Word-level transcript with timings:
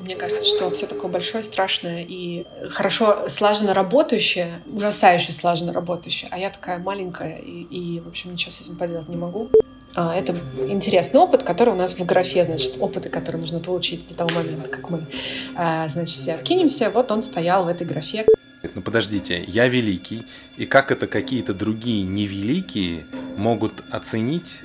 Мне 0.00 0.16
кажется, 0.16 0.44
что 0.44 0.70
все 0.70 0.86
такое 0.86 1.10
большое, 1.10 1.44
страшное 1.44 2.04
и 2.06 2.44
хорошо 2.70 3.28
слаженно 3.28 3.74
работающее, 3.74 4.60
ужасающе 4.66 5.32
слаженно 5.32 5.72
работающее, 5.72 6.28
а 6.32 6.38
я 6.38 6.50
такая 6.50 6.78
маленькая 6.78 7.38
и, 7.38 7.62
и 7.62 8.00
в 8.00 8.08
общем, 8.08 8.32
ничего 8.32 8.50
с 8.50 8.60
этим 8.60 8.76
поделать 8.76 9.08
не 9.08 9.16
могу. 9.16 9.48
А, 9.94 10.14
это 10.14 10.34
интересный 10.68 11.20
опыт, 11.20 11.42
который 11.42 11.74
у 11.74 11.76
нас 11.76 11.94
в 11.94 12.04
графе, 12.04 12.44
значит, 12.44 12.76
опыты, 12.80 13.08
которые 13.08 13.40
нужно 13.40 13.60
получить 13.60 14.06
до 14.08 14.14
того 14.14 14.30
момента, 14.30 14.68
как 14.68 14.90
мы, 14.90 15.06
а, 15.56 15.88
значит, 15.88 16.16
все 16.16 16.34
откинемся. 16.34 16.90
Вот 16.90 17.10
он 17.10 17.22
стоял 17.22 17.64
в 17.64 17.68
этой 17.68 17.86
графе. 17.86 18.26
Ну 18.74 18.82
подождите, 18.82 19.42
я 19.46 19.68
великий, 19.68 20.26
и 20.56 20.66
как 20.66 20.90
это 20.90 21.06
какие-то 21.06 21.54
другие 21.54 22.04
невеликие 22.04 23.06
могут 23.36 23.82
оценить 23.90 24.60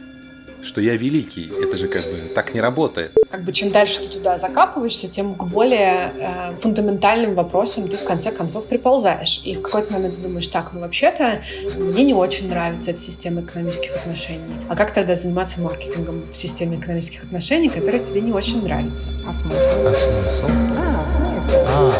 что 0.65 0.81
я 0.81 0.97
великий. 0.97 1.51
Это 1.61 1.77
же 1.77 1.87
как 1.87 2.03
бы 2.03 2.17
так 2.33 2.53
не 2.53 2.61
работает. 2.61 3.13
Как 3.29 3.43
бы 3.43 3.51
чем 3.51 3.71
дальше 3.71 4.01
ты 4.01 4.09
туда 4.09 4.37
закапываешься, 4.37 5.07
тем 5.07 5.35
к 5.35 5.43
более 5.45 6.11
э, 6.19 6.55
фундаментальным 6.55 7.35
вопросам 7.35 7.87
ты 7.87 7.97
в 7.97 8.03
конце 8.03 8.31
концов 8.31 8.67
приползаешь. 8.67 9.41
И 9.45 9.55
в 9.55 9.61
какой-то 9.61 9.93
момент 9.93 10.15
ты 10.15 10.21
думаешь, 10.21 10.47
так, 10.47 10.73
ну 10.73 10.81
вообще-то 10.81 11.41
мне 11.77 12.03
не 12.03 12.13
очень 12.13 12.49
нравится 12.49 12.91
эта 12.91 12.99
система 12.99 13.41
экономических 13.41 13.95
отношений. 13.95 14.55
А 14.67 14.75
как 14.75 14.91
тогда 14.91 15.15
заниматься 15.15 15.61
маркетингом 15.61 16.23
в 16.23 16.35
системе 16.35 16.77
экономических 16.77 17.23
отношений, 17.23 17.69
которая 17.69 17.99
тебе 17.99 18.21
не 18.21 18.31
очень 18.31 18.63
нравится? 18.63 19.09
А 19.27 19.33
смысл? 19.33 19.57
А 19.85 19.93
смысл? 19.93 20.45
А, 20.77 21.05
смысл? 21.15 21.57
А, 21.67 21.91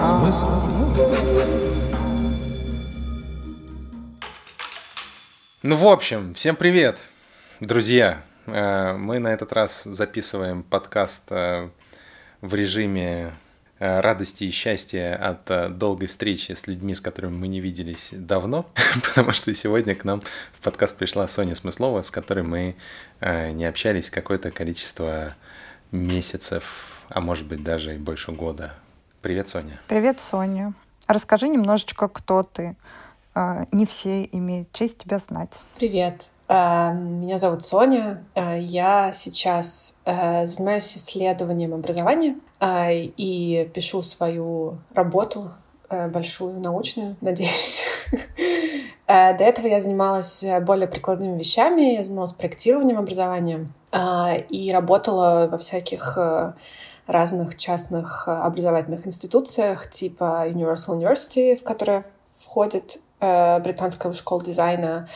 а 0.00 0.20
смысл? 0.20 1.40
Ну, 5.62 5.76
в 5.76 5.86
общем, 5.86 6.32
всем 6.34 6.56
привет! 6.56 7.09
Друзья, 7.60 8.22
э, 8.46 8.94
мы 8.94 9.18
на 9.18 9.34
этот 9.34 9.52
раз 9.52 9.84
записываем 9.84 10.62
подкаст 10.62 11.24
э, 11.28 11.68
в 12.40 12.54
режиме 12.54 13.34
э, 13.78 14.00
радости 14.00 14.44
и 14.44 14.50
счастья 14.50 15.14
от 15.14 15.76
долгой 15.76 16.08
встречи 16.08 16.52
с 16.52 16.66
людьми, 16.66 16.94
с 16.94 17.02
которыми 17.02 17.36
мы 17.36 17.48
не 17.48 17.60
виделись 17.60 18.12
давно, 18.12 18.64
потому 19.06 19.32
что 19.32 19.52
сегодня 19.52 19.94
к 19.94 20.04
нам 20.04 20.22
в 20.58 20.64
подкаст 20.64 20.96
пришла 20.96 21.28
Соня 21.28 21.54
Смыслова, 21.54 22.00
с 22.00 22.10
которой 22.10 22.44
мы 22.44 22.76
не 23.20 23.66
общались 23.66 24.08
какое-то 24.08 24.50
количество 24.50 25.34
месяцев, 25.92 27.02
а 27.10 27.20
может 27.20 27.46
быть 27.46 27.62
даже 27.62 27.94
и 27.94 27.98
больше 27.98 28.32
года. 28.32 28.72
Привет, 29.20 29.48
Соня. 29.48 29.78
Привет, 29.86 30.18
Соня. 30.18 30.72
Расскажи 31.06 31.46
немножечко, 31.48 32.08
кто 32.08 32.42
ты. 32.42 32.74
Не 33.34 33.84
все 33.84 34.24
имеют 34.32 34.72
честь 34.72 34.96
тебя 34.96 35.18
знать. 35.18 35.60
Привет. 35.76 36.30
Э, 36.50 36.92
меня 36.92 37.38
зовут 37.38 37.62
Соня. 37.62 38.24
Э, 38.34 38.58
я 38.60 39.12
сейчас 39.12 40.00
э, 40.04 40.46
занимаюсь 40.46 40.96
исследованием 40.96 41.74
образования 41.74 42.36
и 42.62 43.70
пишу 43.72 44.02
свою 44.02 44.76
работу, 44.92 45.50
большую 45.88 46.60
научную, 46.60 47.16
надеюсь. 47.22 47.82
До 49.06 49.14
этого 49.38 49.66
я 49.66 49.80
занималась 49.80 50.44
более 50.60 50.86
прикладными 50.86 51.38
вещами, 51.38 51.94
я 51.94 52.02
занималась 52.02 52.32
проектированием 52.32 52.98
образования 52.98 53.68
и 54.50 54.70
работала 54.74 55.48
во 55.50 55.56
всяких 55.56 56.18
разных 57.06 57.56
частных 57.56 58.28
образовательных 58.28 59.06
институциях 59.06 59.90
типа 59.90 60.46
Universal 60.50 61.00
University, 61.00 61.56
в 61.56 61.64
которое 61.64 62.04
входит 62.36 63.00
британская 63.20 64.12
школа 64.12 64.42
дизайна, 64.42 65.08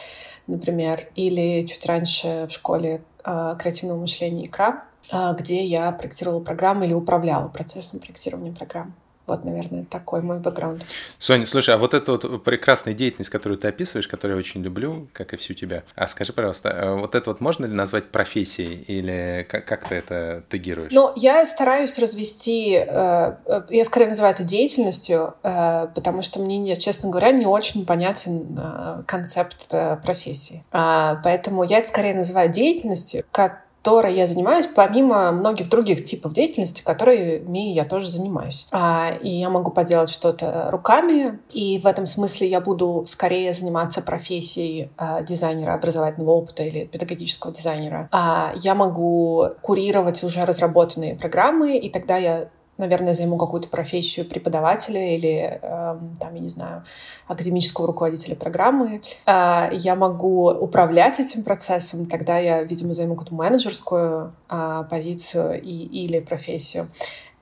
например, 0.46 1.08
или 1.14 1.64
чуть 1.66 1.84
раньше 1.86 2.46
в 2.48 2.52
школе 2.52 3.02
э, 3.24 3.56
креативного 3.58 4.00
мышления 4.00 4.46
«Икра», 4.46 4.84
э, 5.12 5.34
где 5.38 5.64
я 5.64 5.90
проектировала 5.92 6.40
программы 6.40 6.86
или 6.86 6.92
управляла 6.92 7.48
процессом 7.48 8.00
проектирования 8.00 8.52
программ. 8.52 8.94
Вот, 9.26 9.44
наверное, 9.44 9.84
такой 9.84 10.20
мой 10.20 10.38
бэкграунд. 10.38 10.84
Соня, 11.18 11.46
слушай, 11.46 11.74
а 11.74 11.78
вот 11.78 11.94
эта 11.94 12.12
вот 12.12 12.44
прекрасная 12.44 12.92
деятельность, 12.92 13.30
которую 13.30 13.58
ты 13.58 13.68
описываешь, 13.68 14.06
которую 14.06 14.36
я 14.36 14.40
очень 14.40 14.62
люблю, 14.62 15.08
как 15.12 15.32
и 15.32 15.36
всю 15.36 15.54
тебя, 15.54 15.82
а 15.94 16.06
скажи, 16.08 16.32
пожалуйста, 16.32 16.70
а 16.70 16.96
вот 16.96 17.14
это 17.14 17.30
вот 17.30 17.40
можно 17.40 17.64
ли 17.64 17.72
назвать 17.72 18.10
профессией 18.10 18.82
или 18.86 19.46
как, 19.48 19.64
как 19.64 19.88
ты 19.88 19.94
это 19.94 20.44
тегируешь? 20.50 20.92
Ну, 20.92 21.12
я 21.16 21.44
стараюсь 21.46 21.98
развести, 21.98 22.74
э, 22.74 23.34
э, 23.46 23.62
я 23.70 23.84
скорее 23.84 24.08
называю 24.08 24.34
это 24.34 24.44
деятельностью, 24.44 25.34
э, 25.42 25.88
потому 25.94 26.22
что 26.22 26.40
мне, 26.40 26.76
честно 26.76 27.08
говоря, 27.08 27.30
не 27.30 27.46
очень 27.46 27.86
понятен 27.86 29.04
концепт 29.06 29.74
профессии. 30.02 30.64
А, 30.70 31.20
поэтому 31.24 31.64
я 31.64 31.78
это 31.78 31.88
скорее 31.88 32.14
называю 32.14 32.50
деятельностью, 32.50 33.24
как 33.30 33.63
которой 33.84 34.14
я 34.14 34.26
занимаюсь, 34.26 34.66
помимо 34.66 35.30
многих 35.30 35.68
других 35.68 36.04
типов 36.04 36.32
деятельности, 36.32 36.82
которыми 36.82 37.70
я 37.70 37.84
тоже 37.84 38.08
занимаюсь. 38.08 38.66
А, 38.72 39.12
и 39.20 39.28
я 39.28 39.50
могу 39.50 39.70
поделать 39.70 40.08
что-то 40.08 40.68
руками, 40.70 41.38
и 41.52 41.78
в 41.78 41.86
этом 41.86 42.06
смысле 42.06 42.48
я 42.48 42.62
буду 42.62 43.04
скорее 43.06 43.52
заниматься 43.52 44.00
профессией 44.00 44.88
а, 44.96 45.20
дизайнера 45.20 45.74
образовательного 45.74 46.30
опыта 46.30 46.62
или 46.62 46.86
педагогического 46.86 47.52
дизайнера. 47.52 48.08
А 48.10 48.54
я 48.56 48.74
могу 48.74 49.48
курировать 49.60 50.24
уже 50.24 50.46
разработанные 50.46 51.16
программы, 51.16 51.76
и 51.76 51.90
тогда 51.90 52.16
я 52.16 52.48
наверное, 52.78 53.12
займу 53.12 53.36
какую-то 53.36 53.68
профессию 53.68 54.26
преподавателя 54.26 55.14
или, 55.16 55.58
э, 55.60 55.98
там, 56.20 56.34
я 56.34 56.40
не 56.40 56.48
знаю, 56.48 56.84
академического 57.26 57.86
руководителя 57.86 58.34
программы. 58.36 59.02
Э, 59.26 59.68
я 59.72 59.94
могу 59.94 60.50
управлять 60.50 61.20
этим 61.20 61.44
процессом, 61.44 62.06
тогда 62.06 62.38
я, 62.38 62.62
видимо, 62.62 62.92
займу 62.94 63.14
какую-то 63.14 63.34
менеджерскую 63.34 64.32
э, 64.50 64.84
позицию 64.90 65.62
и, 65.62 66.04
или 66.04 66.20
профессию. 66.20 66.88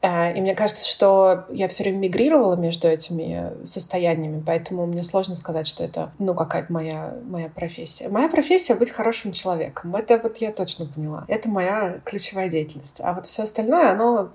Э, 0.02 0.36
и 0.36 0.40
мне 0.40 0.54
кажется, 0.54 0.88
что 0.88 1.46
я 1.50 1.68
все 1.68 1.84
время 1.84 1.98
мигрировала 1.98 2.56
между 2.56 2.88
этими 2.88 3.52
состояниями, 3.64 4.42
поэтому 4.44 4.86
мне 4.86 5.02
сложно 5.02 5.34
сказать, 5.34 5.66
что 5.66 5.84
это, 5.84 6.12
ну, 6.18 6.34
какая-то 6.34 6.72
моя, 6.72 7.14
моя 7.24 7.48
профессия. 7.48 8.08
Моя 8.08 8.28
профессия— 8.28 8.74
быть 8.82 8.90
хорошим 8.90 9.32
человеком. 9.32 9.94
Это 9.94 10.18
вот 10.18 10.38
я 10.38 10.52
точно 10.52 10.86
поняла. 10.86 11.24
Это 11.28 11.48
моя 11.48 12.00
ключевая 12.04 12.50
деятельность. 12.50 13.00
А 13.00 13.14
вот 13.14 13.26
все 13.26 13.44
остальное, 13.44 13.92
оно 13.92 14.30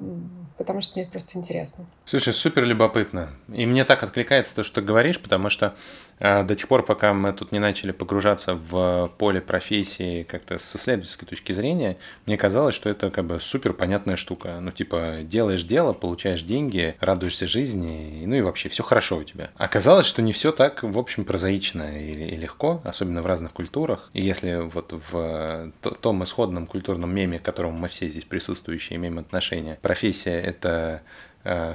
потому 0.57 0.81
что 0.81 0.99
мне 0.99 1.07
просто 1.07 1.37
интересно. 1.37 1.85
Слушай, 2.05 2.33
супер 2.33 2.63
любопытно. 2.63 3.29
И 3.53 3.65
мне 3.65 3.85
так 3.85 4.03
откликается 4.03 4.55
то, 4.55 4.63
что 4.63 4.75
ты 4.75 4.87
говоришь, 4.87 5.19
потому 5.19 5.49
что 5.49 5.75
до 6.19 6.55
тех 6.55 6.67
пор, 6.67 6.83
пока 6.83 7.13
мы 7.13 7.31
тут 7.33 7.51
не 7.51 7.59
начали 7.59 7.91
погружаться 7.91 8.55
в 8.55 9.11
поле 9.17 9.41
профессии 9.41 10.23
как-то 10.23 10.57
с 10.57 10.75
исследовательской 10.75 11.27
точки 11.27 11.53
зрения, 11.53 11.97
мне 12.25 12.37
казалось, 12.37 12.75
что 12.75 12.89
это 12.89 13.11
как 13.11 13.25
бы 13.25 13.39
супер 13.39 13.73
понятная 13.73 14.15
штука. 14.15 14.59
Ну, 14.59 14.71
типа, 14.71 15.17
делаешь 15.21 15.63
дело, 15.63 15.93
получаешь 15.93 16.41
деньги, 16.41 16.95
радуешься 16.99 17.47
жизни, 17.47 18.23
ну 18.25 18.35
и 18.35 18.41
вообще 18.41 18.69
все 18.69 18.83
хорошо 18.83 19.17
у 19.17 19.23
тебя. 19.23 19.51
Оказалось, 19.55 20.07
что 20.07 20.21
не 20.21 20.31
все 20.31 20.51
так, 20.51 20.83
в 20.83 20.97
общем, 20.97 21.25
прозаично 21.25 21.99
и, 21.99 22.33
и 22.33 22.35
легко, 22.35 22.81
особенно 22.83 23.21
в 23.21 23.25
разных 23.27 23.53
культурах. 23.53 24.09
И 24.13 24.21
если 24.21 24.55
вот 24.55 24.93
в 25.11 25.71
том 26.01 26.23
исходном 26.23 26.65
культурном 26.65 27.13
меме, 27.13 27.39
к 27.39 27.43
которому 27.43 27.77
мы 27.77 27.87
все 27.87 28.09
здесь 28.09 28.25
присутствующие 28.25 28.97
имеем 28.97 29.19
отношение, 29.19 29.77
профессия 29.81 30.39
это 30.39 31.01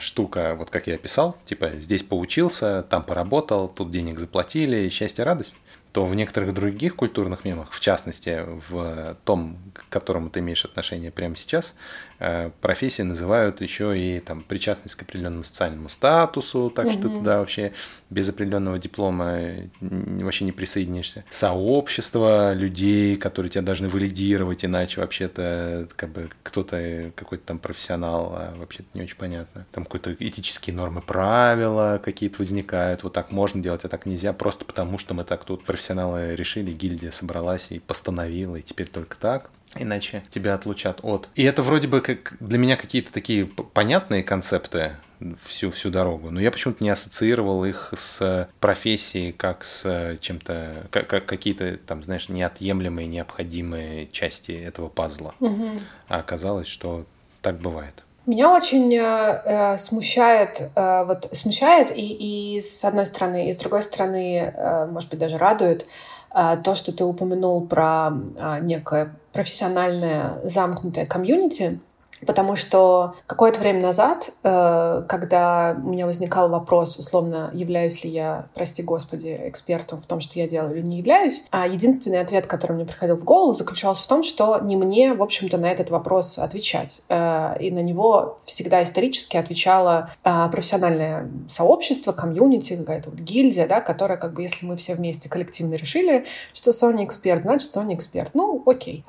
штука, 0.00 0.54
вот 0.58 0.70
как 0.70 0.86
я 0.86 0.94
описал, 0.94 1.36
типа 1.44 1.70
здесь 1.78 2.02
поучился, 2.02 2.82
там 2.82 3.02
поработал, 3.02 3.68
тут 3.68 3.90
денег 3.90 4.18
заплатили, 4.18 4.88
счастье, 4.88 5.24
радость, 5.24 5.56
то 5.92 6.06
в 6.06 6.14
некоторых 6.14 6.54
других 6.54 6.97
культурных 6.97 7.44
мемах, 7.44 7.70
в 7.70 7.80
частности 7.80 8.44
в 8.70 9.16
том, 9.25 9.58
к 9.75 9.88
которому 9.91 10.30
ты 10.30 10.41
имеешь 10.41 10.64
отношение 10.64 11.10
прямо 11.10 11.36
сейчас, 11.36 11.75
э, 12.19 12.50
профессии 12.62 13.03
называют 13.03 13.60
еще 13.60 13.98
и 13.98 14.20
там 14.20 14.41
причастность 14.41 14.94
к 14.94 15.02
определенному 15.02 15.44
социальному 15.44 15.91
статусу, 15.91 16.72
так 16.75 16.86
mm-hmm. 16.86 16.92
что 16.92 17.08
туда 17.10 17.38
вообще 17.41 17.72
без 18.08 18.28
определенного 18.28 18.78
диплома 18.78 19.38
вообще 19.81 20.44
не 20.47 20.52
присоединишься. 20.52 21.25
Сообщество 21.28 22.54
людей, 22.54 23.16
которые 23.16 23.50
тебя 23.50 23.62
должны 23.62 23.91
валидировать, 23.91 24.64
иначе 24.64 25.00
вообще-то 25.00 25.88
как 25.96 26.11
бы 26.11 26.31
кто-то 26.43 27.12
какой-то 27.14 27.44
там 27.44 27.58
профессионал, 27.58 28.32
а 28.34 28.55
вообще-то 28.56 28.88
не 28.94 29.02
очень 29.02 29.16
понятно. 29.16 29.66
Там 29.72 29.84
какие-то 29.84 30.14
этические 30.25 30.75
нормы, 30.75 31.02
правила 31.02 32.00
какие-то 32.02 32.38
возникают, 32.38 33.02
вот 33.02 33.12
так 33.12 33.31
можно 33.31 33.62
делать, 33.62 33.84
а 33.84 33.88
так 33.88 34.06
нельзя, 34.06 34.32
просто 34.32 34.64
потому 34.64 34.96
что 34.96 35.12
мы 35.12 35.25
так 35.25 35.44
тут 35.44 35.64
профессионалы 35.64 35.81
профессионалы 35.82 36.37
решили, 36.37 36.70
гильдия 36.70 37.11
собралась 37.11 37.73
и 37.73 37.81
постановила, 37.81 38.56
и 38.56 38.62
теперь 38.62 38.88
только 38.88 39.19
так 39.19 39.50
иначе 39.75 40.23
тебя 40.29 40.52
отлучат 40.55 41.00
от. 41.02 41.31
И 41.34 41.43
это 41.44 41.62
вроде 41.62 41.88
бы 41.88 42.02
как 42.02 42.37
для 42.40 42.58
меня 42.58 42.76
какие-то 42.76 43.11
такие 43.11 43.46
понятные 43.46 44.23
концепты 44.23 44.96
всю, 45.43 45.70
всю 45.70 45.88
дорогу, 45.88 46.31
но 46.31 46.40
я 46.40 46.50
почему-то 46.50 46.84
не 46.84 46.90
ассоциировал 46.90 47.64
их 47.64 47.94
с 47.96 48.49
профессией 48.61 49.32
как 49.32 49.64
с 49.64 50.19
чем-то, 50.20 50.88
как, 50.90 51.06
как 51.06 51.25
какие-то 51.25 51.79
там, 51.79 52.02
знаешь, 52.02 52.28
неотъемлемые, 52.28 53.08
необходимые 53.08 54.08
части 54.08 54.52
этого 54.52 54.90
пазла. 54.90 55.35
Угу. 55.40 55.70
А 56.08 56.19
оказалось, 56.19 56.69
что 56.69 57.06
так 57.40 57.58
бывает. 57.58 58.05
Меня 58.24 58.54
очень 58.54 58.94
э, 58.94 59.42
э, 59.44 59.76
смущает, 59.78 60.70
э, 60.76 61.04
вот 61.04 61.28
смущает 61.32 61.90
и, 61.90 62.56
и 62.56 62.60
с 62.60 62.84
одной 62.84 63.04
стороны, 63.04 63.48
и 63.48 63.52
с 63.52 63.56
другой 63.56 63.82
стороны, 63.82 64.38
э, 64.38 64.86
может 64.86 65.10
быть, 65.10 65.19
даже 65.19 65.38
радует 65.38 65.86
а, 66.34 66.56
то, 66.56 66.74
что 66.74 66.96
ты 66.96 67.04
упомянул 67.04 67.66
про 67.66 68.10
а, 68.38 68.58
некое 68.60 69.14
профессиональное 69.32 70.40
замкнутое 70.42 71.04
комьюнити, 71.04 71.78
Потому 72.26 72.56
что 72.56 73.14
какое-то 73.26 73.60
время 73.60 73.80
назад, 73.80 74.30
э, 74.44 75.04
когда 75.08 75.76
у 75.82 75.88
меня 75.88 76.06
возникал 76.06 76.48
вопрос, 76.48 76.96
условно, 76.98 77.50
являюсь 77.52 78.04
ли 78.04 78.10
я, 78.10 78.46
прости 78.54 78.82
господи, 78.82 79.40
экспертом 79.44 80.00
в 80.00 80.06
том, 80.06 80.20
что 80.20 80.38
я 80.38 80.46
делаю 80.46 80.76
или 80.76 80.86
не 80.86 80.98
являюсь, 80.98 81.44
а 81.50 81.66
единственный 81.66 82.20
ответ, 82.20 82.46
который 82.46 82.72
мне 82.72 82.84
приходил 82.84 83.16
в 83.16 83.24
голову, 83.24 83.52
заключался 83.52 84.04
в 84.04 84.06
том, 84.06 84.22
что 84.22 84.58
не 84.60 84.76
мне, 84.76 85.14
в 85.14 85.22
общем-то, 85.22 85.58
на 85.58 85.70
этот 85.70 85.90
вопрос 85.90 86.38
отвечать. 86.38 87.02
Э, 87.08 87.56
и 87.58 87.70
на 87.70 87.80
него 87.80 88.38
всегда 88.44 88.82
исторически 88.82 89.36
отвечало 89.36 90.10
э, 90.25 90.48
профессиональное 90.50 91.28
сообщество, 91.48 92.12
комьюнити, 92.12 92.76
какая-то 92.76 93.10
вот 93.10 93.18
гильдия, 93.18 93.66
да, 93.66 93.80
которая, 93.80 94.18
как 94.18 94.34
бы, 94.34 94.42
если 94.42 94.64
мы 94.64 94.76
все 94.76 94.94
вместе 94.94 95.28
коллективно 95.28 95.75
решили, 95.75 96.25
что 96.52 96.70
Sony 96.70 97.04
эксперт, 97.04 97.42
значит, 97.42 97.70
Sony 97.70 97.94
эксперт. 97.94 98.30
Ну, 98.34 98.62
окей. 98.66 99.04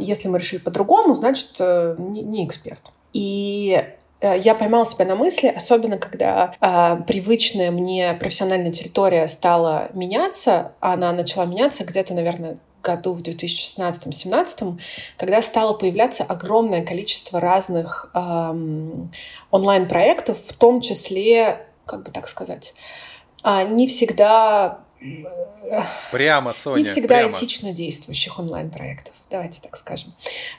Если 0.00 0.28
мы 0.28 0.38
решили 0.38 0.60
по-другому, 0.60 1.14
значит, 1.14 1.58
не 1.58 2.44
эксперт 2.46 2.55
эксперт. 2.56 2.92
И 3.12 3.82
э, 4.20 4.38
я 4.38 4.54
поймала 4.54 4.84
себя 4.84 5.04
на 5.04 5.14
мысли, 5.14 5.48
особенно 5.48 5.98
когда 5.98 6.52
э, 6.60 7.02
привычная 7.06 7.70
мне 7.70 8.14
профессиональная 8.14 8.72
территория 8.72 9.28
стала 9.28 9.90
меняться, 9.94 10.72
она 10.80 11.12
начала 11.12 11.44
меняться 11.44 11.84
где-то, 11.84 12.14
наверное, 12.14 12.58
году 12.82 13.14
в 13.14 13.22
2016-2017, 13.22 14.80
когда 15.16 15.42
стало 15.42 15.74
появляться 15.74 16.24
огромное 16.24 16.84
количество 16.84 17.40
разных 17.40 18.10
эм, 18.14 19.10
онлайн-проектов, 19.50 20.38
в 20.38 20.52
том 20.52 20.80
числе, 20.80 21.66
как 21.84 22.04
бы 22.04 22.12
так 22.12 22.28
сказать, 22.28 22.74
э, 23.44 23.64
не 23.68 23.88
всегда 23.88 24.85
Прямо, 26.10 26.52
Соня. 26.52 26.78
Не 26.78 26.84
всегда 26.84 27.18
прямо. 27.18 27.32
этично 27.32 27.72
действующих 27.72 28.38
онлайн-проектов, 28.38 29.14
давайте 29.30 29.60
так 29.60 29.76
скажем. 29.76 30.14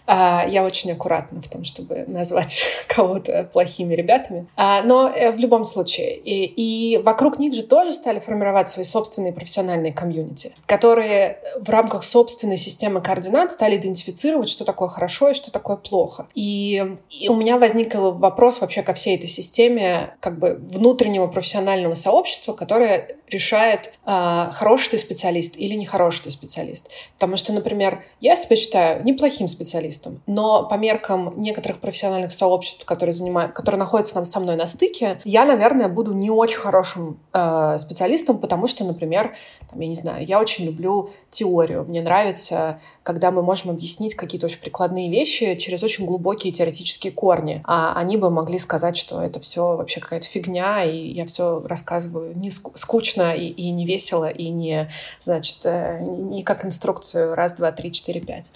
А, 0.05 0.45
я 0.47 0.63
очень 0.63 0.91
аккуратна 0.91 1.41
в 1.41 1.49
том, 1.49 1.63
чтобы 1.63 2.05
назвать 2.07 2.63
кого-то 2.87 3.49
плохими 3.51 3.95
ребятами. 3.95 4.47
А, 4.55 4.83
но 4.83 5.09
э, 5.09 5.31
в 5.31 5.39
любом 5.39 5.65
случае. 5.65 6.17
И, 6.17 6.45
и 6.45 6.97
вокруг 6.97 7.39
них 7.39 7.53
же 7.53 7.63
тоже 7.63 7.93
стали 7.93 8.19
формировать 8.19 8.69
свои 8.69 8.85
собственные 8.85 9.33
профессиональные 9.33 9.93
комьюнити, 9.93 10.53
которые 10.65 11.39
в 11.59 11.69
рамках 11.69 12.03
собственной 12.03 12.57
системы 12.57 13.01
координат 13.01 13.51
стали 13.51 13.77
идентифицировать, 13.77 14.49
что 14.49 14.65
такое 14.65 14.89
хорошо 14.89 15.29
и 15.29 15.33
что 15.33 15.51
такое 15.51 15.77
плохо. 15.77 16.27
И, 16.35 16.95
и 17.09 17.29
у 17.29 17.35
меня 17.35 17.57
возник 17.57 17.95
вопрос 17.95 18.61
вообще 18.61 18.83
ко 18.83 18.93
всей 18.93 19.17
этой 19.17 19.29
системе 19.29 20.15
как 20.19 20.37
бы 20.37 20.59
внутреннего 20.61 21.27
профессионального 21.27 21.95
сообщества, 21.95 22.53
которое 22.53 23.17
решает, 23.29 23.93
а, 24.05 24.26
хороший 24.53 24.91
ты 24.91 24.97
специалист 24.97 25.57
или 25.57 25.75
нехороший 25.75 26.23
ты 26.23 26.29
специалист. 26.31 26.89
Потому 27.13 27.37
что, 27.37 27.53
например, 27.53 28.03
я 28.19 28.35
себя 28.35 28.55
считаю 28.55 29.03
неплохим 29.03 29.47
специалистом, 29.47 30.21
но 30.27 30.67
по 30.67 30.75
меркам 30.75 31.39
некоторых 31.39 31.79
профессиональных 31.79 32.31
сообществ, 32.31 32.85
которые, 32.85 33.13
занимают, 33.13 33.53
которые 33.53 33.79
находятся 33.79 34.23
со 34.25 34.39
мной 34.39 34.55
на 34.55 34.65
стыке, 34.65 35.21
я, 35.23 35.45
наверное, 35.45 35.87
буду 35.87 36.13
не 36.13 36.29
очень 36.29 36.59
хорошим 36.59 37.19
э, 37.33 37.77
специалистом, 37.79 38.39
потому 38.39 38.67
что, 38.67 38.83
например, 38.83 39.35
там, 39.69 39.79
я 39.79 39.87
не 39.87 39.95
знаю, 39.95 40.25
я 40.25 40.39
очень 40.39 40.65
люблю 40.65 41.09
теорию. 41.29 41.85
Мне 41.87 42.01
нравится, 42.01 42.79
когда 43.03 43.31
мы 43.31 43.41
можем 43.41 43.71
объяснить 43.71 44.15
какие-то 44.15 44.47
очень 44.47 44.61
прикладные 44.61 45.09
вещи 45.09 45.55
через 45.55 45.83
очень 45.83 46.05
глубокие 46.05 46.53
теоретические 46.53 47.11
корни. 47.11 47.61
А 47.65 47.93
они 47.95 48.17
бы 48.17 48.29
могли 48.29 48.59
сказать, 48.59 48.97
что 48.97 49.21
это 49.21 49.39
все 49.39 49.75
вообще 49.75 49.99
какая-то 49.99 50.27
фигня, 50.27 50.83
и 50.83 51.11
я 51.11 51.25
все 51.25 51.61
рассказываю 51.65 52.37
не 52.37 52.49
скучно 52.49 53.33
и, 53.33 53.47
и 53.47 53.71
не 53.71 53.85
весело, 53.85 54.16
и 54.25 54.49
не, 54.49 54.89
значит, 55.19 55.59
э, 55.65 55.99
не 56.01 56.43
как 56.43 56.65
инструкцию 56.65 57.35
раз, 57.35 57.53
два, 57.53 57.71
три, 57.71 57.91
четыре, 57.91 58.21
пять. 58.21 58.51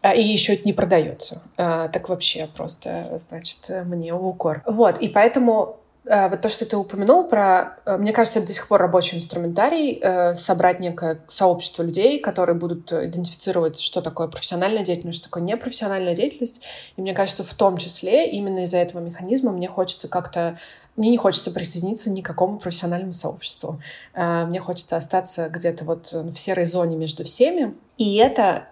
А, 0.00 0.12
и 0.12 0.22
еще 0.22 0.54
это 0.54 0.64
не 0.64 0.72
продается. 0.72 1.42
А, 1.56 1.88
так 1.88 2.08
вообще 2.08 2.48
просто, 2.54 3.18
значит, 3.18 3.70
мне 3.84 4.14
в 4.14 4.26
укор. 4.26 4.62
Вот, 4.66 4.98
и 4.98 5.08
поэтому 5.08 5.78
а, 6.08 6.28
вот 6.28 6.40
то, 6.40 6.48
что 6.48 6.66
ты 6.66 6.76
упомянул 6.76 7.24
про... 7.24 7.78
Э, 7.84 7.96
мне 7.96 8.12
кажется, 8.12 8.40
это 8.40 8.48
до 8.48 8.54
сих 8.54 8.66
пор 8.66 8.80
рабочий 8.80 9.16
инструментарий, 9.16 10.00
э, 10.02 10.34
собрать 10.34 10.80
некое 10.80 11.20
сообщество 11.28 11.84
людей, 11.84 12.18
которые 12.18 12.56
будут 12.56 12.92
идентифицировать, 12.92 13.78
что 13.78 14.02
такое 14.02 14.26
профессиональная 14.26 14.82
деятельность, 14.82 15.18
что 15.18 15.28
такое 15.28 15.44
непрофессиональная 15.44 16.16
деятельность. 16.16 16.62
И 16.96 17.00
мне 17.00 17.14
кажется, 17.14 17.44
в 17.44 17.54
том 17.54 17.76
числе 17.76 18.28
именно 18.28 18.64
из-за 18.64 18.78
этого 18.78 19.00
механизма 19.00 19.52
мне 19.52 19.68
хочется 19.68 20.08
как-то 20.08 20.58
мне 20.96 21.10
не 21.10 21.16
хочется 21.16 21.50
присоединиться 21.50 22.10
ни 22.10 22.20
к 22.20 22.26
какому 22.26 22.58
профессиональному 22.58 23.12
сообществу. 23.12 23.80
Э, 24.14 24.44
мне 24.44 24.60
хочется 24.60 24.96
остаться 24.96 25.48
где-то 25.48 25.84
вот 25.84 26.12
в 26.12 26.36
серой 26.36 26.64
зоне 26.64 26.96
между 26.96 27.24
всеми. 27.24 27.74
И 27.98 28.16
это 28.16 28.66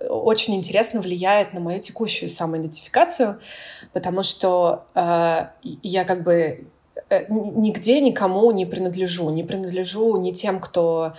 э, 0.00 0.08
очень 0.08 0.54
интересно 0.54 1.00
влияет 1.00 1.52
на 1.52 1.60
мою 1.60 1.80
текущую 1.80 2.28
самоидентификацию, 2.28 3.40
потому 3.92 4.22
что 4.22 4.84
э, 4.94 5.46
я 5.62 6.04
как 6.04 6.22
бы 6.22 6.66
э, 7.08 7.24
нигде 7.28 8.00
никому 8.00 8.50
не 8.50 8.66
принадлежу. 8.66 9.30
Не 9.30 9.42
принадлежу 9.42 10.16
ни 10.18 10.32
тем, 10.32 10.60
кто 10.60 11.14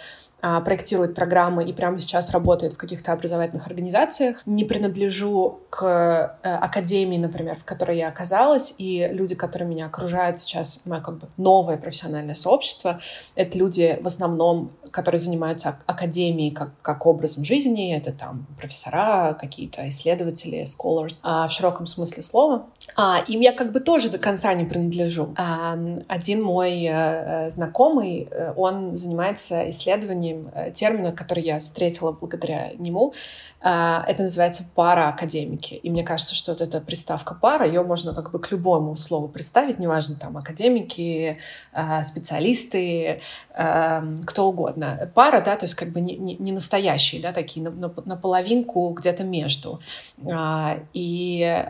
проектирует 0.65 1.15
программы 1.15 1.63
и 1.63 1.71
прямо 1.71 1.99
сейчас 1.99 2.31
работает 2.31 2.73
в 2.73 2.77
каких-то 2.77 3.13
образовательных 3.13 3.67
организациях. 3.67 4.41
Не 4.45 4.65
принадлежу 4.65 5.61
к 5.69 6.37
э, 6.43 6.47
академии, 6.47 7.17
например, 7.17 7.55
в 7.55 7.63
которой 7.63 7.97
я 7.97 8.09
оказалась, 8.09 8.75
и 8.77 9.07
люди, 9.11 9.35
которые 9.35 9.69
меня 9.69 9.85
окружают 9.85 10.39
сейчас, 10.39 10.85
мое 10.85 11.01
как 11.01 11.17
бы 11.19 11.27
новое 11.37 11.77
профессиональное 11.77 12.35
сообщество, 12.35 12.99
это 13.35 13.57
люди 13.57 13.97
в 14.01 14.07
основном, 14.07 14.71
которые 14.91 15.19
занимаются 15.19 15.77
академией 15.85 16.51
как, 16.51 16.71
как 16.81 17.05
образом 17.05 17.45
жизни, 17.45 17.95
это 17.95 18.11
там 18.11 18.45
профессора, 18.57 19.37
какие-то 19.39 19.87
исследователи, 19.87 20.63
scholars, 20.63 21.19
а, 21.23 21.47
в 21.47 21.51
широком 21.51 21.85
смысле 21.85 22.21
слова. 22.21 22.65
А, 22.95 23.23
им 23.27 23.39
я 23.39 23.53
как 23.53 23.71
бы 23.71 23.79
тоже 23.79 24.09
до 24.09 24.17
конца 24.17 24.53
не 24.53 24.65
принадлежу. 24.65 25.33
А, 25.37 25.77
один 26.07 26.43
мой 26.43 26.87
а, 26.87 27.49
знакомый, 27.49 28.29
он 28.55 28.95
занимается 28.95 29.69
исследованием 29.69 30.32
названием 30.33 30.51
э, 30.53 30.71
термина, 30.71 31.11
который 31.11 31.43
я 31.43 31.57
встретила 31.57 32.11
благодаря 32.11 32.71
нему. 32.77 33.13
А, 33.61 34.03
это 34.07 34.23
называется 34.23 34.65
пара-академики. 34.75 35.75
И 35.75 35.89
мне 35.89 36.03
кажется, 36.03 36.35
что 36.35 36.51
вот 36.51 36.61
эта 36.61 36.81
приставка 36.81 37.35
пара, 37.35 37.65
ее 37.65 37.83
можно 37.83 38.13
как 38.13 38.31
бы 38.31 38.39
к 38.39 38.51
любому 38.51 38.95
слову 38.95 39.27
представить, 39.27 39.79
неважно, 39.79 40.15
там, 40.15 40.37
академики, 40.37 41.37
а, 41.71 42.03
специалисты, 42.03 43.21
а, 43.53 44.03
кто 44.25 44.47
угодно. 44.47 45.11
Пара, 45.13 45.41
да, 45.41 45.55
то 45.55 45.65
есть 45.65 45.75
как 45.75 45.89
бы 45.89 46.01
не, 46.01 46.15
не 46.15 46.51
настоящие, 46.51 47.21
да, 47.21 47.31
такие 47.31 47.63
наполовинку 47.63 48.89
где-то 48.89 49.23
между. 49.23 49.79
И 50.93 51.65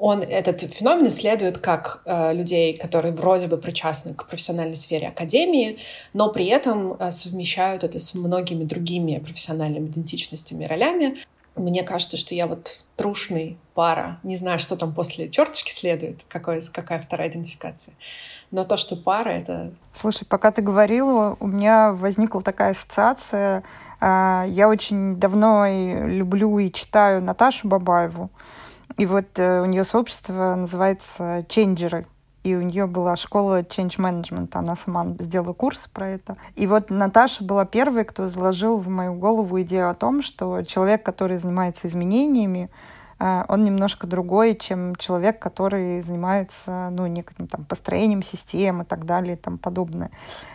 он, 0.00 0.22
этот 0.22 0.62
феномен 0.62 1.08
исследует 1.08 1.58
как 1.58 2.02
э, 2.04 2.32
людей, 2.32 2.76
которые 2.76 3.12
вроде 3.12 3.48
бы 3.48 3.58
причастны 3.58 4.14
к 4.14 4.26
профессиональной 4.26 4.76
сфере 4.76 5.08
академии, 5.08 5.78
но 6.14 6.30
при 6.32 6.46
этом 6.46 6.94
э, 6.94 7.10
совмещают 7.10 7.84
это 7.84 7.98
с 7.98 8.14
многими 8.14 8.64
другими 8.64 9.18
профессиональными 9.18 9.88
идентичностями 9.88 10.64
и 10.64 10.66
ролями. 10.66 11.16
Мне 11.54 11.82
кажется, 11.82 12.16
что 12.16 12.34
я 12.34 12.46
вот 12.46 12.84
трушный 12.96 13.58
пара. 13.74 14.20
Не 14.22 14.36
знаю, 14.36 14.58
что 14.58 14.76
там 14.76 14.94
после 14.94 15.28
черточки 15.28 15.70
следует, 15.70 16.24
какой, 16.28 16.62
какая 16.72 17.00
вторая 17.00 17.28
идентификация. 17.28 17.94
Но 18.50 18.64
то, 18.64 18.76
что 18.76 18.96
пара, 18.96 19.30
это... 19.30 19.72
Слушай, 19.92 20.24
пока 20.24 20.52
ты 20.52 20.62
говорила, 20.62 21.36
у 21.40 21.46
меня 21.46 21.92
возникла 21.92 22.42
такая 22.42 22.70
ассоциация. 22.70 23.64
А, 24.00 24.46
я 24.48 24.68
очень 24.68 25.16
давно 25.16 25.66
люблю 26.06 26.58
и 26.58 26.72
читаю 26.72 27.20
Наташу 27.22 27.68
Бабаеву. 27.68 28.30
И 28.98 29.06
вот 29.06 29.26
э, 29.36 29.62
у 29.62 29.64
нее 29.64 29.84
сообщество 29.84 30.56
называется 30.56 31.46
«Ченджеры». 31.48 32.06
И 32.42 32.54
у 32.54 32.62
нее 32.62 32.86
была 32.86 33.14
школа 33.16 33.62
Change 33.62 33.98
Management, 33.98 34.50
она 34.52 34.74
сама 34.74 35.06
сделала 35.18 35.52
курс 35.52 35.88
про 35.92 36.08
это. 36.08 36.36
И 36.54 36.66
вот 36.66 36.88
Наташа 36.88 37.44
была 37.44 37.64
первой, 37.64 38.04
кто 38.04 38.26
заложил 38.26 38.78
в 38.78 38.88
мою 38.88 39.14
голову 39.14 39.60
идею 39.62 39.90
о 39.90 39.94
том, 39.94 40.22
что 40.22 40.62
человек, 40.62 41.02
который 41.02 41.36
занимается 41.36 41.88
изменениями, 41.88 42.70
он 43.18 43.64
немножко 43.64 44.06
другой, 44.06 44.54
чем 44.54 44.94
человек, 44.94 45.40
который 45.40 46.00
занимается 46.02 46.88
ну, 46.90 47.06
неким 47.06 47.48
там, 47.48 47.64
построением 47.64 48.22
систем 48.22 48.82
и 48.82 48.84
так 48.84 49.06
далее 49.06 49.34
и 49.34 49.38
тому 49.38 49.58
подобное. 49.58 50.10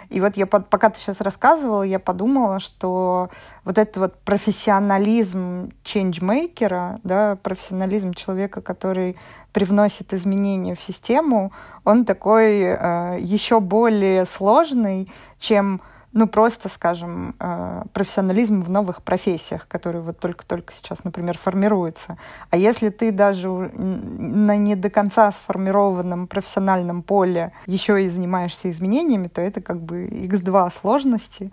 И 0.09 0.21
вот 0.21 0.37
я, 0.37 0.45
пока 0.45 0.89
ты 0.89 0.99
сейчас 0.99 1.19
рассказывала, 1.21 1.83
я 1.83 1.99
подумала, 1.99 2.59
что 2.59 3.29
вот 3.65 3.77
этот 3.77 3.97
вот 3.97 4.19
профессионализм 4.21 5.73
ченджмейкера, 5.83 6.99
да, 7.03 7.37
профессионализм 7.41 8.13
человека, 8.13 8.61
который 8.61 9.17
привносит 9.51 10.13
изменения 10.13 10.75
в 10.75 10.81
систему, 10.81 11.51
он 11.83 12.05
такой 12.05 12.61
э, 12.61 13.17
еще 13.19 13.59
более 13.59 14.25
сложный, 14.25 15.11
чем 15.37 15.81
ну, 16.13 16.27
просто, 16.27 16.69
скажем, 16.69 17.35
э, 17.39 17.83
профессионализм 17.91 18.61
в 18.61 18.69
новых 18.69 19.01
профессиях, 19.01 19.67
который 19.67 20.01
вот 20.01 20.19
только-только 20.19 20.71
сейчас, 20.71 21.03
например, 21.03 21.37
формируется. 21.37 22.17
А 22.51 22.57
если 22.57 22.89
ты 22.89 23.11
даже 23.11 23.49
на 23.49 24.55
не 24.55 24.75
до 24.75 24.91
конца 24.91 25.31
сформированном 25.31 26.27
профессиональном 26.27 27.01
поле 27.01 27.51
еще 27.65 28.03
и 28.03 28.09
занимаешься 28.09 28.69
изменениями, 28.69 29.27
то 29.27 29.41
это 29.41 29.59
как 29.59 29.81
бы 29.81 30.05
x2 30.05 30.71
сложности. 30.71 31.51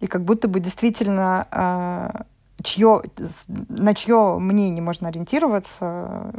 и 0.00 0.06
как 0.06 0.24
будто 0.24 0.48
бы 0.48 0.60
действительно 0.60 1.46
э, 1.50 2.22
чье, 2.62 3.02
на 3.68 3.94
чье 3.94 4.38
мнение 4.38 4.82
можно 4.82 5.08
ориентироваться, 5.08 6.32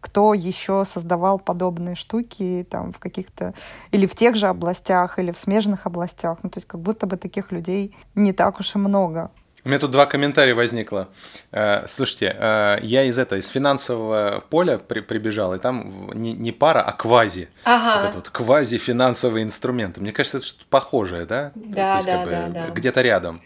кто 0.00 0.34
еще 0.34 0.84
создавал 0.84 1.38
подобные 1.38 1.94
штуки 1.94 2.66
там 2.70 2.92
в 2.92 2.98
каких-то 2.98 3.54
или 3.90 4.06
в 4.06 4.14
тех 4.14 4.34
же 4.34 4.48
областях, 4.48 5.18
или 5.18 5.30
в 5.30 5.38
смежных 5.38 5.86
областях. 5.86 6.38
Ну, 6.42 6.50
то 6.50 6.58
есть 6.58 6.66
как 6.66 6.80
будто 6.80 7.06
бы 7.06 7.16
таких 7.16 7.52
людей 7.52 7.94
не 8.14 8.32
так 8.32 8.60
уж 8.60 8.74
и 8.74 8.78
много. 8.78 9.30
У 9.62 9.68
меня 9.68 9.78
тут 9.78 9.90
два 9.90 10.06
комментария 10.06 10.54
возникло. 10.54 11.08
Э, 11.52 11.86
слушайте, 11.86 12.34
э, 12.36 12.78
я 12.82 13.04
из 13.04 13.18
этого, 13.18 13.38
из 13.38 13.48
финансового 13.48 14.42
поля 14.48 14.78
при, 14.78 15.00
прибежал, 15.00 15.54
и 15.54 15.58
там 15.58 16.10
не, 16.14 16.32
не 16.32 16.50
пара, 16.50 16.80
а 16.80 16.92
квази. 16.92 17.50
Ага. 17.64 18.00
Вот 18.00 18.08
это 18.08 18.16
вот 18.16 18.30
квази-финансовые 18.30 19.44
инструменты. 19.44 20.00
Мне 20.00 20.12
кажется, 20.12 20.38
это 20.38 20.46
что-то 20.46 20.64
похожее, 20.70 21.26
да? 21.26 21.52
Да, 21.54 21.96
есть, 21.96 22.06
да, 22.06 22.16
как 22.16 22.24
бы, 22.24 22.30
да, 22.30 22.48
да. 22.48 22.70
Где-то 22.70 23.02
рядом. 23.02 23.42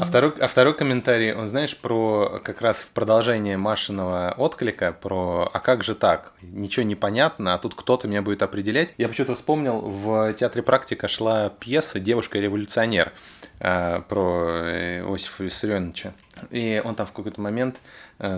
А, 0.00 0.04
второй, 0.04 0.32
а 0.40 0.46
второй 0.46 0.74
комментарий, 0.74 1.32
он, 1.32 1.48
знаешь, 1.48 1.76
про 1.76 2.40
как 2.44 2.60
раз 2.60 2.80
в 2.80 2.88
продолжение 2.88 3.56
Машиного 3.56 4.34
отклика, 4.36 4.92
про 4.92 5.50
«а 5.52 5.60
как 5.60 5.82
же 5.82 5.94
так? 5.94 6.32
Ничего 6.42 6.84
не 6.84 6.94
понятно, 6.94 7.54
а 7.54 7.58
тут 7.58 7.74
кто-то 7.74 8.08
меня 8.08 8.22
будет 8.22 8.42
определять». 8.42 8.94
Я 8.98 9.08
почему-то 9.08 9.34
вспомнил, 9.34 9.80
в 9.80 10.32
театре 10.34 10.62
«Практика» 10.62 11.08
шла 11.08 11.48
пьеса 11.48 12.00
«Девушка-революционер» 12.00 13.12
э, 13.60 14.00
про 14.08 14.48
э, 14.48 15.00
Иосифа 15.00 15.44
Виссарионовича. 15.44 16.12
И 16.50 16.82
он 16.84 16.94
там 16.94 17.06
в 17.06 17.12
какой-то 17.12 17.40
момент 17.40 17.76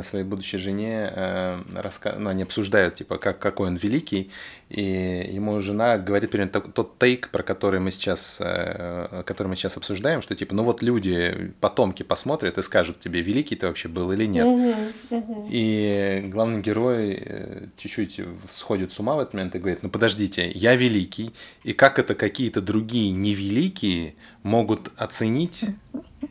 своей 0.02 0.24
будущей 0.24 0.58
жене, 0.58 1.12
э, 1.14 1.62
раска... 1.74 2.16
ну, 2.18 2.30
они 2.30 2.42
обсуждают, 2.42 2.96
типа, 2.96 3.18
как, 3.18 3.38
какой 3.38 3.68
он 3.68 3.76
великий, 3.76 4.30
и 4.70 5.30
ему 5.32 5.60
жена 5.60 5.98
говорит 5.98 6.30
примерно 6.30 6.60
тот 6.60 6.98
тейк, 6.98 7.30
про 7.30 7.42
который 7.42 7.78
мы 7.78 7.92
сейчас, 7.92 8.38
э, 8.40 9.22
который 9.24 9.48
мы 9.48 9.56
сейчас 9.56 9.76
обсуждаем, 9.76 10.20
что, 10.20 10.34
типа, 10.34 10.54
ну 10.54 10.64
вот 10.64 10.82
люди, 10.82 11.52
потомки 11.60 12.02
посмотрят 12.02 12.58
и 12.58 12.62
скажут 12.62 12.98
тебе, 12.98 13.22
великий 13.22 13.54
ты 13.54 13.68
вообще 13.68 13.88
был 13.88 14.10
или 14.10 14.26
нет. 14.26 14.46
Uh-huh, 14.46 14.92
uh-huh. 15.10 15.48
И 15.48 16.24
главный 16.26 16.60
герой 16.60 17.70
чуть-чуть 17.76 18.20
сходит 18.52 18.90
с 18.90 18.98
ума 18.98 19.14
в 19.14 19.20
этот 19.20 19.34
момент 19.34 19.54
и 19.54 19.58
говорит, 19.58 19.82
ну 19.82 19.90
подождите, 19.90 20.50
я 20.50 20.74
великий, 20.74 21.32
и 21.62 21.72
как 21.72 21.98
это 22.00 22.14
какие-то 22.16 22.60
другие 22.60 23.12
невеликие 23.12 24.16
могут 24.48 24.90
оценить 24.96 25.64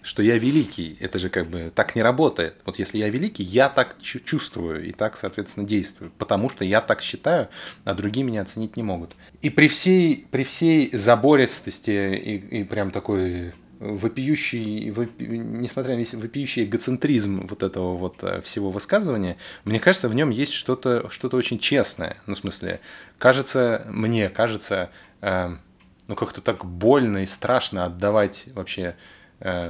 что 0.03 0.21
я 0.21 0.37
великий. 0.37 0.97
Это 0.99 1.19
же 1.19 1.29
как 1.29 1.47
бы 1.47 1.71
так 1.73 1.95
не 1.95 2.01
работает. 2.01 2.55
Вот 2.65 2.79
если 2.79 2.97
я 2.97 3.09
великий, 3.09 3.43
я 3.43 3.69
так 3.69 3.97
чувствую 4.01 4.85
и 4.87 4.91
так, 4.91 5.17
соответственно, 5.17 5.67
действую, 5.67 6.11
потому 6.17 6.49
что 6.49 6.63
я 6.65 6.81
так 6.81 7.01
считаю, 7.01 7.49
а 7.83 7.93
другие 7.93 8.25
меня 8.25 8.41
оценить 8.41 8.77
не 8.77 8.83
могут. 8.83 9.15
И 9.41 9.49
при 9.49 9.67
всей, 9.67 10.27
при 10.31 10.43
всей 10.43 10.95
забористости 10.95 12.15
и, 12.15 12.61
и 12.61 12.63
прям 12.63 12.91
такой 12.91 13.53
вопиющий, 13.79 14.89
вопи, 14.89 15.27
несмотря 15.27 15.93
на 15.93 15.99
весь 15.99 16.13
вопиющий 16.13 16.63
эгоцентризм 16.63 17.45
вот 17.47 17.61
этого 17.61 17.95
вот 17.95 18.23
э, 18.23 18.41
всего 18.41 18.71
высказывания, 18.71 19.37
мне 19.65 19.79
кажется, 19.79 20.09
в 20.09 20.15
нем 20.15 20.31
есть 20.31 20.53
что-то 20.53 21.09
что 21.09 21.27
очень 21.29 21.59
честное. 21.59 22.17
Ну, 22.25 22.35
в 22.35 22.37
смысле, 22.39 22.79
кажется, 23.19 23.85
мне 23.89 24.29
кажется, 24.29 24.89
э, 25.21 25.57
ну, 26.07 26.15
как-то 26.15 26.41
так 26.41 26.65
больно 26.65 27.19
и 27.19 27.25
страшно 27.25 27.85
отдавать 27.85 28.45
вообще 28.53 28.95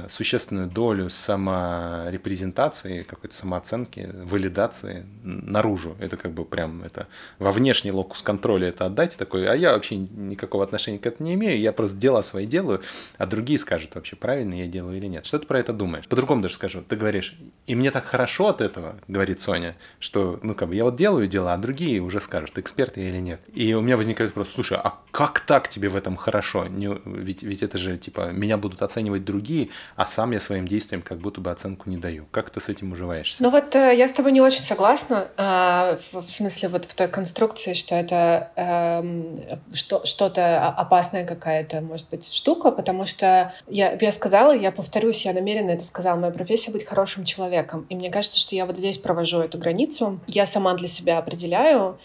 существенную 0.08 0.68
долю 0.68 1.10
саморепрезентации, 1.10 3.02
какой-то 3.02 3.36
самооценки, 3.36 4.08
валидации 4.24 5.04
наружу. 5.22 5.94
Это 6.00 6.16
как 6.16 6.32
бы 6.32 6.46
прям 6.46 6.82
это 6.82 7.06
во 7.38 7.52
внешний 7.52 7.92
локус 7.92 8.22
контроля 8.22 8.68
это 8.68 8.86
отдать, 8.86 9.16
такой, 9.18 9.46
а 9.46 9.54
я 9.54 9.74
вообще 9.74 9.96
никакого 9.96 10.64
отношения 10.64 10.98
к 10.98 11.06
этому 11.06 11.28
не 11.28 11.34
имею, 11.34 11.60
я 11.60 11.72
просто 11.72 11.98
дела 11.98 12.22
свои 12.22 12.46
делаю, 12.46 12.80
а 13.18 13.26
другие 13.26 13.58
скажут 13.58 13.94
вообще, 13.94 14.16
правильно 14.16 14.54
я 14.54 14.66
делаю 14.66 14.96
или 14.96 15.06
нет. 15.06 15.26
Что 15.26 15.38
ты 15.38 15.46
про 15.46 15.58
это 15.60 15.72
думаешь? 15.74 16.08
По-другому 16.08 16.40
даже 16.40 16.54
скажу. 16.54 16.82
Ты 16.88 16.96
говоришь, 16.96 17.36
и 17.66 17.74
мне 17.74 17.90
так 17.90 18.04
хорошо 18.06 18.48
от 18.48 18.62
этого, 18.62 18.96
говорит 19.06 19.40
Соня, 19.40 19.76
что, 19.98 20.40
ну, 20.42 20.54
как 20.54 20.68
бы, 20.68 20.74
я 20.74 20.84
вот 20.84 20.96
делаю 20.96 21.28
дела, 21.28 21.54
а 21.54 21.58
другие 21.58 22.00
уже 22.00 22.20
скажут, 22.20 22.56
эксперт 22.58 22.96
я 22.96 23.10
или 23.10 23.18
нет. 23.18 23.40
И 23.52 23.74
у 23.74 23.82
меня 23.82 23.96
возникает 23.96 24.30
вопрос, 24.30 24.50
слушай, 24.54 24.78
а 24.82 24.94
как 25.10 25.40
так 25.40 25.68
тебе 25.68 25.88
в 25.88 25.96
этом 25.96 26.16
хорошо? 26.16 26.66
Не, 26.66 26.98
ведь, 27.04 27.42
ведь 27.42 27.62
это 27.62 27.76
же, 27.76 27.98
типа, 27.98 28.30
меня 28.32 28.56
будут 28.56 28.82
оценивать 28.82 29.24
другие, 29.24 29.57
другие, 29.58 29.70
а 29.96 30.06
сам 30.06 30.32
я 30.32 30.40
своим 30.40 30.66
действиям 30.66 31.02
как 31.02 31.18
будто 31.18 31.40
бы 31.40 31.50
оценку 31.50 31.90
не 31.90 31.96
даю. 31.96 32.26
Как 32.30 32.50
ты 32.50 32.60
с 32.60 32.68
этим 32.68 32.92
уживаешься? 32.92 33.42
Ну 33.42 33.50
вот 33.50 33.74
э, 33.74 33.94
я 33.96 34.08
с 34.08 34.12
тобой 34.12 34.32
не 34.32 34.40
очень 34.40 34.62
согласна, 34.62 35.28
э, 35.36 35.98
в, 36.12 36.28
смысле 36.28 36.68
вот 36.68 36.84
в 36.84 36.94
той 36.94 37.08
конструкции, 37.08 37.74
что 37.74 37.94
это 37.94 38.50
э, 38.56 39.74
что, 39.74 40.04
что-то 40.04 40.68
опасная 40.68 41.26
какая-то, 41.26 41.80
может 41.80 42.08
быть, 42.10 42.30
штука, 42.32 42.70
потому 42.70 43.06
что 43.06 43.52
я, 43.68 43.96
я 44.00 44.12
сказала, 44.12 44.54
я 44.54 44.72
повторюсь, 44.72 45.24
я 45.24 45.32
намеренно 45.32 45.70
это 45.70 45.84
сказала, 45.84 46.18
моя 46.18 46.32
профессия 46.32 46.70
быть 46.70 46.84
хорошим 46.84 47.24
человеком. 47.24 47.86
И 47.88 47.94
мне 47.94 48.10
кажется, 48.10 48.38
что 48.40 48.54
я 48.54 48.66
вот 48.66 48.76
здесь 48.76 48.98
провожу 48.98 49.40
эту 49.40 49.58
границу. 49.58 50.20
Я 50.26 50.46
сама 50.46 50.74
для 50.74 50.88
себя 50.88 51.18
определяю, 51.18 51.98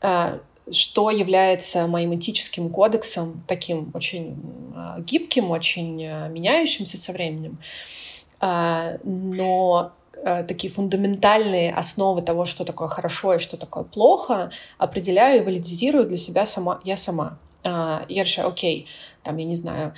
э, 0.00 0.38
что 0.70 1.10
является 1.10 1.86
моим 1.86 2.14
этическим 2.14 2.70
кодексом, 2.70 3.42
таким 3.46 3.90
очень 3.94 4.36
а, 4.74 5.00
гибким, 5.00 5.50
очень 5.50 6.04
а, 6.06 6.28
меняющимся 6.28 6.98
со 6.98 7.12
временем. 7.12 7.58
А, 8.40 8.98
но 9.04 9.92
такие 10.46 10.72
фундаментальные 10.72 11.74
основы 11.74 12.22
того, 12.22 12.44
что 12.44 12.64
такое 12.64 12.86
хорошо 12.86 13.34
и 13.34 13.38
что 13.38 13.56
такое 13.56 13.82
плохо, 13.82 14.52
определяю 14.78 15.42
и 15.42 15.44
валидизирую 15.44 16.06
для 16.06 16.16
себя 16.16 16.46
сама, 16.46 16.80
я 16.84 16.94
сама. 16.94 17.38
Я 17.64 18.04
решаю, 18.08 18.48
окей, 18.48 18.86
там, 19.24 19.36
я 19.38 19.44
не 19.44 19.56
знаю, 19.56 19.94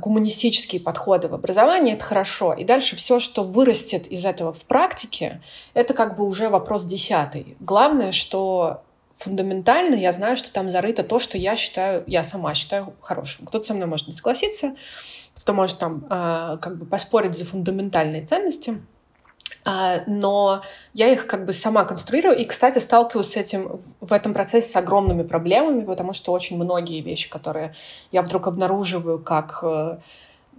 гуманистические 0.00 0.82
подходы 0.82 1.28
в 1.28 1.34
образовании— 1.34 1.94
это 1.94 2.04
хорошо. 2.04 2.52
И 2.52 2.64
дальше 2.64 2.94
все, 2.96 3.20
что 3.20 3.42
вырастет 3.42 4.06
из 4.06 4.26
этого 4.26 4.52
в 4.52 4.66
практике, 4.66 5.40
это 5.72 5.94
как 5.94 6.18
бы 6.18 6.26
уже 6.26 6.50
вопрос 6.50 6.84
десятый. 6.84 7.56
Главное, 7.58 8.12
что 8.12 8.82
фундаментально 9.16 9.94
я 9.94 10.12
знаю, 10.12 10.36
что 10.36 10.52
там 10.52 10.70
зарыто 10.70 11.02
то, 11.02 11.18
что 11.18 11.38
я 11.38 11.56
считаю, 11.56 12.04
я 12.06 12.22
сама 12.22 12.54
считаю 12.54 12.94
хорошим. 13.00 13.46
Кто-то 13.46 13.64
со 13.64 13.74
мной 13.74 13.86
может 13.86 14.06
не 14.06 14.12
согласиться, 14.12 14.74
кто-то 15.34 15.52
может 15.52 15.78
там 15.78 16.04
э, 16.10 16.58
как 16.60 16.78
бы 16.78 16.86
поспорить 16.86 17.34
за 17.34 17.44
фундаментальные 17.44 18.26
ценности, 18.26 18.82
э, 19.66 20.02
но 20.06 20.62
я 20.92 21.08
их 21.10 21.26
как 21.26 21.46
бы 21.46 21.52
сама 21.52 21.84
конструирую. 21.84 22.36
И, 22.36 22.44
кстати, 22.44 22.78
сталкиваюсь 22.78 23.30
с 23.30 23.36
этим 23.36 23.80
в 24.00 24.12
этом 24.12 24.34
процессе 24.34 24.68
с 24.68 24.76
огромными 24.76 25.22
проблемами, 25.22 25.84
потому 25.84 26.12
что 26.12 26.32
очень 26.32 26.56
многие 26.56 27.00
вещи, 27.00 27.30
которые 27.30 27.74
я 28.10 28.22
вдруг 28.22 28.48
обнаруживаю 28.48 29.18
как 29.20 29.60
э, 29.62 29.98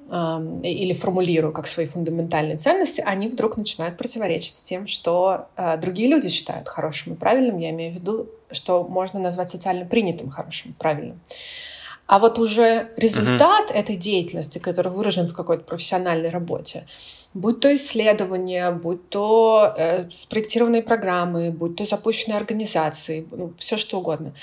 или 0.08 0.94
формулирую 0.94 1.52
как 1.52 1.68
свои 1.68 1.88
фундаментальные 1.88 2.58
ценности, 2.58 3.02
они 3.06 3.28
вдруг 3.28 3.58
начинают 3.58 3.98
противоречить 3.98 4.54
с 4.54 4.62
тем, 4.62 4.86
что 4.86 5.48
э, 5.58 5.78
другие 5.78 6.08
люди 6.10 6.30
считают 6.30 6.70
хорошим 6.70 7.14
и 7.14 7.16
правильным. 7.16 7.58
Я 7.58 7.72
имею 7.72 7.92
в 7.92 7.96
виду, 7.96 8.30
что 8.52 8.84
можно 8.84 9.20
назвать 9.20 9.50
социально 9.50 9.86
принятым 9.86 10.30
хорошим 10.30 10.72
и 10.72 10.74
правильным. 10.76 11.20
А 12.06 12.20
вот 12.20 12.38
уже 12.38 12.90
результат 12.98 13.72
mm-hmm. 13.72 13.76
этой 13.76 13.96
деятельности, 13.96 14.60
который 14.60 14.92
выражен 14.92 15.28
в 15.28 15.34
какой-то 15.34 15.64
профессиональной 15.64 16.30
работе, 16.30 16.86
будь 17.34 17.60
то 17.60 17.76
исследования, 17.76 18.70
будь 18.72 19.10
то 19.10 19.74
э, 19.76 20.10
спроектированные 20.12 20.84
программы, 20.84 21.50
будь 21.50 21.76
то 21.78 21.86
запущенные 21.86 22.38
организации, 22.38 23.28
ну, 23.32 23.54
все 23.58 23.76
что 23.76 23.98
угодно. 23.98 24.34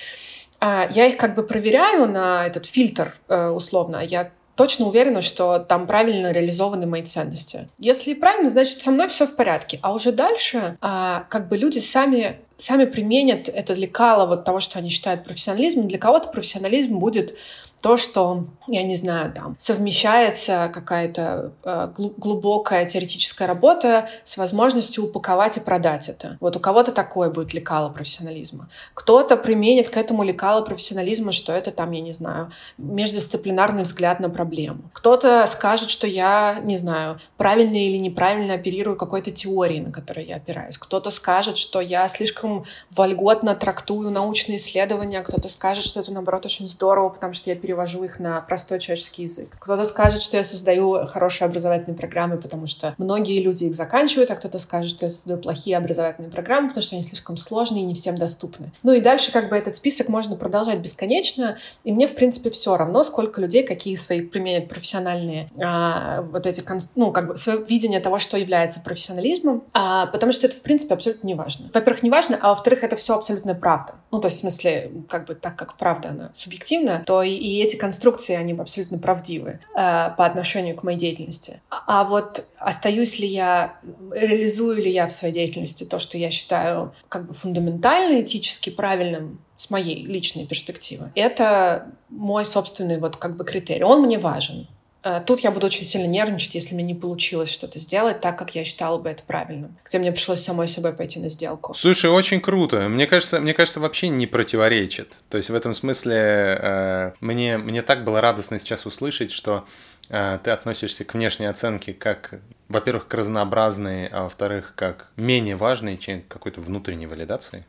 А 0.58 0.88
я 0.92 1.06
их 1.06 1.16
как 1.16 1.36
бы 1.36 1.44
проверяю 1.44 2.08
на 2.08 2.46
этот 2.46 2.66
фильтр 2.66 3.14
э, 3.28 3.48
условно. 3.48 3.98
Я 4.04 4.32
точно 4.54 4.86
уверена, 4.86 5.22
что 5.22 5.58
там 5.58 5.86
правильно 5.86 6.32
реализованы 6.32 6.86
мои 6.86 7.02
ценности. 7.02 7.68
Если 7.78 8.14
правильно, 8.14 8.50
значит, 8.50 8.82
со 8.82 8.90
мной 8.90 9.08
все 9.08 9.26
в 9.26 9.34
порядке. 9.34 9.78
А 9.82 9.92
уже 9.92 10.12
дальше 10.12 10.76
а, 10.80 11.26
как 11.28 11.48
бы 11.48 11.56
люди 11.56 11.78
сами 11.78 12.38
сами 12.58 12.84
применят 12.84 13.48
это 13.48 13.74
лекало 13.74 14.26
вот 14.26 14.44
того, 14.44 14.60
что 14.60 14.78
они 14.78 14.88
считают 14.88 15.24
профессионализмом. 15.24 15.88
Для 15.88 15.98
кого-то 15.98 16.28
профессионализм 16.28 16.98
будет 16.98 17.36
то, 17.82 17.96
что, 17.96 18.44
я 18.68 18.84
не 18.84 18.94
знаю, 18.94 19.32
там, 19.32 19.56
совмещается 19.58 20.70
какая-то 20.72 21.52
э, 21.64 21.88
глубокая 22.16 22.86
теоретическая 22.86 23.46
работа 23.46 24.08
с 24.22 24.36
возможностью 24.36 25.04
упаковать 25.04 25.56
и 25.56 25.60
продать 25.60 26.08
это. 26.08 26.38
Вот 26.40 26.56
у 26.56 26.60
кого-то 26.60 26.92
такое 26.92 27.28
будет 27.30 27.52
лекало 27.54 27.90
профессионализма. 27.90 28.68
Кто-то 28.94 29.36
применит 29.36 29.90
к 29.90 29.96
этому 29.96 30.22
лекало 30.22 30.62
профессионализма, 30.62 31.32
что 31.32 31.52
это 31.52 31.72
там, 31.72 31.90
я 31.90 32.00
не 32.00 32.12
знаю, 32.12 32.52
междисциплинарный 32.78 33.82
взгляд 33.82 34.20
на 34.20 34.30
проблему. 34.30 34.82
Кто-то 34.92 35.44
скажет, 35.48 35.90
что 35.90 36.06
я, 36.06 36.60
не 36.62 36.76
знаю, 36.76 37.18
правильно 37.36 37.76
или 37.76 37.96
неправильно 37.96 38.54
оперирую 38.54 38.96
какой-то 38.96 39.32
теорией, 39.32 39.80
на 39.80 39.90
которой 39.90 40.24
я 40.26 40.36
опираюсь. 40.36 40.78
Кто-то 40.78 41.10
скажет, 41.10 41.56
что 41.56 41.80
я 41.80 42.06
слишком 42.06 42.64
вольготно 42.90 43.56
трактую 43.56 44.10
научные 44.10 44.58
исследования, 44.58 45.20
кто-то 45.22 45.48
скажет, 45.48 45.84
что 45.84 45.98
это, 45.98 46.12
наоборот, 46.12 46.46
очень 46.46 46.68
здорово, 46.68 47.08
потому 47.08 47.32
что 47.32 47.50
я 47.50 47.56
перевожу 47.56 47.71
перевожу 47.72 48.04
их 48.04 48.20
на 48.20 48.42
простой 48.42 48.78
человеческий 48.78 49.22
язык. 49.22 49.56
Кто-то 49.58 49.86
скажет, 49.86 50.20
что 50.20 50.36
я 50.36 50.44
создаю 50.44 51.06
хорошие 51.06 51.46
образовательные 51.46 51.96
программы, 51.96 52.36
потому 52.36 52.66
что 52.66 52.94
многие 52.98 53.40
люди 53.40 53.64
их 53.64 53.74
заканчивают, 53.74 54.30
а 54.30 54.36
кто-то 54.36 54.58
скажет, 54.58 54.90
что 54.90 55.06
я 55.06 55.10
создаю 55.10 55.40
плохие 55.40 55.78
образовательные 55.78 56.30
программы, 56.30 56.68
потому 56.68 56.82
что 56.82 56.96
они 56.96 57.02
слишком 57.02 57.38
сложные 57.38 57.82
и 57.82 57.86
не 57.86 57.94
всем 57.94 58.16
доступны. 58.16 58.72
Ну 58.82 58.92
и 58.92 59.00
дальше 59.00 59.32
как 59.32 59.48
бы 59.48 59.56
этот 59.56 59.74
список 59.74 60.10
можно 60.10 60.36
продолжать 60.36 60.80
бесконечно, 60.80 61.56
и 61.82 61.92
мне, 61.92 62.06
в 62.06 62.14
принципе, 62.14 62.50
все 62.50 62.76
равно, 62.76 63.02
сколько 63.04 63.40
людей 63.40 63.62
какие 63.62 63.96
свои 63.96 64.20
применят 64.20 64.68
профессиональные 64.68 65.50
а, 65.58 66.20
вот 66.20 66.44
эти, 66.44 66.62
ну, 66.94 67.10
как 67.10 67.28
бы 67.28 67.36
свое 67.38 67.64
видение 67.66 68.00
того, 68.00 68.18
что 68.18 68.36
является 68.36 68.80
профессионализмом, 68.80 69.64
а, 69.72 70.06
потому 70.06 70.32
что 70.32 70.46
это, 70.46 70.56
в 70.56 70.60
принципе, 70.60 70.92
абсолютно 70.92 71.26
не 71.26 71.34
важно. 71.34 71.70
Во-первых, 71.72 72.02
не 72.02 72.10
важно, 72.10 72.38
а 72.42 72.50
во-вторых, 72.50 72.84
это 72.84 72.96
все 72.96 73.14
абсолютно 73.14 73.54
правда. 73.54 73.94
Ну, 74.10 74.20
то 74.20 74.26
есть, 74.26 74.38
в 74.38 74.40
смысле, 74.40 74.92
как 75.08 75.26
бы 75.26 75.34
так 75.34 75.56
как 75.56 75.78
правда 75.78 76.10
она 76.10 76.30
субъективна, 76.34 77.02
то 77.06 77.22
и, 77.22 77.30
и 77.30 77.61
эти 77.62 77.76
конструкции, 77.76 78.34
они 78.34 78.52
абсолютно 78.52 78.98
правдивы 78.98 79.60
а, 79.74 80.10
по 80.10 80.26
отношению 80.26 80.76
к 80.76 80.82
моей 80.82 80.98
деятельности. 80.98 81.60
А, 81.70 81.82
а 81.86 82.04
вот 82.04 82.44
остаюсь 82.58 83.18
ли 83.18 83.26
я, 83.26 83.76
реализую 84.10 84.76
ли 84.76 84.92
я 84.92 85.06
в 85.06 85.12
своей 85.12 85.34
деятельности 85.34 85.84
то, 85.84 85.98
что 85.98 86.18
я 86.18 86.30
считаю 86.30 86.92
как 87.08 87.28
бы 87.28 87.34
фундаментально 87.34 88.22
этически 88.22 88.70
правильным, 88.70 89.40
с 89.62 89.70
моей 89.70 90.04
личной 90.04 90.44
перспективы. 90.44 91.12
Это 91.14 91.86
мой 92.08 92.44
собственный 92.44 92.98
вот 92.98 93.16
как 93.16 93.36
бы 93.36 93.44
критерий. 93.44 93.84
Он 93.84 94.02
мне 94.02 94.18
важен. 94.18 94.66
Э, 95.04 95.20
тут 95.24 95.40
я 95.40 95.50
буду 95.50 95.66
очень 95.66 95.84
сильно 95.84 96.06
нервничать, 96.06 96.54
если 96.54 96.74
мне 96.74 96.84
не 96.84 96.94
получилось 96.94 97.50
что-то 97.50 97.78
сделать 97.78 98.20
так, 98.20 98.38
как 98.38 98.54
я 98.54 98.64
считала 98.64 98.98
бы 98.98 99.10
это 99.10 99.22
правильным. 99.24 99.76
Где 99.84 99.98
мне 99.98 100.12
пришлось 100.12 100.42
самой 100.42 100.68
собой 100.68 100.92
пойти 100.92 101.18
на 101.18 101.28
сделку. 101.28 101.74
Слушай, 101.74 102.10
очень 102.10 102.40
круто. 102.40 102.88
Мне 102.88 103.06
кажется, 103.06 103.40
мне 103.40 103.54
кажется, 103.54 103.80
вообще 103.80 104.08
не 104.08 104.26
противоречит. 104.26 105.14
То 105.28 105.36
есть 105.36 105.50
в 105.50 105.54
этом 105.54 105.74
смысле 105.74 106.16
э, 106.16 107.12
мне, 107.20 107.58
мне 107.58 107.82
так 107.82 108.04
было 108.04 108.20
радостно 108.20 108.58
сейчас 108.58 108.86
услышать, 108.86 109.30
что 109.30 109.64
э, 110.08 110.38
ты 110.42 110.50
относишься 110.50 111.04
к 111.04 111.14
внешней 111.14 111.46
оценке 111.46 111.92
как, 111.92 112.34
во-первых, 112.68 113.08
к 113.08 113.14
разнообразной, 113.14 114.06
а 114.06 114.24
во-вторых, 114.24 114.72
как 114.76 115.08
менее 115.16 115.56
важной, 115.56 115.98
чем 115.98 116.22
какой-то 116.28 116.60
внутренней 116.60 117.06
валидации. 117.06 117.64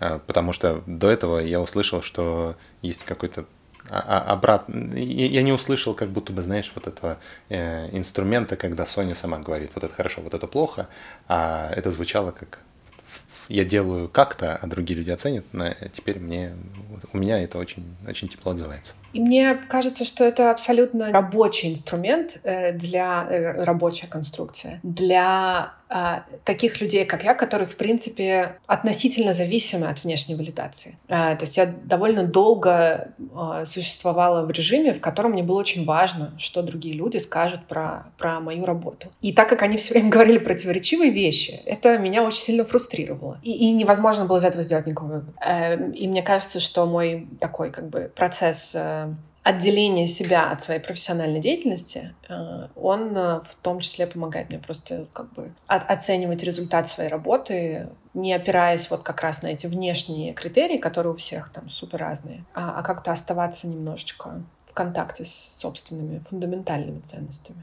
Э, 0.00 0.18
потому 0.26 0.52
что 0.52 0.82
до 0.86 1.10
этого 1.10 1.38
я 1.38 1.60
услышал, 1.60 2.02
что 2.02 2.56
есть 2.82 3.04
какой-то 3.04 3.46
обратно. 3.90 4.94
Я 4.94 5.42
не 5.42 5.52
услышал, 5.52 5.94
как 5.94 6.10
будто 6.10 6.32
бы, 6.32 6.42
знаешь, 6.42 6.72
вот 6.74 6.86
этого 6.86 7.18
э, 7.48 7.88
инструмента, 7.96 8.56
когда 8.56 8.86
Соня 8.86 9.14
сама 9.14 9.38
говорит, 9.38 9.72
вот 9.74 9.84
это 9.84 9.94
хорошо, 9.94 10.20
вот 10.22 10.34
это 10.34 10.46
плохо, 10.46 10.88
а 11.28 11.70
это 11.74 11.90
звучало 11.90 12.32
как 12.32 12.60
я 13.48 13.64
делаю 13.64 14.08
как-то, 14.08 14.56
а 14.56 14.66
другие 14.66 14.98
люди 14.98 15.10
оценят, 15.10 15.44
но 15.52 15.74
теперь 15.92 16.18
мне, 16.18 16.56
у 17.12 17.18
меня 17.18 17.42
это 17.42 17.58
очень, 17.58 17.84
очень 18.06 18.28
тепло 18.28 18.52
отзывается. 18.52 18.94
И 19.12 19.20
мне 19.20 19.54
кажется, 19.54 20.04
что 20.04 20.24
это 20.24 20.50
абсолютно 20.50 21.10
рабочий 21.12 21.70
инструмент 21.70 22.40
э, 22.42 22.72
для 22.72 23.26
э, 23.28 23.64
рабочая 23.64 24.06
конструкция 24.06 24.80
для 24.82 25.76
а, 25.88 26.24
таких 26.44 26.80
людей, 26.80 27.04
как 27.04 27.22
я, 27.22 27.32
которые, 27.34 27.68
в 27.68 27.76
принципе, 27.76 28.56
относительно 28.66 29.32
зависимы 29.32 29.86
от 29.86 30.02
внешней 30.02 30.34
валидации. 30.34 30.98
А, 31.08 31.36
то 31.36 31.44
есть 31.44 31.56
я 31.56 31.66
довольно 31.66 32.24
долго 32.24 33.12
а, 33.34 33.64
существовала 33.66 34.44
в 34.44 34.50
режиме, 34.50 34.92
в 34.92 35.00
котором 35.00 35.32
мне 35.32 35.44
было 35.44 35.60
очень 35.60 35.84
важно, 35.84 36.32
что 36.38 36.62
другие 36.62 36.96
люди 36.96 37.18
скажут 37.18 37.66
про, 37.68 38.06
про 38.18 38.40
мою 38.40 38.64
работу. 38.64 39.12
И 39.22 39.32
так 39.32 39.48
как 39.48 39.62
они 39.62 39.76
все 39.76 39.94
время 39.94 40.10
говорили 40.10 40.38
противоречивые 40.38 41.12
вещи, 41.12 41.60
это 41.66 41.98
меня 41.98 42.24
очень 42.24 42.40
сильно 42.40 42.64
фрустрировало. 42.64 43.38
И, 43.44 43.52
и 43.52 43.72
невозможно 43.72 44.24
было 44.24 44.38
из 44.38 44.44
этого 44.44 44.64
сделать 44.64 44.86
никакой 44.86 45.08
вывод. 45.08 45.34
Эм, 45.40 45.92
и 45.92 46.08
мне 46.08 46.22
кажется, 46.22 46.58
что 46.58 46.86
мой 46.86 47.28
такой 47.38 47.70
как 47.70 47.90
бы 47.90 48.10
процесс 48.14 48.74
э, 48.74 48.95
отделение 49.46 50.08
себя 50.08 50.50
от 50.50 50.60
своей 50.60 50.80
профессиональной 50.80 51.38
деятельности, 51.38 52.14
э, 52.28 52.66
он 52.74 53.16
э, 53.16 53.40
в 53.40 53.54
том 53.62 53.78
числе 53.78 54.08
помогает 54.08 54.50
мне 54.50 54.58
просто 54.58 55.06
как 55.12 55.32
бы 55.34 55.52
оценивать 55.68 56.42
результат 56.42 56.88
своей 56.88 57.08
работы, 57.08 57.88
не 58.12 58.34
опираясь 58.34 58.90
вот 58.90 59.04
как 59.04 59.20
раз 59.22 59.42
на 59.42 59.48
эти 59.48 59.68
внешние 59.68 60.32
критерии, 60.32 60.78
которые 60.78 61.12
у 61.12 61.16
всех 61.16 61.52
там 61.52 61.70
супер 61.70 62.00
разные, 62.00 62.44
а, 62.54 62.76
а 62.76 62.82
как-то 62.82 63.12
оставаться 63.12 63.68
немножечко 63.68 64.42
в 64.64 64.74
контакте 64.74 65.24
с 65.24 65.56
собственными 65.60 66.18
фундаментальными 66.18 66.98
ценностями. 67.00 67.62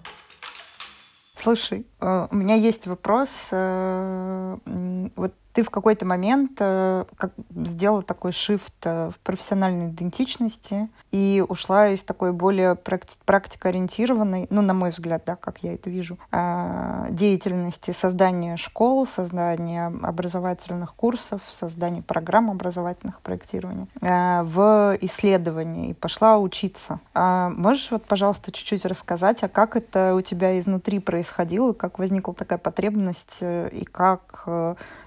Слушай, 1.36 1.86
э, 2.00 2.28
у 2.32 2.36
меня 2.36 2.56
есть 2.56 2.88
вопрос. 2.88 3.30
Вот 3.52 5.34
ты 5.54 5.62
в 5.62 5.70
какой-то 5.70 6.06
момент 6.06 6.58
э, 6.60 7.06
как, 7.16 7.32
сделала 7.66 8.02
такой 8.02 8.32
шифт 8.32 8.74
э, 8.86 9.12
в 9.12 9.20
профессиональной 9.20 9.90
идентичности 9.90 10.90
и 11.12 11.44
ушла 11.48 11.90
из 11.90 12.04
такой 12.04 12.34
более 12.34 12.74
практи- 12.74 13.20
практикоориентированной, 13.24 14.48
ну, 14.50 14.62
на 14.62 14.74
мой 14.74 14.90
взгляд, 14.90 15.24
да, 15.26 15.36
как 15.36 15.60
я 15.60 15.76
это 15.76 15.92
вижу, 15.92 16.18
э, 16.32 17.08
деятельности 17.12 17.92
создания 17.92 18.58
школ, 18.58 19.06
создания 19.06 19.88
образовательных 20.02 20.96
курсов, 20.96 21.44
создания 21.48 22.02
программ 22.02 22.50
образовательных 22.50 23.22
проектирования 23.22 23.88
в 24.02 24.98
исследование 25.02 25.92
и 25.92 25.94
пошла 25.94 26.38
учиться. 26.38 27.00
А 27.14 27.50
можешь 27.50 27.92
вот, 27.92 28.06
пожалуйста, 28.06 28.52
чуть-чуть 28.52 28.86
рассказать, 28.86 29.44
а 29.44 29.48
как 29.48 29.76
это 29.76 30.16
у 30.16 30.22
тебя 30.22 30.58
изнутри 30.58 31.00
происходило, 31.00 31.74
как 31.74 32.00
возникла 32.00 32.34
такая 32.34 32.58
потребность 32.58 33.40
и 33.42 33.88
как 33.92 34.48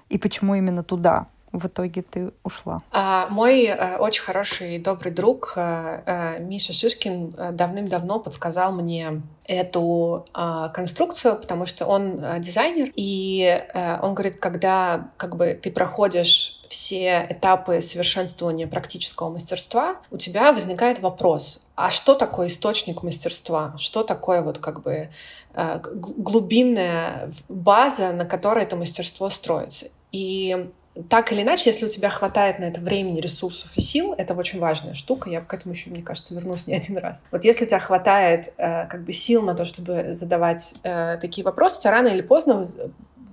и 0.09 0.19
почему 0.19 0.55
именно 0.55 0.83
туда 0.83 1.27
в 1.53 1.67
итоге 1.67 2.03
ты 2.03 2.33
ушла? 2.45 2.83
А, 2.93 3.27
мой 3.31 3.67
а, 3.67 3.99
очень 3.99 4.23
хороший 4.23 4.77
и 4.77 4.79
добрый 4.79 5.13
друг 5.13 5.55
а, 5.57 6.03
а, 6.07 6.39
Миша 6.39 6.73
Шишкин 6.73 7.31
давным-давно 7.53 8.21
подсказал 8.21 8.73
мне 8.73 9.23
эту 9.47 10.27
а, 10.33 10.69
конструкцию, 10.69 11.37
потому 11.37 11.67
что 11.67 11.87
он 11.87 12.23
а, 12.23 12.39
дизайнер, 12.39 12.91
и 12.97 13.65
а, 13.75 14.01
он 14.03 14.15
говорит, 14.15 14.37
когда 14.39 15.11
как 15.17 15.37
бы 15.37 15.59
ты 15.61 15.71
проходишь 15.71 16.63
все 16.69 17.27
этапы 17.31 17.81
совершенствования 17.81 18.67
практического 18.67 19.31
мастерства, 19.31 19.99
у 20.11 20.19
тебя 20.19 20.53
возникает 20.53 20.99
вопрос, 20.99 21.71
а 21.77 21.91
что 21.91 22.15
такое 22.15 22.49
источник 22.49 23.03
мастерства? 23.05 23.75
Что 23.79 24.03
такое 24.03 24.43
вот 24.43 24.59
как 24.59 24.83
бы 24.83 25.11
глубинная 25.55 27.31
база, 27.49 28.13
на 28.13 28.25
которой 28.25 28.65
это 28.65 28.77
мастерство 28.77 29.29
строится? 29.29 29.87
И 30.13 30.71
так 31.11 31.31
или 31.31 31.43
иначе, 31.43 31.71
если 31.71 31.87
у 31.87 31.91
тебя 31.91 32.09
хватает 32.09 32.59
на 32.59 32.65
это 32.65 32.81
времени, 32.81 33.21
ресурсов 33.21 33.71
и 33.77 33.83
сил, 33.83 34.15
это 34.17 34.35
очень 34.35 34.59
важная 34.59 34.95
штука. 34.95 35.29
Я 35.29 35.43
к 35.43 35.53
этому 35.53 35.75
еще, 35.75 35.91
мне 35.91 36.03
кажется, 36.03 36.35
вернусь 36.35 36.67
не 36.67 36.75
один 36.75 36.97
раз. 36.97 37.27
Вот 37.31 37.45
если 37.45 37.65
у 37.65 37.69
тебя 37.69 37.81
хватает 37.81 38.53
э, 38.57 38.87
как 38.87 39.05
бы 39.05 39.13
сил 39.13 39.43
на 39.43 39.55
то, 39.55 39.65
чтобы 39.65 40.15
задавать 40.15 40.75
э, 40.83 41.19
такие 41.21 41.45
вопросы, 41.45 41.79
у 41.79 41.83
тебя 41.83 41.93
рано 41.93 42.09
или 42.09 42.23
поздно 42.23 42.55
воз, 42.55 42.77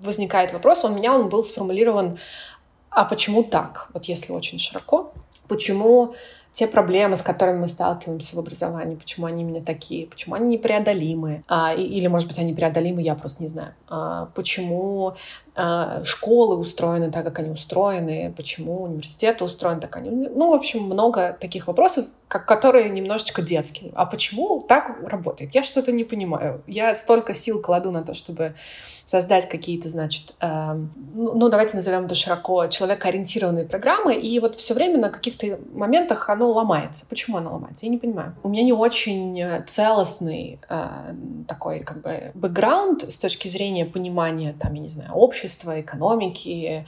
возникает 0.02 0.52
вопрос. 0.52 0.84
У 0.84 0.90
меня 0.90 1.16
он 1.16 1.30
был 1.30 1.44
сформулирован, 1.44 2.18
а 2.90 3.06
почему 3.06 3.44
так? 3.44 3.90
Вот 3.94 4.06
если 4.06 4.34
очень 4.34 4.60
широко, 4.60 5.14
почему 5.48 6.14
те 6.54 6.68
проблемы, 6.68 7.18
с 7.18 7.24
которыми 7.24 7.62
мы 7.62 7.68
сталкиваемся 7.68 8.36
в 8.36 8.40
образовании, 8.40 8.96
почему 8.96 9.26
они 9.26 9.42
именно 9.42 9.62
такие, 9.62 10.06
почему 10.06 10.36
они 10.36 10.56
непреодолимы, 10.56 11.44
а, 11.48 11.74
или, 11.74 12.06
может 12.08 12.28
быть, 12.28 12.38
они 12.38 12.54
преодолимы, 12.54 13.02
я 13.02 13.16
просто 13.16 13.42
не 13.42 13.50
знаю. 13.50 13.74
А, 13.90 14.30
почему 14.36 15.14
а, 15.56 16.04
школы 16.04 16.56
устроены 16.56 17.12
так, 17.12 17.26
как 17.26 17.40
они 17.40 17.50
устроены, 17.50 18.32
почему 18.38 18.84
университеты 18.84 19.44
устроены 19.44 19.82
так, 19.82 19.92
как 19.92 20.04
они... 20.04 20.12
Ну, 20.12 20.52
в 20.52 20.54
общем, 20.54 20.84
много 20.84 21.36
таких 21.40 21.66
вопросов, 21.68 22.06
как, 22.34 22.48
которые 22.48 22.90
немножечко 22.90 23.44
детские. 23.44 23.92
А 23.94 24.08
почему 24.08 24.66
так 24.68 24.98
работает? 25.08 25.54
Я 25.54 25.62
что-то 25.62 25.92
не 25.92 26.04
понимаю. 26.04 26.64
Я 26.66 26.96
столько 26.96 27.36
сил 27.36 27.62
кладу 27.62 27.92
на 27.92 28.02
то, 28.02 28.16
чтобы 28.16 28.56
создать 29.06 29.48
какие-то, 29.48 29.88
значит, 29.88 30.34
э, 30.42 30.76
ну, 31.14 31.50
давайте 31.50 31.76
назовем 31.76 32.06
это 32.06 32.16
широко, 32.16 32.66
человекоориентированные 32.68 33.66
программы, 33.66 34.16
и 34.16 34.40
вот 34.40 34.56
все 34.56 34.74
время 34.74 34.98
на 34.98 35.10
каких-то 35.10 35.60
моментах 35.74 36.28
оно 36.28 36.52
ломается. 36.52 37.06
Почему 37.08 37.38
оно 37.38 37.54
ломается? 37.54 37.86
Я 37.86 37.92
не 37.92 38.00
понимаю. 38.00 38.36
У 38.42 38.50
меня 38.50 38.64
не 38.64 38.74
очень 38.74 39.40
э, 39.40 39.64
целостный 39.68 40.60
э, 40.68 41.14
такой, 41.48 41.82
как 41.82 42.02
бы, 42.02 42.32
бэкграунд 42.34 43.04
с 43.12 43.20
точки 43.20 43.48
зрения 43.48 43.86
понимания, 43.86 44.56
там, 44.60 44.74
я 44.74 44.82
не 44.82 44.88
знаю, 44.88 45.12
общества, 45.12 45.80
экономики, 45.80 46.84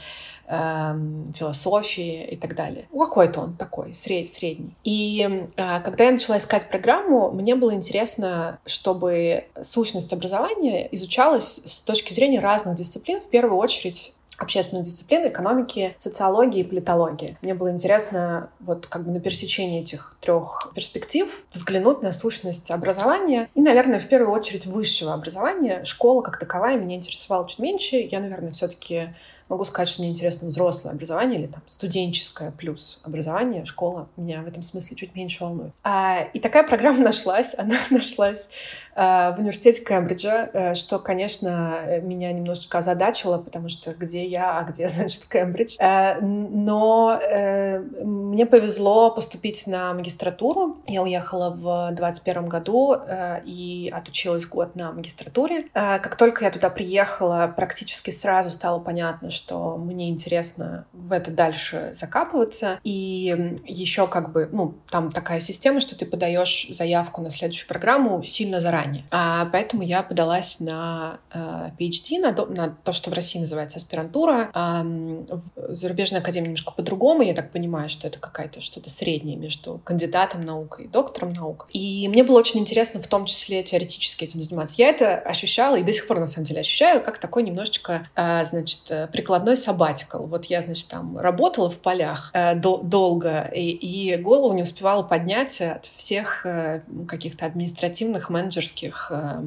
Эм, 0.47 1.25
философии 1.33 2.23
и 2.23 2.35
так 2.35 2.53
далее. 2.53 2.87
Какой-то 2.95 3.39
он 3.39 3.55
такой, 3.55 3.95
сред, 3.95 4.29
средний. 4.29 4.75
И 4.83 5.34
э, 5.55 5.81
когда 5.81 6.05
я 6.05 6.11
начала 6.11 6.37
искать 6.37 6.69
программу, 6.69 7.31
мне 7.31 7.55
было 7.55 7.73
интересно, 7.73 8.59
чтобы 8.65 9.45
сущность 9.61 10.13
образования 10.13 10.87
изучалась 10.93 11.61
с 11.65 11.81
точки 11.81 12.13
зрения 12.13 12.39
разных 12.39 12.75
дисциплин, 12.75 13.19
в 13.19 13.29
первую 13.29 13.57
очередь 13.57 14.13
общественных 14.37 14.83
дисциплин, 14.83 15.27
экономики, 15.27 15.95
социологии 15.97 16.59
и 16.59 16.63
политологии. 16.63 17.37
Мне 17.41 17.53
было 17.53 17.71
интересно 17.71 18.49
вот 18.59 18.85
как 18.87 19.05
бы 19.05 19.11
на 19.11 19.19
пересечении 19.19 19.81
этих 19.81 20.17
трех 20.19 20.71
перспектив 20.75 21.45
взглянуть 21.53 22.01
на 22.01 22.11
сущность 22.11 22.69
образования 22.71 23.49
и, 23.55 23.61
наверное, 23.61 23.99
в 23.99 24.07
первую 24.07 24.31
очередь 24.31 24.65
высшего 24.65 25.13
образования. 25.13 25.83
Школа 25.85 26.21
как 26.21 26.37
таковая 26.39 26.77
меня 26.77 26.97
интересовала 26.97 27.47
чуть 27.47 27.59
меньше. 27.59 27.95
Я, 27.95 28.19
наверное, 28.19 28.51
все-таки 28.51 29.13
могу 29.49 29.63
сказать, 29.63 29.89
что 29.89 30.01
мне 30.01 30.09
интересно 30.09 30.47
взрослое 30.47 30.93
образование 30.93 31.39
или 31.39 31.47
там 31.47 31.61
студенческое 31.67 32.51
плюс 32.51 33.01
образование. 33.03 33.65
Школа 33.65 34.07
меня 34.17 34.41
в 34.41 34.47
этом 34.47 34.63
смысле 34.63 34.95
чуть 34.97 35.15
меньше 35.15 35.43
волнует. 35.43 35.73
А, 35.83 36.23
и 36.33 36.39
такая 36.39 36.63
программа 36.63 36.99
нашлась. 37.03 37.55
Она 37.57 37.75
нашлась 37.89 38.49
а, 38.95 39.31
в 39.31 39.39
университете 39.39 39.83
Кембриджа, 39.83 40.49
а, 40.53 40.75
что, 40.75 40.99
конечно, 40.99 41.99
меня 42.01 42.31
немножечко 42.31 42.79
озадачило, 42.79 43.37
потому 43.37 43.69
что 43.69 43.93
где 43.93 44.25
я, 44.25 44.57
а 44.57 44.63
где, 44.63 44.87
значит, 44.89 45.25
Кембридж. 45.25 45.75
А, 45.79 46.19
но 46.21 47.19
а, 47.21 47.79
мне 47.79 48.45
повезло 48.45 49.11
поступить 49.11 49.67
на 49.67 49.93
магистратуру. 49.93 50.77
Я 50.87 51.03
уехала 51.03 51.51
в 51.51 51.91
21 51.93 52.47
году 52.47 52.93
а, 52.93 53.41
и 53.45 53.91
отучилась 53.93 54.45
год 54.45 54.75
на 54.75 54.91
магистратуре. 54.91 55.65
А, 55.73 55.99
как 55.99 56.15
только 56.15 56.45
я 56.45 56.51
туда 56.51 56.69
приехала, 56.69 57.53
практически 57.55 58.11
сразу 58.11 58.51
стало 58.51 58.79
понятно, 58.79 59.29
что 59.35 59.77
мне 59.77 60.09
интересно 60.09 60.85
в 60.93 61.11
это 61.11 61.29
дальше 61.29 61.91
закапываться. 61.93 62.79
И 62.83 63.57
еще 63.65 64.07
как 64.07 64.31
бы, 64.31 64.49
ну, 64.51 64.75
там 64.89 65.11
такая 65.11 65.39
система, 65.39 65.79
что 65.79 65.97
ты 65.97 66.05
подаешь 66.05 66.67
заявку 66.69 67.21
на 67.21 67.29
следующую 67.29 67.67
программу 67.67 68.23
сильно 68.23 68.59
заранее. 68.59 69.05
А 69.11 69.45
поэтому 69.45 69.83
я 69.83 70.01
подалась 70.01 70.59
на 70.59 71.19
э, 71.33 71.69
PhD, 71.77 72.19
на, 72.19 72.45
на 72.45 72.75
то, 72.83 72.91
что 72.91 73.09
в 73.11 73.13
России 73.13 73.39
называется 73.39 73.77
аспирантура. 73.77 74.49
А, 74.53 74.83
в 74.83 75.73
зарубежной 75.73 76.21
академии 76.21 76.45
немножко 76.45 76.73
по-другому. 76.73 77.21
Я 77.21 77.33
так 77.33 77.51
понимаю, 77.51 77.89
что 77.89 78.07
это 78.07 78.19
какая-то 78.19 78.61
что-то 78.61 78.89
среднее 78.89 79.35
между 79.35 79.79
кандидатом 79.83 80.41
наук 80.41 80.79
и 80.79 80.87
доктором 80.87 81.33
наук. 81.33 81.67
И 81.71 82.07
мне 82.07 82.23
было 82.23 82.39
очень 82.39 82.59
интересно 82.59 83.01
в 83.01 83.07
том 83.07 83.25
числе 83.25 83.63
теоретически 83.63 84.23
этим 84.25 84.41
заниматься. 84.41 84.75
Я 84.77 84.89
это 84.89 85.17
ощущала 85.17 85.75
и 85.75 85.83
до 85.83 85.93
сих 85.93 86.07
пор 86.07 86.19
на 86.19 86.25
самом 86.25 86.45
деле 86.45 86.61
ощущаю 86.61 87.01
как 87.03 87.17
такой 87.17 87.43
немножечко, 87.43 88.07
э, 88.15 88.45
значит, 88.45 88.91
прикладной 89.25 89.57
сабатикл. 89.57 90.23
Вот 90.25 90.45
я, 90.45 90.61
значит, 90.61 90.87
там 90.87 91.17
работала 91.17 91.67
в 91.67 91.79
полях 91.79 92.29
э, 92.33 92.53
до, 92.53 92.77
долго 92.77 93.49
и, 93.51 93.71
и 93.71 94.15
голову 94.17 94.53
не 94.53 94.61
успевала 94.61 95.01
поднять 95.01 95.59
от 95.61 95.87
всех 95.87 96.45
э, 96.45 96.81
каких-то 97.07 97.47
административных, 97.47 98.29
менеджерских 98.29 99.11
э, 99.11 99.41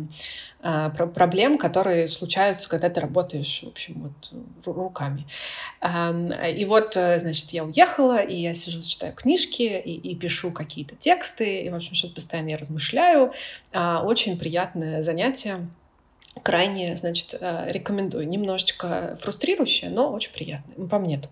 э, 0.65 0.91
проблем, 1.15 1.59
которые 1.59 2.09
случаются, 2.09 2.69
когда 2.69 2.91
ты 2.91 3.01
работаешь, 3.01 3.63
в 3.63 3.69
общем, 3.69 4.13
вот 4.65 4.77
руками. 4.77 5.29
Эм, 5.81 6.33
и 6.33 6.65
вот, 6.65 6.97
э, 6.97 7.21
значит, 7.21 7.51
я 7.51 7.63
уехала, 7.63 8.21
и 8.21 8.35
я 8.35 8.55
сижу, 8.55 8.83
читаю 8.83 9.13
книжки, 9.13 9.63
и, 9.63 9.95
и 9.95 10.17
пишу 10.17 10.51
какие-то 10.51 10.97
тексты, 10.97 11.63
и, 11.63 11.71
в 11.71 11.77
общем, 11.77 11.95
что-то 11.95 12.17
постоянно 12.17 12.49
я 12.49 12.59
размышляю. 12.59 13.33
А, 13.73 14.03
очень 14.03 14.37
приятное 14.37 15.03
занятие 15.03 15.69
крайне, 16.43 16.97
значит, 16.97 17.35
э, 17.41 17.71
рекомендую. 17.71 18.29
Немножечко 18.29 19.17
фрустрирующее, 19.21 19.91
но 19.91 20.13
очень 20.13 20.33
приятное. 20.33 20.89
По 20.89 20.99
мне 20.99 21.19
так. 21.19 21.31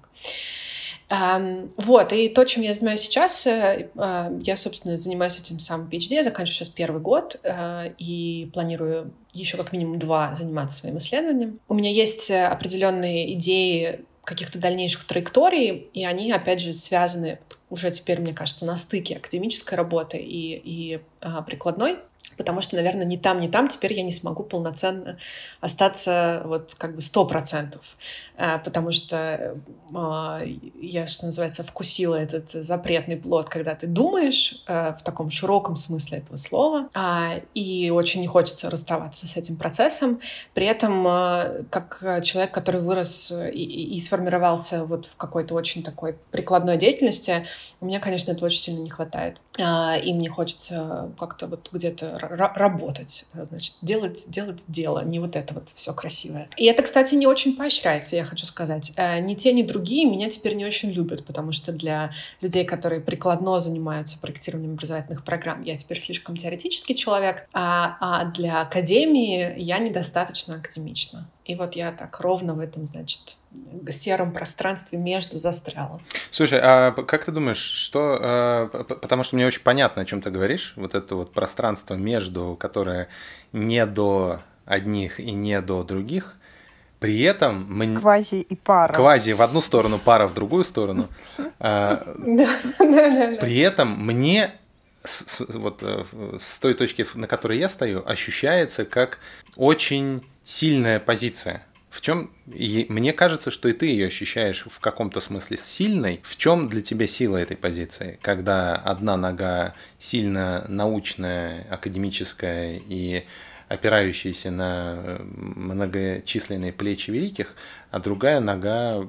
Вот, 1.77 2.13
и 2.13 2.29
то, 2.29 2.45
чем 2.45 2.65
я 2.65 2.75
занимаюсь 2.75 3.03
сейчас, 3.03 3.47
э, 3.47 3.91
э, 3.95 4.41
я, 4.43 4.57
собственно, 4.57 4.97
занимаюсь 4.97 5.39
этим 5.39 5.61
самым 5.61 5.89
PhD, 5.89 6.15
я 6.15 6.25
заканчиваю 6.25 6.57
сейчас 6.57 6.69
первый 6.69 7.01
год 7.01 7.41
и 7.99 8.51
планирую 8.53 9.13
еще 9.33 9.57
как 9.57 9.73
минимум 9.73 10.01
два 10.01 10.35
заниматься 10.35 10.79
своим 10.79 10.99
исследованием. 10.99 11.61
У 11.69 11.75
меня 11.75 11.91
есть 11.91 12.31
определенные 12.31 13.35
идеи 13.35 14.01
каких-то 14.25 14.59
дальнейших 14.59 15.05
траекторий, 15.05 15.89
и 15.95 16.05
они, 16.05 16.33
опять 16.33 16.61
же, 16.61 16.75
связаны 16.75 17.39
уже 17.71 17.91
теперь, 17.91 18.21
мне 18.21 18.33
кажется, 18.33 18.65
на 18.65 18.77
стыке 18.77 19.17
академической 19.17 19.75
работы 19.75 20.19
и, 20.19 20.61
и 20.65 21.01
а, 21.21 21.43
прикладной 21.43 21.99
потому 22.37 22.61
что, 22.61 22.77
наверное, 22.77 23.07
ни 23.07 23.17
там, 23.17 23.41
ни 23.41 23.49
там 23.49 23.69
теперь 23.69 23.93
я 23.95 24.03
не 24.03 24.13
смогу 24.13 24.43
полноценно 24.43 25.19
остаться 25.61 26.43
вот 26.45 26.75
как 26.75 26.95
бы 26.95 27.01
сто 27.01 27.25
процентов, 27.25 27.97
э, 28.37 28.59
потому 28.59 28.93
что 28.93 29.57
а, 29.95 30.43
я, 30.81 31.07
что 31.07 31.27
называется, 31.27 31.63
вкусила 31.63 32.15
этот 32.15 32.51
запретный 32.51 33.17
плод, 33.17 33.49
когда 33.49 33.75
ты 33.75 33.87
думаешь 33.87 34.63
э, 34.67 34.93
в 34.93 35.03
таком 35.03 35.31
широком 35.31 35.77
смысле 35.77 36.19
этого 36.19 36.37
слова, 36.37 36.89
а, 36.95 37.41
и 37.55 37.91
очень 37.91 38.21
не 38.21 38.27
хочется 38.27 38.71
расставаться 38.71 39.27
с 39.27 39.37
этим 39.37 39.57
процессом. 39.57 40.21
При 40.55 40.67
этом, 40.67 41.05
как 41.71 42.01
человек, 42.23 42.53
который 42.53 42.81
вырос 42.81 43.33
и, 43.33 43.95
и 43.95 44.01
сформировался 44.01 44.85
вот 44.85 45.07
в 45.07 45.17
какой-то 45.17 45.55
очень 45.55 45.83
такой 45.83 46.17
прикладной 46.31 46.77
деятельности, 46.77 47.47
меня, 47.81 48.01
конечно, 48.01 48.31
этого 48.31 48.47
очень 48.47 48.61
сильно 48.61 48.81
не 48.81 48.91
хватает. 48.91 49.39
А, 49.61 49.97
и 49.97 50.13
мне 50.13 50.29
хочется 50.29 51.11
как-то 51.19 51.47
вот 51.47 51.71
где-то 51.73 52.19
работать, 52.19 53.27
значит, 53.35 53.75
делать, 53.83 54.25
делать 54.29 54.65
дело, 54.69 55.05
не 55.05 55.19
вот 55.19 55.37
это 55.37 55.55
вот 55.55 55.69
все 55.71 55.93
красивое. 55.93 56.49
И 56.57 56.65
это, 56.67 56.83
кстати, 56.83 57.15
не 57.15 57.27
очень 57.27 57.57
поощряется, 57.57 58.17
я 58.17 58.25
хочу 58.25 58.47
сказать. 58.47 58.93
Э, 58.97 59.21
ни 59.21 59.35
те, 59.35 59.53
ни 59.53 59.63
другие 59.63 60.09
меня 60.09 60.29
теперь 60.29 60.55
не 60.55 60.65
очень 60.65 60.91
любят, 60.91 61.25
потому 61.25 61.53
что 61.53 61.73
для 61.73 62.13
людей, 62.41 62.65
которые 62.65 63.01
прикладно 63.01 63.59
занимаются 63.59 64.19
проектированием 64.19 64.73
образовательных 64.75 65.25
программ, 65.25 65.63
я 65.63 65.77
теперь 65.77 66.01
слишком 66.01 66.37
теоретический 66.37 66.95
человек, 66.95 67.49
а, 67.53 67.97
а 68.01 68.25
для 68.27 68.61
академии 68.61 69.55
я 69.57 69.79
недостаточно 69.79 70.57
академична. 70.57 71.29
И 71.45 71.55
вот 71.55 71.77
я 71.77 71.93
так 71.93 72.19
ровно 72.21 72.55
в 72.55 72.61
этом, 72.61 72.85
значит, 72.85 73.37
сером 73.91 74.33
пространстве 74.33 74.99
между 74.99 75.39
застряла. 75.39 76.01
Слушай, 76.31 76.61
а 76.63 76.93
как 76.93 77.25
ты 77.25 77.33
думаешь, 77.33 77.59
что... 77.59 78.19
А, 78.21 78.69
потому 78.69 79.23
что 79.23 79.37
мне 79.37 79.47
очень 79.47 79.63
понятно, 79.63 80.03
о 80.03 80.05
чем 80.05 80.23
ты 80.23 80.31
говоришь, 80.31 80.73
вот 80.77 80.95
это 80.95 81.15
вот 81.15 81.33
пространство 81.33 81.95
между, 81.95 82.57
которое 82.59 83.09
не 83.53 83.85
до 83.87 84.41
одних 84.65 85.21
и 85.21 85.33
не 85.33 85.61
до 85.61 85.83
других, 85.85 86.37
при 86.99 87.21
этом 87.23 87.67
мы... 87.69 88.01
Квази 88.01 88.41
и 88.41 88.57
пара. 88.57 88.93
Квази 88.93 89.33
в 89.33 89.43
одну 89.43 89.61
сторону, 89.61 89.99
пара 89.99 90.27
в 90.27 90.35
другую 90.35 90.65
сторону. 90.65 91.09
А, 91.59 91.97
при 92.27 93.59
этом 93.59 94.05
мне 94.05 94.53
вот 95.51 95.83
э, 95.83 96.05
с 96.39 96.59
той 96.59 96.75
точки, 96.75 97.07
на 97.15 97.27
которой 97.27 97.59
я 97.59 97.69
стою, 97.69 98.03
ощущается 98.07 98.85
как 98.85 99.19
очень 99.57 100.25
сильная 100.45 101.01
позиция. 101.01 101.63
В 101.97 102.03
чем 102.03 102.31
мне 102.47 103.15
кажется, 103.15 103.51
что 103.51 103.71
и 103.71 103.73
ты 103.73 103.87
ее 103.87 104.09
ощущаешь 104.09 104.67
в 104.71 104.81
каком-то 104.81 105.23
смысле 105.23 105.57
сильной. 105.57 106.21
В 106.25 106.37
чем 106.37 106.69
для 106.69 106.83
тебя 106.83 107.07
сила 107.07 107.39
этой 107.39 107.57
позиции, 107.57 108.19
когда 108.21 108.77
одна 108.77 109.17
нога 109.17 109.73
сильно 109.99 110.67
научная, 110.69 111.67
академическая 111.71 112.83
и 112.87 113.25
опирающаяся 113.69 114.51
на 114.51 114.95
э, 114.99 115.23
многочисленные 115.23 116.75
плечи 116.75 117.11
великих, 117.11 117.55
а 117.97 117.99
другая 117.99 118.41
нога 118.41 119.09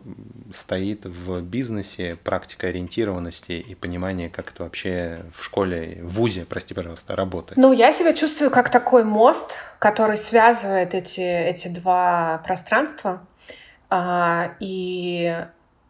стоит 0.56 1.06
в 1.06 1.42
бизнесе, 1.42 2.18
практика 2.24 2.68
ориентированности 2.68 3.52
и 3.52 3.76
понимание, 3.76 4.30
как 4.30 4.52
это 4.52 4.64
вообще 4.64 5.26
в 5.34 5.44
школе, 5.44 6.00
в 6.04 6.14
ВУЗе, 6.14 6.46
прости, 6.48 6.74
пожалуйста, 6.74 7.14
работает. 7.18 7.58
Ну, 7.58 7.74
я 7.74 7.92
себя 7.92 8.14
чувствую 8.14 8.50
как 8.50 8.70
такой 8.70 9.04
мост, 9.04 9.58
который 9.80 10.16
связывает 10.16 10.94
эти, 10.94 11.20
эти 11.20 11.68
два 11.68 12.42
пространства. 12.46 13.28
А, 13.90 14.54
и 14.62 15.36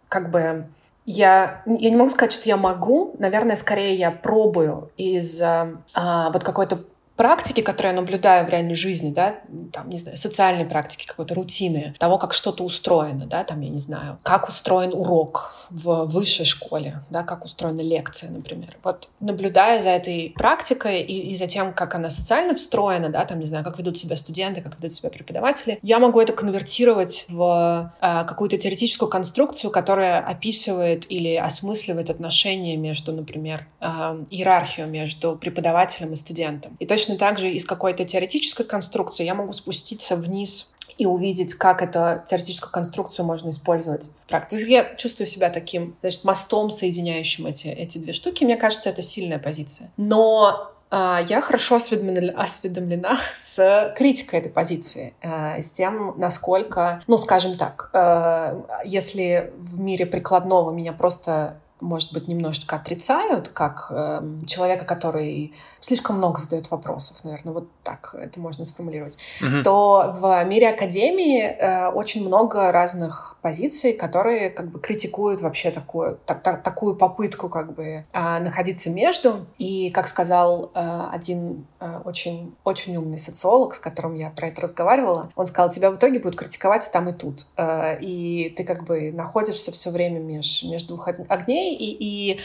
как 0.09 0.31
бы 0.31 0.65
я, 1.05 1.61
я 1.67 1.89
не 1.91 1.95
могу 1.95 2.09
сказать, 2.09 2.33
что 2.33 2.49
я 2.49 2.57
могу, 2.57 3.15
наверное, 3.19 3.57
скорее 3.57 3.93
я 3.93 4.09
пробую 4.09 4.91
из 4.97 5.39
а, 5.39 6.31
вот 6.31 6.43
какой-то 6.43 6.83
практики, 7.17 7.61
которые 7.61 7.93
я 7.93 7.99
наблюдаю 7.99 8.45
в 8.45 8.49
реальной 8.49 8.75
жизни, 8.75 9.11
да, 9.11 9.35
там, 9.73 9.89
не 9.89 9.97
знаю, 9.97 10.15
социальной 10.17 10.65
практики, 10.65 11.05
какой-то 11.05 11.33
рутины, 11.33 11.95
того, 11.99 12.17
как 12.17 12.33
что-то 12.33 12.63
устроено, 12.63 13.25
да, 13.25 13.43
там, 13.43 13.59
я 13.61 13.69
не 13.69 13.79
знаю, 13.79 14.19
как 14.23 14.47
устроен 14.47 14.93
урок 14.93 15.55
в 15.69 16.05
высшей 16.05 16.45
школе, 16.45 17.01
да, 17.09 17.23
как 17.23 17.43
устроена 17.43 17.81
лекция, 17.81 18.29
например. 18.29 18.77
Вот 18.83 19.09
наблюдая 19.19 19.81
за 19.81 19.89
этой 19.89 20.33
практикой 20.35 21.01
и, 21.01 21.31
и 21.31 21.35
за 21.35 21.47
тем, 21.47 21.73
как 21.73 21.95
она 21.95 22.09
социально 22.09 22.55
встроена, 22.55 23.09
да, 23.09 23.25
там, 23.25 23.39
не 23.39 23.45
знаю, 23.45 23.63
как 23.63 23.77
ведут 23.77 23.97
себя 23.97 24.15
студенты, 24.15 24.61
как 24.61 24.77
ведут 24.77 24.93
себя 24.93 25.09
преподаватели, 25.09 25.79
я 25.81 25.99
могу 25.99 26.21
это 26.21 26.33
конвертировать 26.33 27.25
в 27.27 27.93
э, 27.99 28.25
какую-то 28.25 28.57
теоретическую 28.57 29.09
конструкцию, 29.09 29.71
которая 29.71 30.21
описывает 30.21 31.11
или 31.11 31.35
осмысливает 31.35 32.09
отношения 32.09 32.77
между, 32.77 33.11
например, 33.11 33.67
э, 33.81 33.85
иерархию 34.29 34.87
между 34.87 35.35
преподавателем 35.35 36.13
и 36.13 36.15
студентом. 36.15 36.75
И 36.79 36.85
точно 36.85 37.06
точно 37.07 37.17
так 37.17 37.39
же 37.39 37.49
из 37.49 37.65
какой-то 37.65 38.03
теоретической 38.03 38.65
конструкции 38.65 39.23
я 39.23 39.33
могу 39.33 39.53
спуститься 39.53 40.15
вниз 40.15 40.73
и 40.97 41.05
увидеть, 41.05 41.53
как 41.53 41.81
эту 41.81 42.21
теоретическую 42.27 42.71
конструкцию 42.71 43.25
можно 43.25 43.49
использовать 43.49 44.09
в 44.15 44.27
практике. 44.27 44.67
Я 44.67 44.95
чувствую 44.95 45.27
себя 45.27 45.49
таким, 45.49 45.95
значит, 46.01 46.23
мостом, 46.23 46.69
соединяющим 46.69 47.45
эти, 47.45 47.67
эти 47.67 47.97
две 47.97 48.13
штуки. 48.13 48.43
Мне 48.43 48.57
кажется, 48.57 48.89
это 48.89 49.01
сильная 49.01 49.39
позиция. 49.39 49.89
Но 49.95 50.71
э, 50.91 51.19
я 51.27 51.41
хорошо 51.41 51.75
осведомлена, 51.75 52.41
осведомлена 52.41 53.17
с 53.35 53.93
критикой 53.95 54.39
этой 54.39 54.51
позиции, 54.51 55.13
э, 55.21 55.61
с 55.61 55.71
тем, 55.71 56.15
насколько, 56.17 57.01
ну, 57.07 57.17
скажем 57.17 57.57
так, 57.57 57.89
э, 57.93 58.61
если 58.85 59.53
в 59.57 59.79
мире 59.79 60.05
прикладного 60.05 60.71
меня 60.71 60.93
просто 60.93 61.57
может 61.79 62.13
быть, 62.13 62.27
немножечко 62.27 62.75
отрицают, 62.75 63.49
как 63.49 63.87
э, 63.89 64.21
человека, 64.47 64.85
который 64.85 65.53
слишком 65.79 66.17
много 66.17 66.39
задает 66.39 66.71
вопросов, 66.71 67.23
наверное, 67.23 67.53
вот 67.53 67.67
так 67.87 68.13
это 68.19 68.41
можно 68.41 68.65
сформулировать, 68.65 69.17
mm-hmm. 69.41 69.63
то 69.63 70.13
в 70.19 70.43
мире 70.43 70.71
академии 70.71 71.41
э, 71.41 71.87
очень 71.87 72.27
много 72.27 72.73
разных 72.73 73.37
позиций, 73.41 73.93
которые 73.93 74.49
как 74.49 74.69
бы 74.69 74.81
критикуют 74.81 75.39
вообще 75.39 75.71
такую, 75.71 76.19
так, 76.25 76.43
так, 76.43 76.63
такую 76.63 76.95
попытку 76.97 77.47
как 77.47 77.73
бы 77.73 77.85
э, 77.85 78.03
находиться 78.11 78.89
между. 78.89 79.45
И, 79.57 79.89
как 79.91 80.09
сказал 80.09 80.69
э, 80.75 81.03
один 81.13 81.65
э, 81.79 82.01
очень, 82.03 82.53
очень 82.65 82.97
умный 82.97 83.17
социолог, 83.17 83.73
с 83.73 83.79
которым 83.79 84.15
я 84.15 84.31
про 84.31 84.47
это 84.47 84.61
разговаривала, 84.63 85.29
он 85.37 85.45
сказал, 85.45 85.69
тебя 85.69 85.89
в 85.89 85.95
итоге 85.95 86.19
будут 86.19 86.37
критиковать 86.37 86.85
и 86.85 86.91
там, 86.91 87.07
и 87.07 87.13
тут. 87.13 87.45
Э, 87.55 87.97
и 88.01 88.53
ты 88.57 88.65
как 88.65 88.83
бы 88.83 89.13
находишься 89.13 89.71
все 89.71 89.91
время 89.91 90.19
меж, 90.19 90.63
между 90.63 90.95
двух 90.95 91.07
огней, 91.07 91.73
и, 91.73 92.33
и 92.33 92.39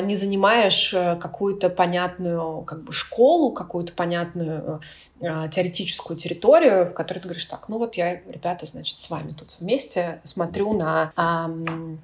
не 0.00 0.14
занимаешь 0.14 0.94
э, 0.94 1.16
какую-то 1.16 1.68
понятную 1.68 2.62
как 2.62 2.82
бы 2.82 2.92
школу, 2.92 3.52
какую-то 3.52 3.92
понятную 3.92 4.76
а, 4.76 4.80
теоретическую 5.20 6.16
территорию, 6.16 6.86
в 6.86 6.92
которой 6.92 7.18
ты 7.18 7.24
говоришь, 7.24 7.46
так, 7.46 7.68
ну 7.68 7.78
вот 7.78 7.96
я, 7.96 8.20
ребята, 8.26 8.66
значит, 8.66 8.98
с 8.98 9.08
вами 9.08 9.32
тут 9.32 9.56
вместе 9.60 10.20
смотрю 10.24 10.72
на 10.74 11.12
а, 11.16 11.50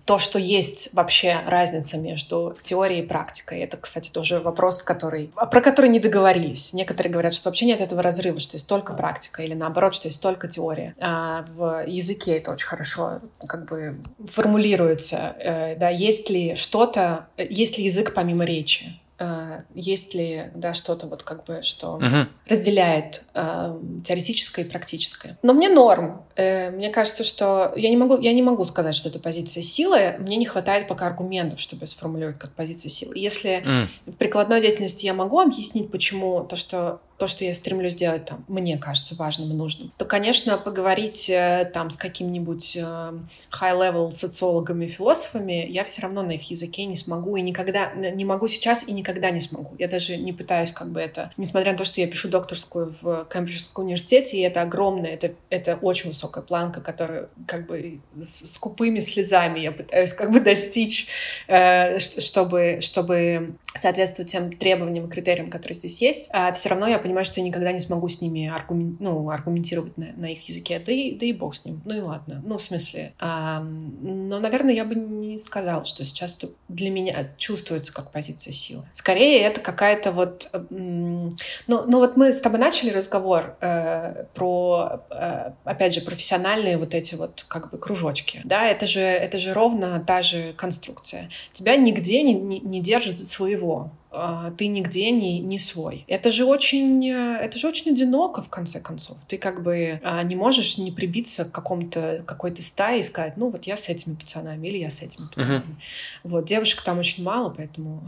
то, 0.07 0.19
что 0.19 0.39
есть 0.39 0.89
вообще 0.93 1.39
разница 1.47 1.99
между 1.99 2.57
теорией 2.63 3.03
и 3.03 3.07
практикой. 3.07 3.61
Это, 3.61 3.77
кстати, 3.77 4.11
тоже 4.11 4.41
вопрос, 4.41 4.83
который, 4.83 5.31
про 5.51 5.61
который 5.61 5.91
не 5.91 5.99
договорились. 5.99 6.73
Некоторые 6.73 7.13
говорят, 7.13 7.35
что 7.35 7.49
вообще 7.49 7.67
нет 7.67 7.81
этого 7.81 8.03
разрыва, 8.03 8.41
что 8.41 8.57
есть 8.57 8.67
только 8.67 8.95
практика, 8.95 9.43
или 9.43 9.55
наоборот, 9.55 9.95
что 9.95 10.09
есть 10.09 10.23
только 10.23 10.49
теория. 10.49 10.95
А 10.99 11.45
в 11.49 11.85
языке 11.87 12.37
это 12.37 12.53
очень 12.53 12.67
хорошо 12.67 13.21
как 13.47 13.69
бы 13.69 13.99
формулируется. 14.25 15.37
Э, 15.39 15.77
да, 15.77 15.91
есть 15.91 16.31
ли 16.31 16.55
что-то, 16.57 17.29
есть 17.37 17.77
ли 17.77 17.85
язык 17.85 18.15
помимо 18.15 18.45
речи? 18.45 18.99
Э, 19.23 19.61
есть 19.73 20.15
ли 20.15 20.51
да, 20.55 20.75
что-то 20.75 21.07
вот 21.07 21.23
как 21.23 21.45
бы, 21.45 21.63
что 21.63 21.99
uh-huh. 21.99 22.27
разделяет 22.49 23.23
э, 23.35 23.79
теоретическое 24.05 24.63
и 24.63 24.69
практическое. 24.69 25.39
Но 25.43 25.53
мне 25.53 25.69
норм. 25.69 26.25
Э, 26.35 26.71
мне 26.71 26.91
кажется, 26.91 27.23
что 27.23 27.73
я 27.77 27.89
не 27.89 27.97
могу, 27.97 28.19
я 28.19 28.33
не 28.33 28.43
могу 28.43 28.65
сказать, 28.65 28.97
что 28.97 29.09
это 29.09 29.21
позиция 29.21 29.63
силы. 29.63 30.17
Мне 30.19 30.37
не 30.37 30.45
хватает 30.45 30.89
пока 30.89 31.07
аргументов, 31.07 31.61
чтобы 31.61 31.87
сформулировать 31.87 32.39
как 32.41 32.51
позиция 32.51 32.91
силы. 32.91 33.17
Если 33.17 33.63
mm. 33.65 33.87
в 34.07 34.17
прикладной 34.17 34.61
деятельности 34.61 35.07
я 35.07 35.15
могу 35.15 35.39
объяснить, 35.39 35.93
почему 35.93 36.43
то, 36.43 36.57
что 36.57 37.01
то, 37.19 37.27
что 37.27 37.45
я 37.45 37.55
стремлюсь 37.55 37.93
сделать, 37.93 38.25
там, 38.25 38.45
мне 38.49 38.79
кажется 38.79 39.15
важным 39.15 39.51
и 39.51 39.55
нужным, 39.55 39.93
то, 39.97 40.05
конечно, 40.05 40.59
поговорить 40.59 41.29
э, 41.31 41.71
там 41.73 41.91
с 41.91 41.97
каким-нибудь 41.97 42.77
э, 42.77 43.13
high-level 43.51 44.11
социологами, 44.11 44.87
философами, 44.87 45.67
я 45.69 45.85
все 45.85 46.03
равно 46.03 46.23
на 46.23 46.33
их 46.33 46.51
языке 46.51 46.85
не 46.85 46.97
смогу 46.97 47.37
и 47.37 47.43
никогда, 47.43 47.93
не 47.93 48.25
могу 48.25 48.49
сейчас 48.49 48.87
и 48.87 48.93
никогда 48.93 49.31
не 49.31 49.41
смогу. 49.41 49.75
Я 49.79 49.89
даже 49.89 50.17
не 50.17 50.33
пытаюсь 50.33 50.73
как 50.73 50.91
бы 50.91 51.01
это, 51.01 51.31
несмотря 51.37 51.73
на 51.73 51.79
то, 51.79 51.85
что 51.85 52.01
я 52.01 52.07
пишу 52.07 52.29
докторскую 52.29 52.95
в 53.01 53.27
Кембриджском 53.33 53.85
университете, 53.85 54.39
и 54.39 54.41
это 54.41 54.63
огромное, 54.63 55.11
это, 55.11 55.33
это 55.51 55.79
очень 55.81 56.11
высокая 56.11 56.43
планка, 56.43 56.81
которую 56.81 57.29
как 57.47 57.67
бы 57.67 58.01
с 58.21 58.53
скупыми 58.55 58.99
слезами 59.01 59.61
я 59.61 59.73
пытаюсь 59.73 60.13
как 60.13 60.31
бы 60.31 60.41
достичь, 60.41 61.09
э, 61.49 61.99
чтобы, 61.99 62.79
чтобы 62.81 63.55
соответствовать 63.75 64.31
тем 64.31 64.53
требованиям 64.53 65.07
и 65.07 65.11
критериям, 65.11 65.51
которые 65.51 65.77
здесь 65.77 66.01
есть. 66.01 66.29
А 66.33 66.53
все 66.53 66.71
равно 66.71 66.87
я 66.87 66.99
понимаю, 67.03 67.25
что 67.25 67.41
я 67.41 67.47
никогда 67.47 67.73
не 67.73 67.79
смогу 67.79 68.09
с 68.09 68.21
ними 68.21 68.49
аргумен... 68.49 68.97
ну, 69.01 69.29
аргументировать 69.31 69.97
на, 69.97 70.13
на 70.17 70.33
их 70.33 70.49
языке. 70.49 70.83
Да 70.85 70.93
и, 70.93 71.15
да 71.15 71.27
и 71.27 71.33
бог 71.33 71.55
с 71.55 71.65
ним. 71.65 71.83
Ну 71.85 71.97
и 71.97 72.01
ладно. 72.01 72.43
Ну, 72.45 72.57
в 72.57 72.63
смысле. 72.63 73.13
А, 73.19 73.61
но, 73.61 74.39
наверное, 74.39 74.75
я 74.75 74.85
бы 74.85 74.95
не 74.95 75.39
сказала, 75.39 75.85
что 75.85 76.05
сейчас 76.05 76.37
это 76.37 76.49
для 76.69 76.91
меня 76.91 77.29
чувствуется 77.37 77.93
как 77.93 78.11
позиция 78.11 78.53
силы. 78.53 78.85
Скорее, 78.93 79.43
это 79.43 79.61
какая-то 79.61 80.13
вот... 80.13 80.51
Ну, 80.71 81.31
ну 81.67 81.99
вот 81.99 82.17
мы 82.17 82.33
с 82.33 82.41
тобой 82.41 82.59
начали 82.59 82.91
разговор 82.91 83.57
э, 83.61 84.25
про, 84.35 85.03
э, 85.11 85.53
опять 85.65 85.95
же, 85.95 86.01
профессиональные 86.01 86.79
вот 86.79 86.95
эти 86.95 87.15
вот 87.15 87.45
как 87.49 87.71
бы 87.71 87.79
кружочки. 87.79 88.41
Да, 88.45 88.67
это 88.67 88.87
же, 88.87 89.01
это 89.01 89.39
же 89.39 89.53
ровно 89.53 90.03
та 90.07 90.23
же 90.23 90.53
конструкция. 90.57 91.29
Тебя 91.53 91.77
нигде 91.77 92.23
не, 92.23 92.35
не, 92.35 92.61
не 92.61 92.81
держит 92.81 93.25
своего. 93.25 93.91
А, 94.15 94.51
ты 94.59 94.67
нигде 94.67 95.11
не, 95.11 95.41
не 95.41 95.59
свой. 95.59 96.05
Это 96.07 96.31
же 96.31 96.45
очень, 96.45 97.09
э, 97.09 97.39
это 97.41 97.59
же 97.59 97.67
очень 97.67 97.93
одиноко, 97.93 98.43
в 98.43 98.51
конце 98.51 98.79
концов. 98.79 99.17
Ты 99.27 99.39
как 99.39 99.63
бы 99.63 100.01
а, 100.03 100.23
не 100.23 100.37
можешь 100.37 100.77
не 100.77 100.91
прибиться 100.91 101.47
к 101.47 101.53
какому-то, 101.53 102.23
какой-то 102.27 102.63
стае 102.63 103.01
и 103.01 103.03
сказать, 103.03 103.37
ну 103.37 103.49
вот 103.49 103.65
я 103.65 103.77
с 103.77 103.89
этими 103.89 104.15
пацанами 104.15 104.69
или 104.69 104.77
я 104.79 104.91
с 104.91 105.01
этими 105.01 105.27
пацанами. 105.27 105.61
Uh-huh. 105.61 106.25
Вот, 106.25 106.45
девушек 106.45 106.83
там 106.83 106.99
очень 106.99 107.25
мало, 107.25 107.51
поэтому 107.51 108.03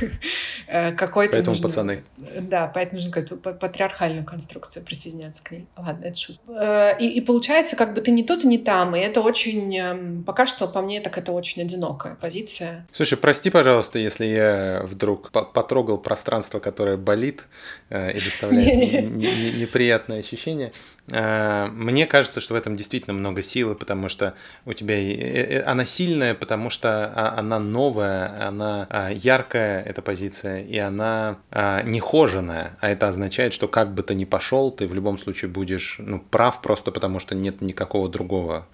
э, 0.68 0.92
какой-то 0.92 1.34
Поэтому 1.34 1.54
нужно, 1.54 1.68
пацаны. 1.68 2.04
Да, 2.40 2.66
поэтому 2.66 2.98
нужно 2.98 3.12
какую-то 3.12 3.52
патриархальную 3.52 4.24
конструкцию 4.24 4.84
присоединяться 4.84 5.44
к 5.44 5.50
ней. 5.50 5.66
Ладно, 5.76 6.06
это 6.06 6.18
шутка. 6.18 6.42
Э, 6.48 6.98
и, 6.98 7.08
и 7.08 7.20
получается, 7.20 7.76
как 7.76 7.92
бы 7.94 8.00
ты 8.00 8.10
не 8.10 8.24
тут 8.24 8.44
и 8.44 8.46
не 8.46 8.58
там, 8.58 8.96
и 8.96 9.00
это 9.00 9.20
очень, 9.20 9.76
эм, 9.76 10.24
пока 10.24 10.46
что 10.46 10.66
по 10.66 10.80
мне 10.80 11.00
так 11.00 11.18
это 11.18 11.32
очень 11.32 11.60
одинокая 11.60 12.14
позиция. 12.14 12.86
Слушай, 12.92 13.18
прости, 13.18 13.50
пожалуйста, 13.50 13.98
если 13.98 14.24
я 14.24 14.82
вдруг 14.84 15.30
потрогал 15.42 15.98
пространство, 15.98 16.58
которое 16.60 16.96
болит 16.96 17.46
э, 17.90 18.12
и 18.12 18.20
доставляет 18.20 19.10
неприятное 19.60 20.20
ощущение. 20.20 20.72
Э, 21.08 21.66
мне 21.66 22.06
кажется, 22.06 22.40
что 22.40 22.54
в 22.54 22.56
этом 22.56 22.76
действительно 22.76 23.14
много 23.14 23.42
силы, 23.42 23.74
потому 23.74 24.08
что 24.08 24.34
у 24.64 24.72
тебя 24.72 24.96
э, 24.96 25.62
она 25.62 25.84
сильная, 25.84 26.34
потому 26.34 26.70
что 26.70 27.12
а, 27.14 27.34
она 27.38 27.58
новая, 27.58 28.46
она 28.46 28.86
а, 28.88 29.10
яркая, 29.10 29.82
эта 29.82 30.00
позиция, 30.02 30.62
и 30.62 30.78
она 30.78 31.38
а, 31.50 31.82
нехоженная. 31.82 32.76
А 32.80 32.88
это 32.88 33.08
означает, 33.08 33.52
что 33.52 33.68
как 33.68 33.92
бы 33.94 34.02
ты 34.02 34.14
ни 34.14 34.24
пошел, 34.24 34.70
ты 34.70 34.86
в 34.86 34.94
любом 34.94 35.18
случае 35.18 35.50
будешь 35.50 35.96
ну, 35.98 36.20
прав 36.20 36.62
просто 36.62 36.92
потому, 36.92 37.18
что 37.18 37.34
нет 37.34 37.60
никакого 37.60 38.08
другого 38.08 38.66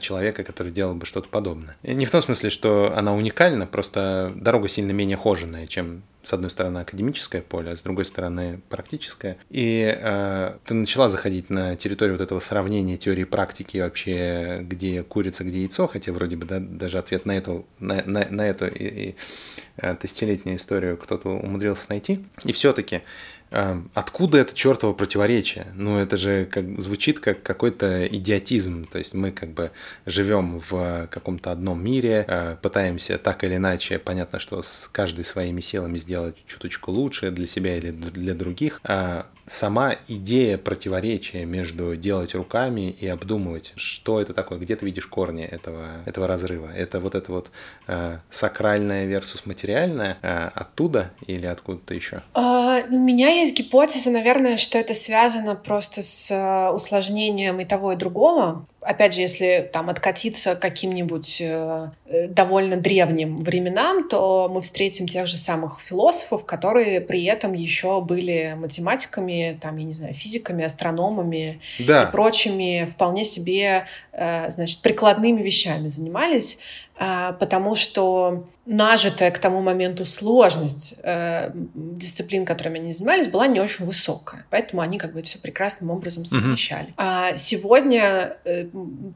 человека, 0.00 0.42
который 0.42 0.72
делал 0.72 0.94
бы 0.94 1.06
что-то 1.06 1.28
подобное. 1.28 1.76
Не 1.84 2.04
в 2.04 2.10
том 2.10 2.20
смысле, 2.20 2.50
что 2.50 2.92
она 2.96 3.14
уникальна, 3.14 3.64
просто 3.64 4.32
дорога 4.34 4.68
сильно 4.68 4.90
менее 4.90 5.16
хоженая, 5.16 5.68
чем 5.68 6.02
с 6.22 6.32
одной 6.32 6.50
стороны 6.50 6.78
академическое 6.78 7.42
поле, 7.42 7.70
а 7.70 7.76
с 7.76 7.80
другой 7.80 8.04
стороны 8.04 8.60
практическое. 8.68 9.38
И 9.50 9.96
э, 9.98 10.56
ты 10.64 10.74
начала 10.74 11.08
заходить 11.08 11.48
на 11.48 11.76
территорию 11.76 12.16
вот 12.16 12.22
этого 12.22 12.40
сравнения 12.40 12.96
теории 12.96 13.24
практики 13.24 13.78
вообще, 13.78 14.58
где 14.62 15.02
курица, 15.02 15.44
где 15.44 15.60
яйцо, 15.60 15.86
хотя 15.86 16.12
вроде 16.12 16.36
бы 16.36 16.46
да, 16.46 16.58
даже 16.60 16.98
ответ 16.98 17.24
на 17.24 17.36
эту, 17.36 17.66
на, 17.78 18.02
на, 18.04 18.26
на 18.28 18.48
эту 18.48 18.66
и, 18.66 19.10
и, 19.10 19.16
э, 19.76 19.94
тысячелетнюю 19.94 20.56
историю 20.56 20.96
кто-то 20.96 21.30
умудрился 21.30 21.86
найти. 21.90 22.24
И 22.44 22.52
все-таки 22.52 23.02
откуда 23.50 24.38
это 24.38 24.54
чертово 24.54 24.92
противоречие? 24.92 25.68
Ну, 25.74 25.98
это 25.98 26.16
же 26.16 26.44
как, 26.44 26.80
звучит 26.80 27.20
как 27.20 27.42
какой-то 27.42 28.06
идиотизм. 28.06 28.86
То 28.86 28.98
есть 28.98 29.14
мы 29.14 29.30
как 29.32 29.50
бы 29.50 29.70
живем 30.06 30.60
в 30.68 31.08
каком-то 31.10 31.52
одном 31.52 31.82
мире, 31.82 32.24
э, 32.26 32.56
пытаемся 32.60 33.18
так 33.18 33.44
или 33.44 33.56
иначе, 33.56 33.98
понятно, 33.98 34.38
что 34.38 34.62
с 34.62 34.88
каждой 34.92 35.24
своими 35.24 35.60
силами 35.60 35.96
сделать 35.96 36.36
чуточку 36.46 36.92
лучше 36.92 37.30
для 37.30 37.46
себя 37.46 37.76
или 37.76 37.90
для 37.90 38.34
других. 38.34 38.80
А 38.84 39.26
сама 39.46 39.96
идея 40.08 40.58
противоречия 40.58 41.44
между 41.44 41.96
делать 41.96 42.34
руками 42.34 42.90
и 42.90 43.06
обдумывать, 43.06 43.72
что 43.76 44.20
это 44.20 44.34
такое, 44.34 44.58
где 44.58 44.76
ты 44.76 44.86
видишь 44.86 45.06
корни 45.06 45.44
этого, 45.44 46.02
этого 46.06 46.26
разрыва. 46.26 46.70
Это 46.74 47.00
вот 47.00 47.14
это 47.14 47.32
вот 47.32 47.50
э, 47.86 48.18
сакральное 48.30 49.06
versus 49.06 49.42
материальное 49.44 50.18
э, 50.22 50.50
оттуда 50.54 51.12
или 51.26 51.46
откуда-то 51.46 51.94
еще? 51.94 52.22
А, 52.34 52.82
у 52.88 52.98
меня 52.98 53.37
есть 53.40 53.54
гипотеза, 53.54 54.10
наверное, 54.10 54.56
что 54.56 54.78
это 54.78 54.94
связано 54.94 55.54
просто 55.54 56.02
с 56.02 56.30
э, 56.30 56.70
усложнением 56.70 57.60
и 57.60 57.64
того, 57.64 57.92
и 57.92 57.96
другого. 57.96 58.64
Опять 58.80 59.14
же, 59.14 59.20
если 59.20 59.68
там 59.72 59.88
откатиться 59.90 60.56
каким-нибудь 60.56 61.38
э, 61.40 61.90
довольно 62.28 62.76
древним 62.76 63.36
временам, 63.36 64.08
то 64.08 64.50
мы 64.52 64.60
встретим 64.60 65.06
тех 65.06 65.26
же 65.26 65.36
самых 65.36 65.80
философов, 65.80 66.44
которые 66.44 67.00
при 67.00 67.24
этом 67.24 67.52
еще 67.52 68.00
были 68.00 68.54
математиками, 68.58 69.58
там, 69.60 69.76
я 69.76 69.84
не 69.84 69.92
знаю, 69.92 70.14
физиками, 70.14 70.64
астрономами 70.64 71.60
да. 71.78 72.04
и 72.04 72.12
прочими 72.12 72.86
вполне 72.90 73.24
себе, 73.24 73.86
значит, 74.12 74.80
прикладными 74.80 75.42
вещами 75.42 75.88
занимались. 75.88 76.60
А, 77.00 77.32
потому 77.34 77.76
что 77.76 78.48
нажитая 78.66 79.30
к 79.30 79.38
тому 79.38 79.62
моменту 79.62 80.04
сложность 80.04 80.96
э, 81.02 81.50
дисциплин, 81.54 82.44
которыми 82.44 82.80
они 82.80 82.92
занимались, 82.92 83.28
была 83.28 83.46
не 83.46 83.60
очень 83.60 83.86
высокая. 83.86 84.44
Поэтому 84.50 84.82
они 84.82 84.98
как 84.98 85.14
бы 85.14 85.22
все 85.22 85.38
прекрасным 85.38 85.90
образом 85.90 86.26
совмещали. 86.26 86.88
Mm-hmm. 86.88 86.94
А 86.98 87.36
сегодня 87.36 88.36
э, 88.44 88.66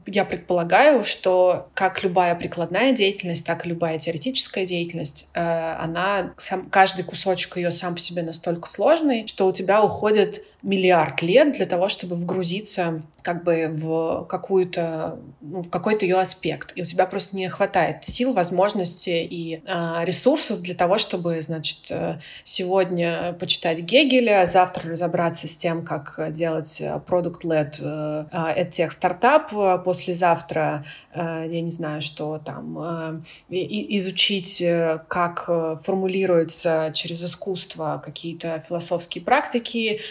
я 0.07 0.25
предполагаю, 0.25 1.03
что 1.03 1.67
как 1.75 2.03
любая 2.03 2.33
прикладная 2.35 2.82
деятельность, 2.91 3.45
так 3.45 3.65
и 3.65 3.69
любая 3.69 3.97
теоретическая 3.97 4.65
деятельность, 4.65 5.29
э, 5.33 5.75
она, 5.79 6.33
сам, 6.37 6.69
каждый 6.69 7.03
кусочек 7.05 7.57
ее 7.57 7.71
сам 7.71 7.93
по 7.93 7.99
себе 7.99 8.23
настолько 8.23 8.67
сложный, 8.67 9.27
что 9.27 9.47
у 9.47 9.53
тебя 9.53 9.83
уходит 9.83 10.43
миллиард 10.63 11.21
лет 11.21 11.51
для 11.51 11.65
того, 11.65 11.89
чтобы 11.89 12.15
вгрузиться 12.15 13.03
как 13.21 13.43
бы 13.43 13.69
в 13.69 14.25
какую-то 14.29 15.19
ну, 15.41 15.61
в 15.61 15.69
какой-то 15.69 16.05
ее 16.05 16.19
аспект, 16.19 16.71
и 16.75 16.81
у 16.81 16.85
тебя 16.85 17.05
просто 17.05 17.35
не 17.35 17.49
хватает 17.49 18.05
сил, 18.05 18.33
возможностей 18.33 19.25
и 19.25 19.61
э, 19.65 20.05
ресурсов 20.05 20.61
для 20.61 20.73
того, 20.73 20.97
чтобы, 20.97 21.41
значит, 21.41 21.91
э, 21.91 22.19
сегодня 22.43 23.33
почитать 23.39 23.81
Гегеля, 23.81 24.45
завтра 24.45 24.91
разобраться 24.91 25.47
с 25.47 25.55
тем, 25.55 25.83
как 25.83 26.17
делать 26.31 26.81
product-led 26.81 27.79
э, 27.81 28.25
EdTech 28.31 28.91
стартап, 28.91 29.51
послезавтра, 29.83 30.85
э, 31.13 31.45
я 31.49 31.61
не 31.61 31.69
знаю, 31.69 32.01
что 32.01 32.39
там, 32.43 32.77
э, 32.79 33.21
изучить, 33.49 34.63
как 35.07 35.45
формулируются 35.81 36.91
через 36.93 37.23
искусство 37.23 38.01
какие-то 38.03 38.63
философские 38.67 39.23
практики, 39.23 40.01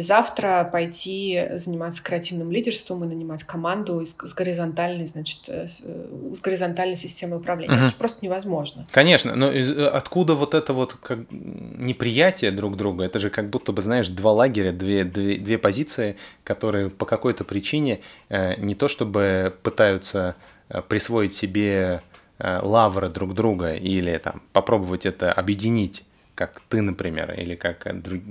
послезавтра 0.00 0.68
пойти 0.72 1.48
заниматься 1.52 2.02
креативным 2.02 2.50
лидерством 2.50 3.04
и 3.04 3.06
нанимать 3.06 3.44
команду 3.44 4.00
с, 4.04 4.16
с 4.18 4.34
горизонтальной, 4.34 5.04
значит, 5.04 5.40
э, 5.48 5.66
с, 5.66 5.82
э, 5.84 6.32
с 6.34 6.40
горизонтальной 6.40 6.96
системой 6.96 7.36
управления. 7.38 7.74
Угу. 7.74 7.84
Это 7.84 7.96
просто 7.96 8.24
невозможно. 8.24 8.86
Конечно, 8.90 9.36
но 9.36 9.52
из, 9.52 9.70
э, 9.70 9.86
откуда 9.86 10.34
вот 10.34 10.54
это 10.54 10.72
вот 10.72 10.94
как 10.94 11.18
неприятие 11.30 12.50
друг 12.50 12.78
друга? 12.78 13.04
Это 13.04 13.18
же 13.18 13.28
как 13.28 13.50
будто 13.50 13.72
бы, 13.72 13.82
знаешь, 13.82 14.08
два 14.08 14.32
лагеря, 14.32 14.72
две, 14.72 15.04
две, 15.04 15.36
две 15.36 15.58
позиции, 15.58 16.16
которые 16.44 16.88
по 16.88 17.04
какой-то 17.04 17.44
причине 17.44 18.00
э, 18.30 18.58
не 18.58 18.74
то 18.74 18.88
чтобы 18.88 19.54
пытаются 19.62 20.34
присвоить 20.88 21.34
себе 21.34 22.00
лавры 22.38 23.08
друг 23.08 23.34
друга 23.34 23.74
или 23.74 24.16
там 24.16 24.40
попробовать 24.52 25.04
это 25.04 25.30
объединить 25.32 26.04
как 26.40 26.62
ты, 26.70 26.80
например, 26.80 27.34
или 27.34 27.54
как 27.54 27.86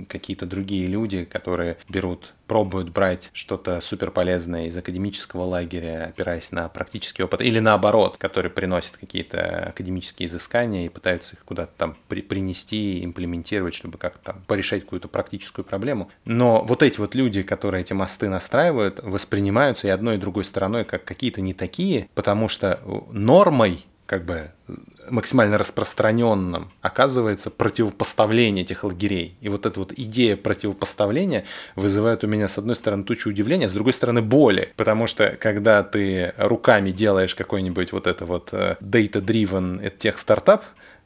какие-то 0.08 0.48
другие 0.48 0.88
люди, 0.88 1.26
которые 1.26 1.78
берут, 1.88 2.34
пробуют 2.48 2.90
брать 2.90 3.30
что-то 3.34 3.82
супер 3.82 4.10
полезное 4.10 4.66
из 4.66 4.76
академического 4.76 5.44
лагеря, 5.44 6.06
опираясь 6.06 6.52
на 6.52 6.68
практический 6.70 7.22
опыт, 7.22 7.42
или 7.42 7.60
наоборот, 7.60 8.18
которые 8.18 8.50
приносят 8.52 8.98
какие-то 8.98 9.68
академические 9.68 10.28
изыскания 10.28 10.88
и 10.88 10.90
пытаются 10.90 11.36
их 11.36 11.46
куда-то 11.46 11.72
там 11.78 11.98
при 12.08 12.24
принести, 12.24 13.06
имплементировать, 13.06 13.76
чтобы 13.76 14.00
как-то 14.00 14.34
там 14.34 14.44
порешать 14.48 14.86
какую-то 14.86 15.08
практическую 15.08 15.64
проблему. 15.64 16.10
Но 16.26 16.64
вот 16.64 16.82
эти 16.82 17.00
вот 17.00 17.14
люди, 17.14 17.44
которые 17.44 17.82
эти 17.82 17.94
мосты 17.94 18.28
настраивают, 18.28 19.04
воспринимаются 19.04 19.86
и 19.88 19.92
одной, 19.92 20.16
и 20.16 20.18
другой 20.18 20.46
стороной 20.46 20.84
как 20.84 21.04
какие-то 21.04 21.42
не 21.42 21.54
такие, 21.54 22.10
потому 22.16 22.50
что 22.50 22.80
нормой 23.12 23.86
как 24.10 24.26
бы 24.26 24.50
максимально 25.12 25.60
распространенным 25.60 26.72
оказывается 26.82 27.52
противопоставление 27.52 28.64
этих 28.64 28.84
лагерей. 28.84 29.38
И 29.40 29.50
вот 29.50 29.68
эта 29.68 29.80
вот 29.80 29.94
идея 29.96 30.36
противопоставления 30.36 31.46
вызывает 31.76 32.24
у 32.24 32.28
меня, 32.28 32.48
с 32.48 32.58
одной 32.58 32.76
стороны, 32.76 33.04
тучу 33.04 33.30
удивления, 33.30 33.70
с 33.70 33.72
другой 33.72 33.94
стороны, 33.94 34.24
боли. 34.24 34.74
Потому 34.78 35.06
что, 35.06 35.38
когда 35.40 35.84
ты 35.84 36.34
руками 36.38 36.90
делаешь 36.90 37.36
какой-нибудь 37.36 37.92
вот 37.92 38.08
это 38.08 38.26
вот 38.26 38.50
э, 38.52 38.78
data-driven 38.82 39.96
тех 39.96 40.18
стартап, 40.18 40.66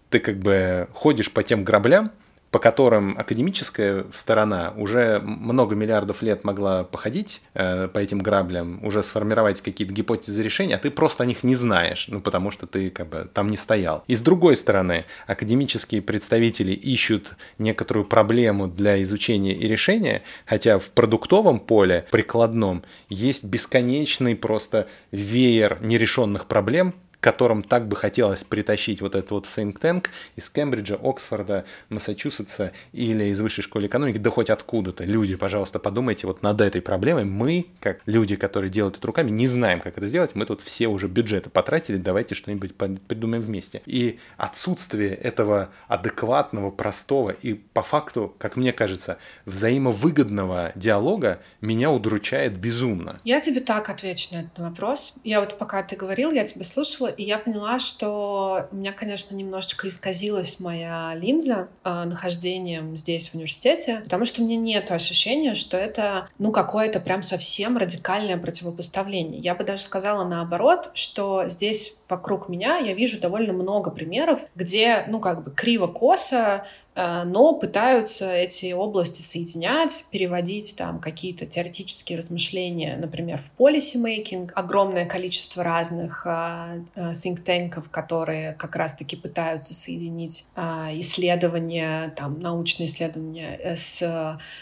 ты 0.09 0.19
как 0.19 0.37
бы 0.37 0.87
ходишь 0.93 1.29
по 1.29 1.43
тем 1.43 1.65
граблям, 1.65 2.09
по 2.53 2.59
которым 2.59 3.17
академическая 3.17 4.05
сторона 4.13 4.75
уже 4.77 5.19
много 5.21 5.73
миллиардов 5.73 6.21
лет 6.21 6.43
могла 6.43 6.83
походить 6.83 7.41
э, 7.55 7.87
по 7.87 7.97
этим 7.97 8.19
граблям, 8.19 8.79
уже 8.85 9.01
сформировать 9.01 9.59
какие-то 9.61 9.91
гипотезы 9.91 10.43
решения, 10.43 10.75
а 10.75 10.77
ты 10.77 10.91
просто 10.91 11.23
о 11.23 11.25
них 11.25 11.43
не 11.43 11.55
знаешь, 11.55 12.05
ну 12.09 12.21
потому 12.21 12.51
что 12.51 12.67
ты 12.67 12.91
как 12.91 13.09
бы 13.09 13.27
там 13.33 13.49
не 13.49 13.57
стоял. 13.57 14.03
И 14.05 14.13
с 14.13 14.21
другой 14.21 14.55
стороны, 14.55 15.05
академические 15.25 16.03
представители 16.03 16.73
ищут 16.73 17.35
некоторую 17.57 18.05
проблему 18.05 18.67
для 18.67 19.01
изучения 19.01 19.55
и 19.55 19.67
решения, 19.67 20.21
хотя 20.45 20.77
в 20.77 20.91
продуктовом 20.91 21.59
поле, 21.59 22.05
прикладном, 22.11 22.83
есть 23.09 23.45
бесконечный 23.45 24.35
просто 24.35 24.87
веер 25.11 25.79
нерешенных 25.81 26.45
проблем, 26.45 26.93
которым 27.23 27.63
так 27.63 27.87
бы 27.87 27.95
хотелось 27.95 28.43
притащить 28.43 28.99
вот 28.99 29.15
этот 29.15 29.31
вот 29.31 29.45
think 29.45 29.79
tank 29.79 30.07
из 30.35 30.49
Кембриджа, 30.49 30.99
Оксфорда, 31.01 31.63
Массачусетса 31.87 32.73
или 32.91 33.25
из 33.25 33.39
высшей 33.39 33.63
школы 33.63 33.85
экономики, 33.85 34.17
да 34.17 34.29
хоть 34.29 34.49
откуда-то. 34.49 35.05
Люди, 35.05 35.35
пожалуйста, 35.35 35.79
подумайте 35.79 36.27
вот 36.27 36.43
над 36.43 36.59
этой 36.59 36.81
проблемой. 36.81 37.23
Мы, 37.23 37.67
как 37.79 38.01
люди, 38.05 38.35
которые 38.35 38.69
делают 38.69 38.97
это 38.97 39.07
руками, 39.07 39.31
не 39.31 39.47
знаем, 39.47 39.79
как 39.79 39.97
это 39.97 40.05
сделать. 40.05 40.31
Мы 40.35 40.45
тут 40.45 40.61
все 40.61 40.87
уже 40.87 41.07
бюджеты 41.07 41.49
потратили, 41.49 41.95
давайте 41.95 42.35
что-нибудь 42.35 42.75
придумаем 42.75 43.41
вместе. 43.41 43.81
И 43.85 44.19
отсутствие 44.35 45.15
этого 45.15 45.69
адекватного, 45.87 46.71
простого 46.71 47.29
и 47.29 47.53
по 47.53 47.83
факту, 47.83 48.35
как 48.37 48.57
мне 48.57 48.73
кажется, 48.73 49.17
взаимовыгодного 49.45 50.73
диалога 50.75 51.39
меня 51.61 51.89
удручает 51.89 52.57
безумно. 52.57 53.21
Я 53.23 53.39
тебе 53.39 53.61
так 53.61 53.89
отвечу 53.89 54.33
на 54.33 54.41
этот 54.41 54.59
вопрос. 54.59 55.13
Я 55.23 55.39
вот 55.39 55.57
пока 55.57 55.83
ты 55.83 55.95
говорил, 55.95 56.33
я 56.33 56.45
тебя 56.45 56.65
слушала, 56.65 57.12
и 57.17 57.23
я 57.23 57.37
поняла, 57.37 57.79
что 57.79 58.67
у 58.71 58.75
меня, 58.75 58.91
конечно, 58.91 59.35
немножечко 59.35 59.87
исказилась 59.87 60.59
моя 60.59 61.13
линза 61.15 61.69
э, 61.83 62.03
нахождением 62.05 62.97
здесь, 62.97 63.29
в 63.29 63.35
университете, 63.35 64.01
потому 64.03 64.25
что 64.25 64.41
мне 64.41 64.55
нет 64.55 64.91
ощущения, 64.91 65.53
что 65.53 65.77
это, 65.77 66.27
ну, 66.39 66.51
какое-то 66.51 66.99
прям 66.99 67.21
совсем 67.21 67.77
радикальное 67.77 68.37
противопоставление. 68.37 69.39
Я 69.39 69.55
бы 69.55 69.63
даже 69.63 69.81
сказала 69.81 70.27
наоборот, 70.27 70.91
что 70.93 71.47
здесь 71.47 71.95
вокруг 72.09 72.49
меня 72.49 72.77
я 72.77 72.93
вижу 72.93 73.19
довольно 73.19 73.53
много 73.53 73.91
примеров, 73.91 74.41
где, 74.55 75.05
ну, 75.07 75.19
как 75.19 75.43
бы 75.43 75.51
криво-косо 75.51 76.65
но 76.95 77.53
пытаются 77.53 78.31
эти 78.31 78.71
области 78.73 79.21
соединять, 79.21 80.05
переводить 80.11 80.75
там 80.77 80.99
какие-то 80.99 81.45
теоретические 81.45 82.17
размышления, 82.19 82.97
например, 82.97 83.39
в 83.39 83.51
policy-making. 83.59 84.51
Огромное 84.53 85.05
количество 85.05 85.63
разных 85.63 86.25
uh, 86.25 86.85
think 86.95 87.43
tankов, 87.43 87.89
которые 87.89 88.53
как 88.53 88.75
раз-таки 88.75 89.15
пытаются 89.15 89.73
соединить 89.73 90.45
исследования, 90.55 92.13
там, 92.15 92.39
научные 92.39 92.87
исследования 92.87 93.75
с 93.75 94.01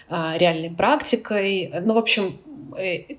реальной 0.10 0.72
практикой. 0.72 1.72
Ну, 1.82 1.94
в 1.94 1.98
общем, 1.98 2.38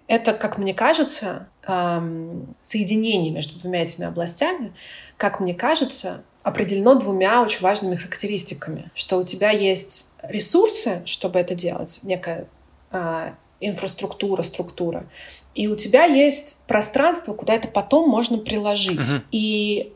это, 0.07 0.33
как 0.33 0.59
мне 0.59 0.75
кажется, 0.75 1.49
um, 1.67 2.55
соединение 2.63 3.31
между 3.31 3.59
двумя 3.59 3.83
этими 3.83 4.07
областями, 4.07 4.73
как 5.17 5.41
мне 5.41 5.55
кажется, 5.55 6.25
определено 6.43 6.95
двумя 6.95 7.43
очень 7.43 7.61
важными 7.61 7.95
характеристиками, 7.95 8.91
что 8.95 9.19
у 9.19 9.25
тебя 9.25 9.51
есть 9.51 10.11
ресурсы, 10.23 11.03
чтобы 11.05 11.39
это 11.39 11.55
делать, 11.55 12.01
некая 12.03 12.47
э, 12.91 13.33
инфраструктура, 13.61 14.43
структура, 14.43 15.05
и 15.55 15.69
у 15.69 15.77
тебя 15.77 16.05
есть 16.05 16.65
пространство, 16.67 17.35
куда 17.35 17.55
это 17.55 17.69
потом 17.69 18.09
можно 18.09 18.39
приложить. 18.39 19.01
Uh-huh. 19.01 19.21
И 19.31 19.93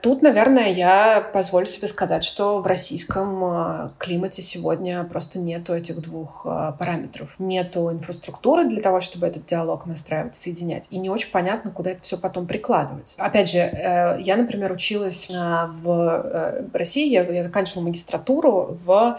тут, 0.00 0.22
наверное, 0.22 0.72
я 0.72 1.20
позволю 1.32 1.66
себе 1.66 1.86
сказать, 1.86 2.24
что 2.24 2.60
в 2.60 2.66
российском 2.66 3.44
э, 3.44 3.88
климате 3.96 4.42
сегодня 4.42 5.04
просто 5.04 5.38
нету 5.38 5.72
этих 5.72 6.00
двух 6.00 6.44
э, 6.44 6.72
параметров. 6.76 7.36
Нету 7.38 7.92
инфраструктуры 7.92 8.64
для 8.64 8.82
того, 8.82 9.00
чтобы 9.00 9.28
этот 9.28 9.46
диалог 9.46 9.86
настраивать, 9.86 10.34
соединять. 10.34 10.88
И 10.90 10.98
не 10.98 11.10
очень 11.10 11.30
понятно, 11.30 11.70
куда 11.70 11.92
это 11.92 12.02
все 12.02 12.18
потом 12.18 12.48
прикладывать. 12.48 13.14
Опять 13.18 13.50
же, 13.50 13.58
я, 13.58 14.36
например, 14.36 14.72
училась 14.72 15.28
в 15.30 16.66
России, 16.72 17.08
я, 17.08 17.42
заканчивала 17.42 17.84
магистратуру 17.84 18.76
в 18.84 19.18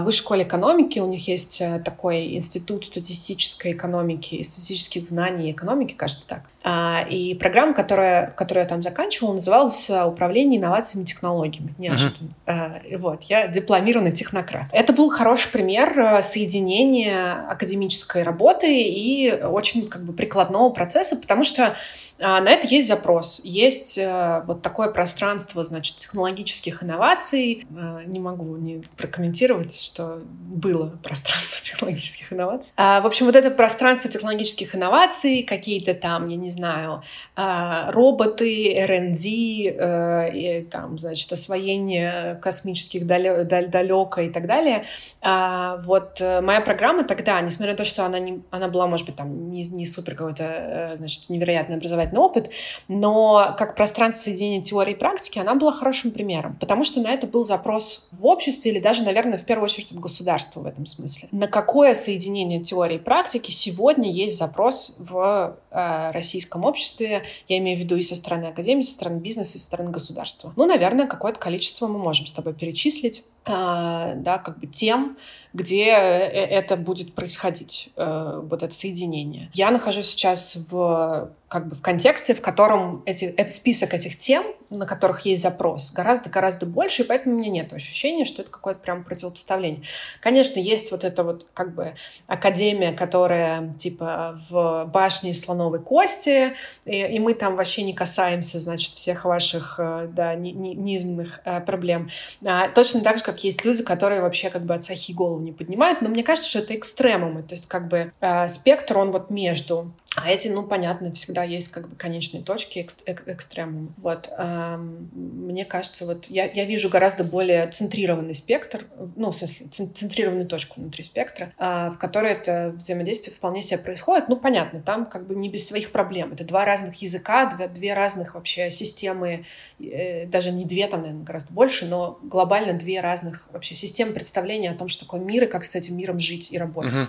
высшей 0.00 0.20
школе 0.20 0.42
экономики. 0.42 0.98
У 0.98 1.06
них 1.06 1.28
есть 1.28 1.62
такой 1.84 2.34
институт 2.34 2.84
статистической 2.84 3.72
экономики 3.72 4.42
статистических 4.42 5.06
знаний 5.06 5.48
и 5.48 5.52
экономики, 5.52 5.94
кажется 5.94 6.26
так. 6.26 6.42
А, 6.62 7.06
и 7.08 7.34
программа, 7.34 7.72
которая, 7.72 8.30
которую 8.32 8.64
я 8.64 8.68
там 8.68 8.82
заканчивала, 8.82 9.32
называлась 9.32 9.90
«Управление 9.90 10.60
инновациями 10.60 11.04
и 11.04 11.06
технологиями». 11.06 11.74
Неожиданно. 11.78 12.30
Uh-huh. 12.46 12.98
Вот, 12.98 13.22
я 13.24 13.48
дипломированный 13.48 14.12
технократ. 14.12 14.66
Это 14.72 14.92
был 14.92 15.08
хороший 15.08 15.50
пример 15.50 16.22
соединения 16.22 17.46
академической 17.48 18.22
работы 18.22 18.82
и 18.82 19.32
очень 19.32 19.88
как 19.88 20.04
бы 20.04 20.12
прикладного 20.12 20.70
процесса, 20.70 21.16
потому 21.16 21.44
что 21.44 21.74
а, 22.20 22.40
на 22.40 22.50
это 22.50 22.66
есть 22.66 22.88
запрос. 22.88 23.40
Есть 23.44 23.96
э, 23.96 24.42
вот 24.46 24.60
такое 24.62 24.90
пространство, 24.90 25.64
значит, 25.64 25.96
технологических 25.96 26.82
инноваций. 26.84 27.66
Э, 27.70 28.02
не 28.06 28.20
могу 28.20 28.56
не 28.56 28.82
прокомментировать, 28.96 29.80
что 29.80 30.20
было 30.50 30.88
пространство 31.02 31.58
технологических 31.62 32.32
инноваций. 32.32 32.72
А, 32.76 33.00
в 33.00 33.06
общем, 33.06 33.26
вот 33.26 33.36
это 33.36 33.50
пространство 33.50 34.10
технологических 34.10 34.74
инноваций, 34.74 35.44
какие-то 35.44 35.94
там, 35.94 36.28
я 36.28 36.36
не 36.36 36.50
знаю, 36.50 37.02
а, 37.36 37.90
роботы, 37.92 38.74
R&D, 38.76 39.76
э, 39.78 40.30
и, 40.34 40.64
там, 40.64 40.98
значит, 40.98 41.32
освоение 41.32 42.38
космических 42.42 43.06
далека 43.06 44.22
и 44.22 44.28
так 44.28 44.46
далее. 44.46 44.84
А, 45.22 45.78
вот 45.78 46.20
э, 46.20 46.42
моя 46.42 46.60
программа 46.60 47.04
тогда, 47.04 47.40
несмотря 47.40 47.72
на 47.72 47.78
то, 47.78 47.84
что 47.84 48.04
она, 48.04 48.18
не, 48.18 48.42
она 48.50 48.68
была, 48.68 48.86
может 48.86 49.06
быть, 49.06 49.16
там 49.16 49.32
не, 49.32 49.64
не 49.64 49.86
супер 49.86 50.14
какой-то, 50.14 50.94
значит, 50.98 51.30
невероятный 51.30 51.76
образовательный 51.76 52.09
опыт, 52.18 52.50
но 52.88 53.54
как 53.58 53.74
пространство 53.74 54.24
соединения 54.24 54.62
теории 54.62 54.92
и 54.92 54.96
практики, 54.96 55.38
она 55.38 55.54
была 55.54 55.72
хорошим 55.72 56.10
примером, 56.10 56.56
потому 56.58 56.84
что 56.84 57.00
на 57.00 57.10
это 57.10 57.26
был 57.26 57.44
запрос 57.44 58.08
в 58.12 58.26
обществе 58.26 58.70
или 58.70 58.80
даже, 58.80 59.04
наверное, 59.04 59.38
в 59.38 59.44
первую 59.44 59.64
очередь 59.64 59.92
от 59.92 59.98
государства 59.98 60.60
в 60.60 60.66
этом 60.66 60.86
смысле. 60.86 61.28
На 61.32 61.46
какое 61.46 61.94
соединение 61.94 62.60
теории 62.60 62.96
и 62.96 62.98
практики 62.98 63.50
сегодня 63.50 64.10
есть 64.10 64.36
запрос 64.38 64.96
в 64.98 65.56
э, 65.70 66.10
российском 66.12 66.64
обществе, 66.64 67.22
я 67.48 67.58
имею 67.58 67.78
в 67.78 67.80
виду 67.80 67.96
и 67.96 68.02
со 68.02 68.16
стороны 68.16 68.46
академии, 68.46 68.82
со 68.82 68.92
стороны 68.92 69.18
бизнеса, 69.18 69.56
и 69.56 69.60
со 69.60 69.66
стороны 69.66 69.90
государства. 69.90 70.52
Ну, 70.56 70.66
наверное, 70.66 71.06
какое-то 71.06 71.38
количество 71.38 71.86
мы 71.86 71.98
можем 71.98 72.26
с 72.26 72.32
тобой 72.32 72.54
перечислить, 72.54 73.24
э, 73.46 74.12
да, 74.16 74.38
как 74.38 74.58
бы 74.58 74.66
тем, 74.66 75.16
где 75.52 75.86
э, 75.90 76.28
это 76.28 76.76
будет 76.76 77.14
происходить, 77.14 77.90
э, 77.96 78.40
вот 78.42 78.62
это 78.62 78.72
соединение. 78.72 79.50
Я 79.54 79.70
нахожусь 79.70 80.06
сейчас 80.06 80.56
в 80.70 81.30
как 81.50 81.66
бы 81.66 81.74
в 81.74 81.82
контексте, 81.82 82.32
в 82.32 82.40
котором 82.40 83.02
эти, 83.06 83.24
этот 83.24 83.52
список 83.52 83.92
этих 83.92 84.16
тем, 84.16 84.44
на 84.70 84.86
которых 84.86 85.22
есть 85.22 85.42
запрос, 85.42 85.90
гораздо-гораздо 85.90 86.64
больше, 86.64 87.02
и 87.02 87.04
поэтому 87.04 87.34
у 87.34 87.38
меня 87.38 87.50
нет 87.50 87.72
ощущения, 87.72 88.24
что 88.24 88.42
это 88.42 88.52
какое-то 88.52 88.78
прям 88.80 89.02
противопоставление. 89.02 89.82
Конечно, 90.20 90.60
есть 90.60 90.92
вот 90.92 91.02
эта 91.02 91.24
вот 91.24 91.48
как 91.52 91.74
бы 91.74 91.96
академия, 92.28 92.92
которая 92.92 93.72
типа 93.72 94.36
в 94.48 94.88
башне 94.94 95.34
слоновой 95.34 95.80
кости, 95.80 96.54
и, 96.84 97.00
и 97.00 97.18
мы 97.18 97.34
там 97.34 97.56
вообще 97.56 97.82
не 97.82 97.94
касаемся, 97.94 98.60
значит, 98.60 98.92
всех 98.92 99.24
ваших, 99.24 99.74
э, 99.80 100.08
да, 100.12 100.36
низменных 100.36 101.40
э, 101.44 101.60
проблем. 101.62 102.10
А, 102.44 102.68
точно 102.68 103.00
так 103.00 103.18
же, 103.18 103.24
как 103.24 103.42
есть 103.42 103.64
люди, 103.64 103.82
которые 103.82 104.22
вообще 104.22 104.50
как 104.50 104.64
бы 104.64 104.74
от 104.74 104.84
сахи 104.84 105.10
голову 105.10 105.39
не 105.40 105.52
поднимают, 105.52 106.00
но 106.00 106.08
мне 106.08 106.22
кажется, 106.22 106.50
что 106.50 106.60
это 106.60 106.74
экстремумы, 106.74 107.42
то 107.42 107.54
есть 107.54 107.66
как 107.66 107.88
бы 107.88 108.12
э, 108.20 108.48
спектр, 108.48 108.98
он 108.98 109.10
вот 109.10 109.30
между 109.30 109.92
а 110.16 110.28
эти, 110.28 110.48
ну, 110.48 110.64
понятно, 110.64 111.12
всегда 111.12 111.44
есть 111.44 111.68
как 111.68 111.88
бы 111.88 111.94
конечные 111.94 112.42
точки 112.42 112.80
экст 112.80 113.02
эк 113.06 113.22
экстремум. 113.26 113.94
Вот. 113.96 114.28
Эм, 114.36 115.08
мне 115.14 115.64
кажется, 115.64 116.04
вот 116.04 116.26
я, 116.26 116.50
я 116.50 116.64
вижу 116.64 116.88
гораздо 116.88 117.22
более 117.22 117.68
центрированный 117.68 118.34
спектр, 118.34 118.84
ну, 119.14 119.30
в 119.30 119.36
смысле, 119.36 119.68
центрированную 119.68 120.48
точку 120.48 120.80
внутри 120.80 121.04
спектра, 121.04 121.52
э, 121.58 121.90
в 121.92 121.98
которой 121.98 122.32
это 122.32 122.72
взаимодействие 122.74 123.34
вполне 123.34 123.62
себе 123.62 123.78
происходит. 123.78 124.28
Ну, 124.28 124.36
понятно, 124.36 124.80
там 124.80 125.06
как 125.06 125.28
бы 125.28 125.36
не 125.36 125.48
без 125.48 125.68
своих 125.68 125.92
проблем. 125.92 126.32
Это 126.32 126.44
два 126.44 126.64
разных 126.64 126.96
языка, 126.96 127.46
две, 127.46 127.68
две 127.68 127.94
разных 127.94 128.34
вообще 128.34 128.72
системы, 128.72 129.44
э, 129.78 130.26
даже 130.26 130.50
не 130.50 130.64
две, 130.64 130.88
там, 130.88 131.02
наверное, 131.02 131.24
гораздо 131.24 131.54
больше, 131.54 131.86
но 131.86 132.18
глобально 132.24 132.72
две 132.72 133.00
разных 133.00 133.48
вообще 133.52 133.76
системы 133.76 134.12
представления 134.12 134.72
о 134.72 134.74
том, 134.74 134.88
что 134.88 135.04
такое 135.04 135.20
мир 135.20 135.44
и 135.44 135.46
как 135.46 135.62
с 135.62 135.76
этим 135.76 135.96
миром 135.96 136.18
жить 136.18 136.50
и 136.50 136.58
работать. 136.58 136.94
Uh-huh. 136.94 137.08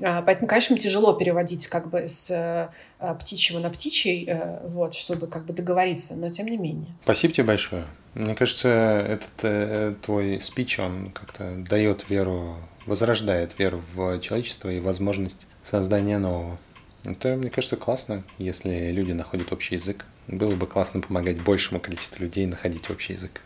А, 0.00 0.22
поэтому, 0.22 0.48
конечно, 0.48 0.78
тяжело 0.78 1.12
переводить 1.14 1.66
как 1.68 1.88
бы 1.88 2.08
с 2.08 2.30
э, 2.30 3.14
птичьего 3.20 3.60
на 3.60 3.70
птичий, 3.70 4.24
э, 4.26 4.66
вот, 4.66 4.94
чтобы 4.94 5.26
как 5.26 5.44
бы 5.44 5.52
договориться, 5.52 6.14
но 6.16 6.30
тем 6.30 6.46
не 6.46 6.56
менее. 6.56 6.88
Спасибо 7.04 7.32
тебе 7.32 7.44
большое. 7.44 7.86
Мне 8.14 8.34
кажется, 8.34 8.68
этот 8.68 9.30
э, 9.42 9.94
твой 10.02 10.40
спич, 10.40 10.78
он 10.78 11.10
как-то 11.10 11.54
дает 11.68 12.08
веру, 12.08 12.56
возрождает 12.86 13.58
веру 13.58 13.82
в 13.94 14.20
человечество 14.20 14.68
и 14.68 14.80
возможность 14.80 15.46
создания 15.62 16.18
нового. 16.18 16.58
Это, 17.04 17.36
мне 17.36 17.50
кажется, 17.50 17.76
классно, 17.76 18.24
если 18.38 18.90
люди 18.90 19.12
находят 19.12 19.52
общий 19.52 19.74
язык. 19.74 20.06
Было 20.26 20.54
бы 20.54 20.66
классно 20.66 21.00
помогать 21.00 21.40
большему 21.42 21.80
количеству 21.80 22.22
людей 22.22 22.46
находить 22.46 22.88
общий 22.90 23.12
язык. 23.12 23.42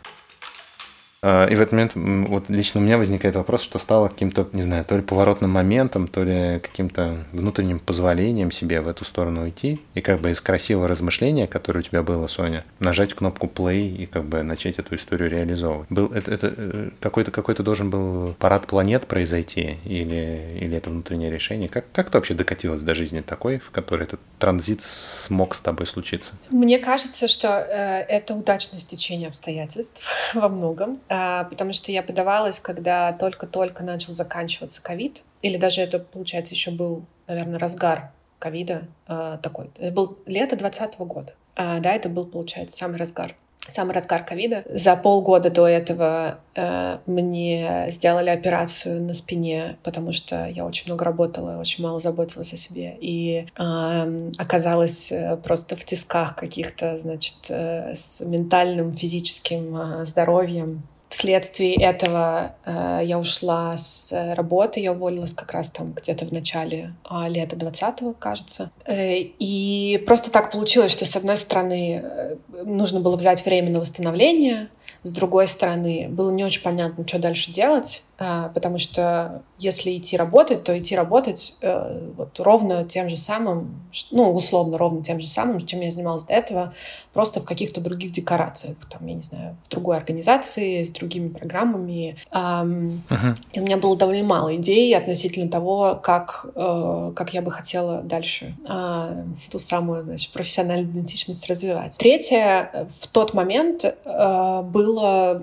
А, 1.21 1.45
и 1.45 1.55
в 1.55 1.61
этот 1.61 1.73
момент 1.73 1.91
вот 2.29 2.49
лично 2.49 2.79
у 2.79 2.83
меня 2.83 2.97
возникает 2.97 3.35
вопрос, 3.35 3.61
что 3.61 3.79
стало 3.79 4.07
каким-то, 4.07 4.47
не 4.53 4.61
знаю, 4.61 4.85
то 4.85 4.95
ли 4.95 5.01
поворотным 5.01 5.51
моментом, 5.51 6.07
то 6.07 6.23
ли 6.23 6.59
каким-то 6.59 7.17
внутренним 7.33 7.79
позволением 7.79 8.51
себе 8.51 8.81
в 8.81 8.87
эту 8.87 9.05
сторону 9.05 9.43
уйти. 9.43 9.81
И 9.95 10.01
как 10.01 10.21
бы 10.21 10.31
из 10.31 10.39
красивого 10.39 10.87
размышления, 10.87 11.47
которое 11.47 11.79
у 11.79 11.83
тебя 11.83 12.03
было, 12.03 12.27
Соня, 12.27 12.63
нажать 12.79 13.13
кнопку 13.13 13.47
play 13.47 13.89
и 13.89 14.05
как 14.05 14.25
бы 14.25 14.43
начать 14.43 14.79
эту 14.79 14.95
историю 14.95 15.29
реализовывать. 15.29 15.87
Был 15.89 16.07
это, 16.07 16.31
это 16.31 16.53
э, 16.55 16.89
какой-то 17.01 17.31
какой-то 17.31 17.63
должен 17.63 17.89
был 17.89 18.33
парад 18.39 18.67
планет 18.67 19.07
произойти 19.07 19.77
или, 19.83 20.57
или 20.61 20.77
это 20.77 20.89
внутреннее 20.89 21.31
решение? 21.31 21.67
Как, 21.67 21.85
как 21.91 22.09
ты 22.09 22.17
вообще 22.17 22.33
докатилась 22.33 22.81
до 22.81 22.95
жизни 22.95 23.21
такой, 23.21 23.59
в 23.59 23.71
которой 23.71 24.03
этот 24.03 24.21
транзит 24.37 24.81
смог 24.83 25.53
с 25.53 25.61
тобой 25.61 25.85
случиться? 25.85 26.35
Мне 26.49 26.79
кажется, 26.79 27.27
что 27.27 27.47
э, 27.47 28.05
это 28.07 28.35
удачное 28.35 28.79
стечение 28.79 29.27
обстоятельств 29.27 30.07
во 30.33 30.47
многом. 30.47 30.97
А, 31.09 31.45
потому 31.45 31.73
что 31.73 31.91
я 31.91 32.03
подавалась, 32.03 32.59
когда 32.59 33.13
только-только 33.13 33.83
начал 33.83 34.13
заканчиваться 34.13 34.81
ковид, 34.81 35.23
или 35.41 35.57
даже 35.57 35.81
это, 35.81 35.99
получается, 35.99 36.53
еще 36.53 36.71
был, 36.71 37.05
наверное, 37.27 37.59
разгар 37.59 38.11
ковида 38.37 38.83
а, 39.07 39.37
такой. 39.37 39.71
Это 39.77 39.91
был 39.91 40.17
лето 40.25 40.55
2020 40.55 40.99
года. 40.99 41.33
А, 41.55 41.79
да, 41.79 41.93
это 41.93 42.09
был, 42.09 42.25
получается, 42.25 42.77
самый 42.77 42.97
разгар 42.97 43.35
самый 43.67 43.93
разгар 43.93 44.23
ковида. 44.23 44.63
За 44.67 44.95
полгода 44.95 45.51
до 45.51 45.67
этого 45.67 46.39
э, 46.55 46.97
мне 47.05 47.87
сделали 47.89 48.29
операцию 48.29 48.99
на 48.99 49.13
спине, 49.13 49.77
потому 49.83 50.11
что 50.11 50.47
я 50.47 50.65
очень 50.65 50.87
много 50.87 51.05
работала, 51.05 51.59
очень 51.59 51.83
мало 51.83 51.99
заботилась 51.99 52.51
о 52.51 52.55
себе. 52.55 52.97
И 52.99 53.45
э, 53.45 54.29
оказалась 54.39 55.13
просто 55.43 55.75
в 55.75 55.85
тисках 55.85 56.35
каких-то, 56.35 56.97
значит, 56.97 57.35
э, 57.49 57.93
с 57.93 58.21
ментальным, 58.21 58.91
физическим 58.91 59.75
э, 59.75 60.05
здоровьем 60.05 60.81
Вследствие 61.09 61.73
этого 61.75 62.55
э, 62.65 63.01
я 63.03 63.17
ушла 63.17 63.73
с 63.73 64.13
работы, 64.35 64.79
я 64.79 64.91
уволилась 64.91 65.33
как 65.33 65.53
раз 65.53 65.71
там 65.71 65.93
где-то 65.93 66.25
в 66.25 66.31
начале 66.31 66.93
э, 67.09 67.29
лета 67.29 67.55
20-го, 67.55 68.13
кажется. 68.13 68.69
Э, 68.85 69.15
и 69.17 70.03
просто 70.05 70.29
так 70.29 70.51
получилось, 70.51 70.91
что 70.91 71.05
с 71.05 71.15
одной 71.15 71.37
стороны 71.37 72.03
э, 72.03 72.35
нужно 72.63 72.99
было 72.99 73.15
взять 73.15 73.43
время 73.43 73.71
на 73.71 73.79
восстановление, 73.79 74.69
с 75.01 75.11
другой 75.11 75.47
стороны 75.47 76.07
было 76.09 76.29
не 76.29 76.45
очень 76.45 76.61
понятно, 76.61 77.07
что 77.07 77.17
дальше 77.17 77.51
делать. 77.51 78.03
А, 78.19 78.49
потому 78.49 78.77
что 78.77 79.43
если 79.57 79.97
идти 79.97 80.17
работать, 80.17 80.65
то 80.65 80.77
идти 80.77 80.95
работать 80.95 81.55
э, 81.61 82.09
вот 82.17 82.37
ровно 82.39 82.83
тем 82.83 83.07
же 83.07 83.15
самым, 83.15 83.81
ну, 84.11 84.33
условно 84.33 84.77
ровно 84.77 85.01
тем 85.01 85.21
же 85.21 85.27
самым, 85.27 85.65
чем 85.65 85.79
я 85.79 85.89
занималась 85.89 86.23
до 86.23 86.33
этого, 86.33 86.73
просто 87.13 87.39
в 87.39 87.45
каких-то 87.45 87.79
других 87.79 88.11
декорациях, 88.11 88.75
там, 88.89 89.07
я 89.07 89.13
не 89.13 89.21
знаю, 89.21 89.57
в 89.63 89.69
другой 89.69 89.97
организации, 89.97 90.83
с 90.83 90.89
другими 90.89 91.29
программами. 91.29 92.17
Uh-huh. 92.31 93.37
И 93.53 93.59
у 93.59 93.63
меня 93.63 93.77
было 93.77 93.95
довольно 93.95 94.25
мало 94.25 94.55
идей 94.55 94.95
относительно 94.97 95.49
того, 95.49 95.99
как, 96.01 96.45
э, 96.55 97.13
как 97.15 97.33
я 97.33 97.41
бы 97.41 97.51
хотела 97.51 98.01
дальше 98.01 98.55
э, 98.67 99.23
ту 99.49 99.59
самую, 99.59 100.03
значит, 100.03 100.33
профессиональную 100.33 100.91
идентичность 100.91 101.49
развивать. 101.49 101.97
Третье, 101.97 102.87
в 102.99 103.07
тот 103.07 103.33
момент 103.33 103.85
э, 103.85 104.61
было 104.63 105.41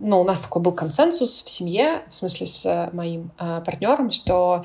ну, 0.00 0.20
у 0.20 0.24
нас 0.24 0.40
такой 0.40 0.62
был 0.62 0.72
консенсус 0.72 1.42
в 1.42 1.48
семье, 1.48 2.02
в 2.08 2.14
смысле 2.14 2.46
с 2.46 2.66
э, 2.66 2.90
моим 2.92 3.30
э, 3.38 3.62
партнером, 3.64 4.10
что 4.10 4.64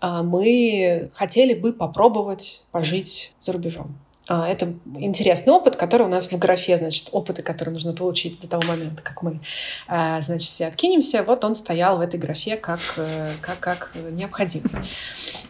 э, 0.00 0.22
мы 0.22 1.10
хотели 1.12 1.54
бы 1.54 1.72
попробовать 1.72 2.64
пожить 2.70 3.34
за 3.40 3.52
рубежом. 3.52 3.98
А, 4.30 4.46
это 4.46 4.72
интересный 4.94 5.52
опыт, 5.52 5.74
который 5.74 6.06
у 6.06 6.08
нас 6.08 6.30
в 6.30 6.38
графе, 6.38 6.76
значит, 6.76 7.08
опыты, 7.10 7.42
которые 7.42 7.72
нужно 7.72 7.92
получить 7.92 8.38
до 8.38 8.46
того 8.46 8.62
момента, 8.62 9.02
как 9.02 9.22
мы, 9.22 9.40
а, 9.88 10.20
значит, 10.20 10.46
все 10.46 10.68
откинемся. 10.68 11.24
Вот 11.24 11.44
он 11.44 11.56
стоял 11.56 11.98
в 11.98 12.00
этой 12.00 12.20
графе 12.20 12.56
как, 12.56 12.78
э, 12.96 13.32
как, 13.40 13.58
как 13.58 13.92
необходимый. 14.12 14.70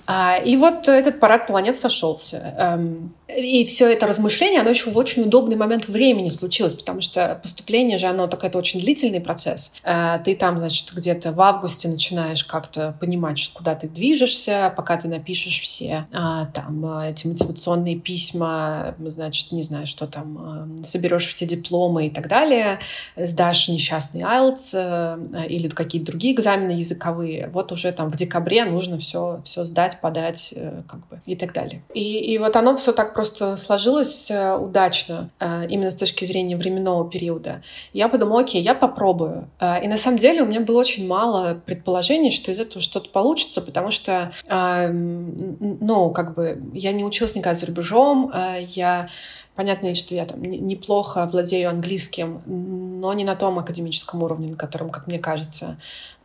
А, 0.07 0.39
и 0.39 0.57
вот 0.57 0.89
этот 0.89 1.21
парад 1.21 1.47
планет 1.47 1.77
сошелся. 1.77 2.55
Эм, 2.57 3.13
и 3.29 3.67
все 3.67 3.93
это 3.93 4.07
размышление, 4.07 4.63
оно 4.63 4.71
еще 4.71 4.91
в 4.91 4.97
очень 4.97 5.25
удобный 5.25 5.57
момент 5.57 5.87
времени 5.87 6.31
случилось, 6.31 6.73
потому 6.73 7.03
что 7.03 7.39
поступление 7.43 7.99
же, 7.99 8.07
оно 8.07 8.27
такой, 8.29 8.49
это 8.49 8.59
очень 8.59 8.81
длительный 8.81 9.21
процесс. 9.21 9.73
Ты 10.25 10.35
там, 10.35 10.59
значит, 10.59 10.93
где-то 10.93 11.31
в 11.31 11.41
августе 11.41 11.87
начинаешь 11.87 12.43
как-то 12.43 12.97
понимать, 12.99 13.51
куда 13.55 13.77
ты 13.77 13.89
движешься, 13.89 14.73
пока 14.77 14.97
ты 14.97 15.07
напишешь 15.07 15.61
все 15.61 16.07
там 16.11 16.85
эти 17.03 17.29
мотивационные 17.29 17.95
письма, 17.95 18.70
значит, 19.07 19.53
не 19.53 19.63
знаю, 19.63 19.87
что 19.87 20.07
там, 20.07 20.79
э, 20.81 20.83
соберешь 20.83 21.27
все 21.27 21.47
дипломы 21.47 22.07
и 22.07 22.11
так 22.11 22.29
далее, 22.29 22.79
сдашь 23.17 23.69
несчастный 23.69 24.23
IELTS 24.23 24.71
э, 24.75 25.47
или 25.49 25.69
какие-то 25.69 26.13
другие 26.13 26.35
экзамены 26.35 26.73
языковые, 26.73 27.49
вот 27.53 27.73
уже 27.73 27.93
там 27.93 28.11
в 28.11 28.17
декабре 28.17 28.65
нужно 28.65 28.99
все, 28.99 29.41
все 29.45 29.65
сдать, 29.65 30.01
подать, 30.01 30.53
э, 30.57 30.83
как 30.89 31.07
бы, 31.09 31.21
и 31.27 31.37
так 31.37 31.53
далее. 31.53 31.83
И, 31.95 32.33
и 32.33 32.39
вот 32.39 32.57
оно 32.57 32.77
все 32.77 32.93
так 32.93 33.15
просто 33.15 33.57
сложилось 33.57 34.31
э, 34.31 34.57
удачно, 34.57 35.31
именно 35.41 35.91
с 35.91 35.97
точки 35.97 36.25
зрения 36.25 36.57
временного 36.57 37.09
периода. 37.09 37.63
Я 37.93 38.09
подумала, 38.09 38.43
окей, 38.43 38.63
я 38.63 38.75
попробую. 38.75 39.49
И 39.61 39.89
на 39.89 39.97
самом 39.97 40.19
деле 40.19 40.43
у 40.43 40.47
меня 40.47 40.61
было 40.61 40.81
очень 40.81 41.07
мало 41.07 41.61
предположений, 41.65 42.31
что 42.31 42.51
из 42.51 42.61
этого 42.61 42.83
что-то 42.83 43.09
получится, 43.11 43.61
потому 43.61 43.91
что, 43.91 44.33
ну, 44.49 46.11
как 46.11 46.35
бы, 46.35 46.63
я 46.73 46.93
не 46.93 47.05
училась 47.05 47.35
никогда 47.35 47.59
за 47.59 47.67
рубежом, 47.67 48.31
я 48.57 49.09
Понятно, 49.61 49.95
что 49.95 50.15
я 50.15 50.25
там 50.25 50.41
неплохо 50.41 51.27
владею 51.27 51.69
английским, 51.69 52.41
но 52.47 53.13
не 53.13 53.25
на 53.25 53.37
том 53.37 53.59
академическом 53.59 54.23
уровне, 54.23 54.49
на 54.49 54.57
котором, 54.57 54.89
как 54.89 55.07
мне 55.07 55.19
кажется, 55.19 55.77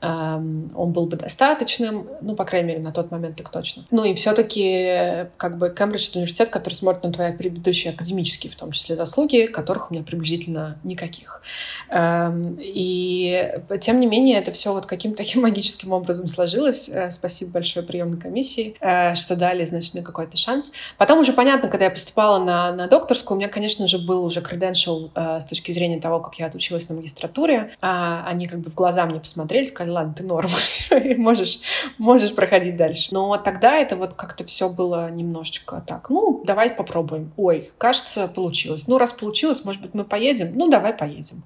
он 0.02 0.92
был 0.92 1.08
бы 1.08 1.18
достаточным, 1.18 2.08
ну, 2.22 2.36
по 2.36 2.46
крайней 2.46 2.70
мере, 2.70 2.80
на 2.82 2.92
тот 2.92 3.12
момент 3.12 3.38
так 3.38 3.50
точно. 3.50 3.86
Ну 3.92 4.04
и 4.04 4.14
все-таки 4.14 5.28
как 5.38 5.58
бы 5.58 5.74
Кембридж— 5.76 6.10
это 6.10 6.20
университет, 6.20 6.50
который 6.50 6.74
смотрит 6.74 7.04
на 7.04 7.12
твои 7.12 7.32
предыдущие 7.32 7.94
академические, 7.94 8.52
в 8.52 8.56
том 8.56 8.72
числе, 8.72 8.96
заслуги, 8.96 9.48
которых 9.48 9.90
у 9.90 9.94
меня 9.94 10.04
приблизительно 10.04 10.80
никаких. 10.84 11.42
Эм, 11.90 12.58
и 12.60 13.54
тем 13.82 14.00
не 14.00 14.08
менее, 14.08 14.38
это 14.38 14.52
все 14.52 14.74
вот 14.74 14.86
каким-то 14.86 15.18
таким 15.18 15.42
магическим 15.44 15.94
образом 15.94 16.28
сложилось. 16.28 16.90
Э, 16.90 17.10
спасибо 17.10 17.52
большое 17.52 17.86
приемной 17.86 18.20
комиссии, 18.20 18.76
э, 18.80 19.16
что 19.16 19.36
дали, 19.36 19.66
значит, 19.66 19.94
мне 19.94 20.04
какой-то 20.04 20.38
шанс. 20.38 20.72
Потом 20.98 21.20
уже 21.20 21.34
понятно, 21.34 21.70
когда 21.70 21.86
я 21.86 21.92
поступала 21.92 22.44
на, 22.44 22.72
на 22.72 22.88
докторскую, 22.88 23.36
у 23.36 23.40
меня, 23.40 23.50
конечно 23.50 23.88
же, 23.88 24.00
был 24.00 24.26
уже 24.26 24.42
credential 24.42 25.12
э, 25.16 25.40
с 25.40 25.46
точки 25.46 25.72
зрения 25.72 26.00
того, 26.00 26.20
как 26.20 26.36
я 26.36 26.48
отучилась 26.48 26.90
на 26.90 26.96
магистратуре. 26.96 27.72
А 27.82 28.26
они 28.28 28.48
как 28.48 28.60
бы 28.60 28.70
в 28.70 28.76
глаза 28.76 29.06
мне 29.06 29.20
посмотрели, 29.20 29.66
сказали, 29.66 29.85
ладно, 29.92 30.14
ты 30.14 30.24
норм, 30.24 30.50
можешь, 31.18 31.60
можешь 31.98 32.34
проходить 32.34 32.76
дальше. 32.76 33.10
Но 33.12 33.38
тогда 33.38 33.76
это 33.78 33.96
вот 33.96 34.14
как-то 34.14 34.44
все 34.44 34.70
было 34.70 35.10
немножечко 35.12 35.84
так, 35.86 36.10
ну, 36.10 36.44
давай 36.46 36.70
попробуем. 36.70 37.32
Ой, 37.38 37.70
кажется, 37.78 38.28
получилось. 38.28 38.88
Ну, 38.88 38.98
раз 38.98 39.14
получилось, 39.14 39.64
может 39.66 39.82
быть, 39.82 39.94
мы 39.94 40.04
поедем? 40.04 40.52
Ну, 40.56 40.70
давай 40.70 40.94
поедем. 40.94 41.44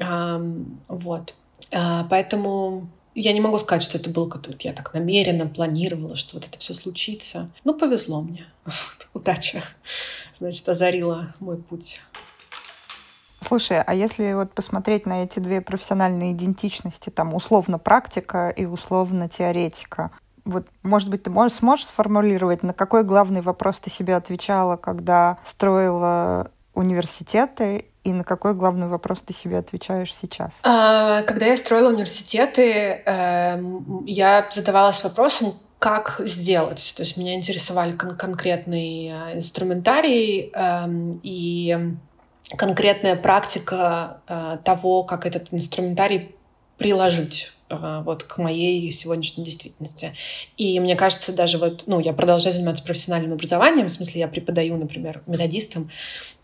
А, 0.00 0.40
вот. 0.88 1.34
А, 1.72 2.06
поэтому 2.10 2.88
я 3.14 3.32
не 3.32 3.40
могу 3.40 3.58
сказать, 3.58 3.82
что 3.82 3.98
это 3.98 4.10
было 4.10 4.28
как-то 4.28 4.54
я 4.60 4.72
так 4.72 4.94
намеренно 4.94 5.46
планировала, 5.46 6.16
что 6.16 6.36
вот 6.36 6.46
это 6.46 6.58
все 6.58 6.74
случится. 6.74 7.50
Ну, 7.64 7.74
повезло 7.74 8.20
мне. 8.20 8.46
Удача, 9.14 9.62
значит, 10.36 10.68
озарила 10.68 11.34
мой 11.40 11.56
путь. 11.56 12.00
Слушай, 13.40 13.82
а 13.82 13.94
если 13.94 14.32
вот 14.32 14.52
посмотреть 14.52 15.06
на 15.06 15.24
эти 15.24 15.38
две 15.38 15.60
профессиональные 15.60 16.32
идентичности, 16.32 17.10
там 17.10 17.34
условно 17.34 17.78
практика 17.78 18.48
и 18.48 18.64
условно 18.64 19.28
теоретика, 19.28 20.10
вот, 20.44 20.66
может 20.82 21.10
быть, 21.10 21.22
ты 21.22 21.30
можешь, 21.30 21.58
сможешь 21.58 21.86
сформулировать, 21.86 22.62
на 22.62 22.72
какой 22.72 23.04
главный 23.04 23.42
вопрос 23.42 23.80
ты 23.80 23.90
себе 23.90 24.16
отвечала, 24.16 24.76
когда 24.76 25.38
строила 25.44 26.50
университеты, 26.74 27.86
и 28.04 28.12
на 28.12 28.24
какой 28.24 28.54
главный 28.54 28.86
вопрос 28.86 29.20
ты 29.20 29.34
себе 29.34 29.58
отвечаешь 29.58 30.14
сейчас? 30.14 30.60
А, 30.64 31.22
когда 31.22 31.46
я 31.46 31.56
строила 31.56 31.90
университеты, 31.90 33.02
эм, 33.04 34.04
я 34.06 34.48
задавалась 34.50 35.02
вопросом, 35.04 35.54
как 35.78 36.20
сделать. 36.24 36.94
То 36.96 37.02
есть 37.02 37.16
меня 37.16 37.34
интересовали 37.34 37.92
кон- 37.92 38.16
конкретный 38.16 39.08
э, 39.08 39.36
инструментарий, 39.36 40.50
эм, 40.54 41.20
и 41.22 41.94
конкретная 42.56 43.16
практика 43.16 44.20
э, 44.26 44.58
того, 44.64 45.04
как 45.04 45.26
этот 45.26 45.48
инструментарий 45.52 46.34
приложить 46.78 47.52
э, 47.68 48.02
вот 48.04 48.22
к 48.22 48.38
моей 48.38 48.90
сегодняшней 48.90 49.44
действительности. 49.44 50.14
И 50.56 50.80
мне 50.80 50.96
кажется, 50.96 51.32
даже 51.32 51.58
вот, 51.58 51.84
ну, 51.86 52.00
я 52.00 52.12
продолжаю 52.12 52.54
заниматься 52.54 52.82
профессиональным 52.84 53.34
образованием, 53.34 53.88
в 53.88 53.90
смысле, 53.90 54.20
я 54.20 54.28
преподаю, 54.28 54.76
например, 54.76 55.22
методистам, 55.26 55.90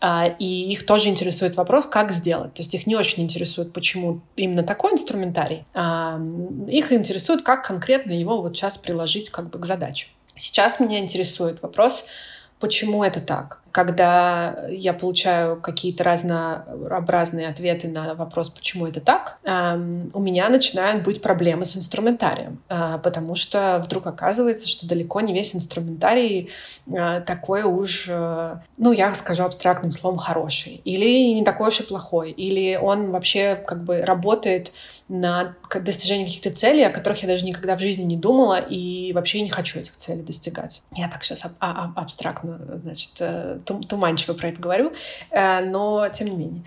э, 0.01 0.35
и 0.37 0.71
их 0.71 0.85
тоже 0.85 1.09
интересует 1.09 1.55
вопрос, 1.55 1.87
как 1.87 2.11
сделать. 2.11 2.53
То 2.53 2.61
есть 2.61 2.75
их 2.75 2.85
не 2.85 2.95
очень 2.95 3.23
интересует, 3.23 3.73
почему 3.73 4.21
именно 4.35 4.61
такой 4.61 4.93
инструментарий, 4.93 5.63
а 5.73 6.19
их 6.67 6.91
интересует, 6.91 7.41
как 7.41 7.65
конкретно 7.65 8.11
его 8.11 8.41
вот 8.41 8.55
сейчас 8.55 8.77
приложить 8.77 9.29
как 9.29 9.49
бы 9.49 9.57
к 9.57 9.65
задаче. 9.65 10.07
Сейчас 10.35 10.79
меня 10.79 10.99
интересует 10.99 11.61
вопрос, 11.61 12.05
почему 12.59 13.03
это 13.03 13.21
так 13.21 13.61
когда 13.75 14.67
я 14.69 14.93
получаю 14.93 15.59
какие-то 15.59 16.05
разнообразные 16.05 17.49
ответы 17.49 17.89
на 17.89 18.13
вопрос, 18.13 18.49
почему 18.49 18.87
это 18.87 19.01
так, 19.01 19.37
у 19.43 20.19
меня 20.21 20.47
начинают 20.47 21.03
быть 21.03 21.21
проблемы 21.21 21.65
с 21.65 21.75
инструментарием, 21.75 22.59
а, 22.69 22.99
потому 22.99 23.35
что 23.35 23.81
вдруг 23.83 24.07
оказывается, 24.07 24.69
что 24.69 24.87
далеко 24.87 25.19
не 25.19 25.33
весь 25.33 25.53
инструментарий 25.53 26.51
а, 26.89 27.19
такой 27.19 27.63
уж, 27.63 28.05
э, 28.07 28.55
ну, 28.77 28.93
я 28.93 29.13
скажу 29.13 29.43
абстрактным 29.43 29.91
словом, 29.91 30.19
хороший, 30.19 30.81
или 30.85 31.33
не 31.33 31.43
такой 31.43 31.67
уж 31.67 31.81
и 31.81 31.83
плохой, 31.83 32.31
или 32.31 32.77
он 32.81 33.11
вообще 33.11 33.55
как 33.55 33.83
бы 33.83 34.03
работает 34.03 34.71
на 35.07 35.55
достижение 35.81 36.25
каких-то 36.25 36.51
целей, 36.51 36.83
о 36.83 36.89
которых 36.89 37.21
я 37.21 37.27
даже 37.27 37.45
никогда 37.45 37.75
в 37.75 37.79
жизни 37.79 38.03
не 38.03 38.17
думала 38.17 38.59
и 38.59 39.13
вообще 39.13 39.41
не 39.41 39.49
хочу 39.49 39.79
этих 39.79 39.95
целей 39.97 40.23
достигать. 40.23 40.81
Я 40.95 41.07
так 41.07 41.23
сейчас 41.23 41.45
аб- 41.45 41.53
аб- 41.59 41.97
абстрактно, 41.97 42.59
значит, 42.83 43.11
э, 43.19 43.59
туманчиво 43.65 44.33
про 44.33 44.49
это 44.49 44.61
говорю, 44.61 44.93
э, 45.31 45.61
но 45.65 46.07
тем 46.09 46.27
не 46.27 46.35
менее. 46.35 46.63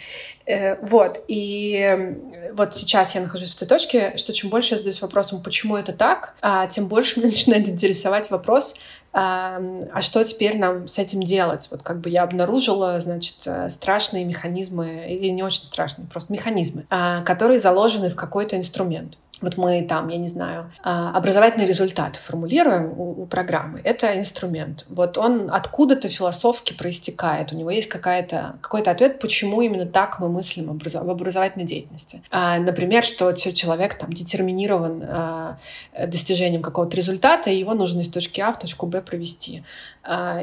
Э, 0.46 0.76
вот, 0.84 1.22
и 1.28 2.16
вот 2.52 2.74
сейчас 2.74 3.14
я 3.14 3.20
нахожусь 3.20 3.50
в 3.50 3.58
той 3.58 3.68
точке, 3.68 4.16
что 4.16 4.32
чем 4.32 4.50
больше 4.50 4.74
я 4.74 4.76
задаюсь 4.76 5.00
вопросом, 5.00 5.42
почему 5.42 5.76
это 5.76 5.92
так, 5.92 6.34
а 6.40 6.66
тем 6.66 6.88
больше 6.88 7.20
меня 7.20 7.28
начинает 7.30 7.68
интересовать 7.68 8.30
вопрос, 8.30 8.76
а, 9.12 9.60
а 9.92 10.02
что 10.02 10.22
теперь 10.22 10.58
нам 10.58 10.86
с 10.86 10.98
этим 10.98 11.22
делать? 11.22 11.68
Вот 11.70 11.82
как 11.82 12.00
бы 12.00 12.10
я 12.10 12.22
обнаружила, 12.22 13.00
значит, 13.00 13.36
э, 13.46 13.68
страшные 13.68 14.24
механизмы, 14.24 15.06
или 15.08 15.28
не 15.28 15.42
очень 15.42 15.64
страшные, 15.64 16.06
просто 16.06 16.32
механизмы, 16.32 16.84
а, 16.90 17.22
которые 17.22 17.58
заложены 17.58 18.10
в 18.10 18.16
какой-то 18.16 18.56
инструмент. 18.56 19.18
Вот 19.40 19.56
мы 19.56 19.82
там, 19.82 20.08
я 20.08 20.18
не 20.18 20.26
знаю, 20.26 20.70
а, 20.82 21.12
образовательный 21.12 21.66
результат 21.66 22.16
формулируем 22.16 22.92
у, 22.96 23.22
у 23.22 23.26
программы. 23.26 23.80
Это 23.84 24.18
инструмент. 24.18 24.84
Вот 24.88 25.16
он 25.16 25.50
откуда-то 25.52 26.08
философски 26.08 26.72
проистекает. 26.72 27.52
У 27.52 27.56
него 27.56 27.70
есть 27.70 27.88
какая-то, 27.88 28.56
какой-то 28.60 28.90
ответ, 28.90 29.20
почему 29.20 29.62
именно 29.62 29.86
так 29.86 30.18
мы 30.18 30.28
мыслим 30.28 30.70
образов, 30.70 31.04
в 31.04 31.10
образовательной 31.10 31.66
деятельности. 31.66 32.22
А, 32.30 32.58
например, 32.58 33.04
что 33.04 33.32
человек 33.32 33.94
там 33.94 34.12
детерминирован 34.12 35.04
а, 35.06 35.58
достижением 36.06 36.62
какого-то 36.62 36.96
результата, 36.96 37.50
и 37.50 37.58
его 37.58 37.74
нужно 37.74 38.00
из 38.00 38.08
точки 38.08 38.40
А 38.40 38.50
в 38.52 38.58
точку 38.58 38.86
Б 38.86 39.02
провести. 39.02 39.62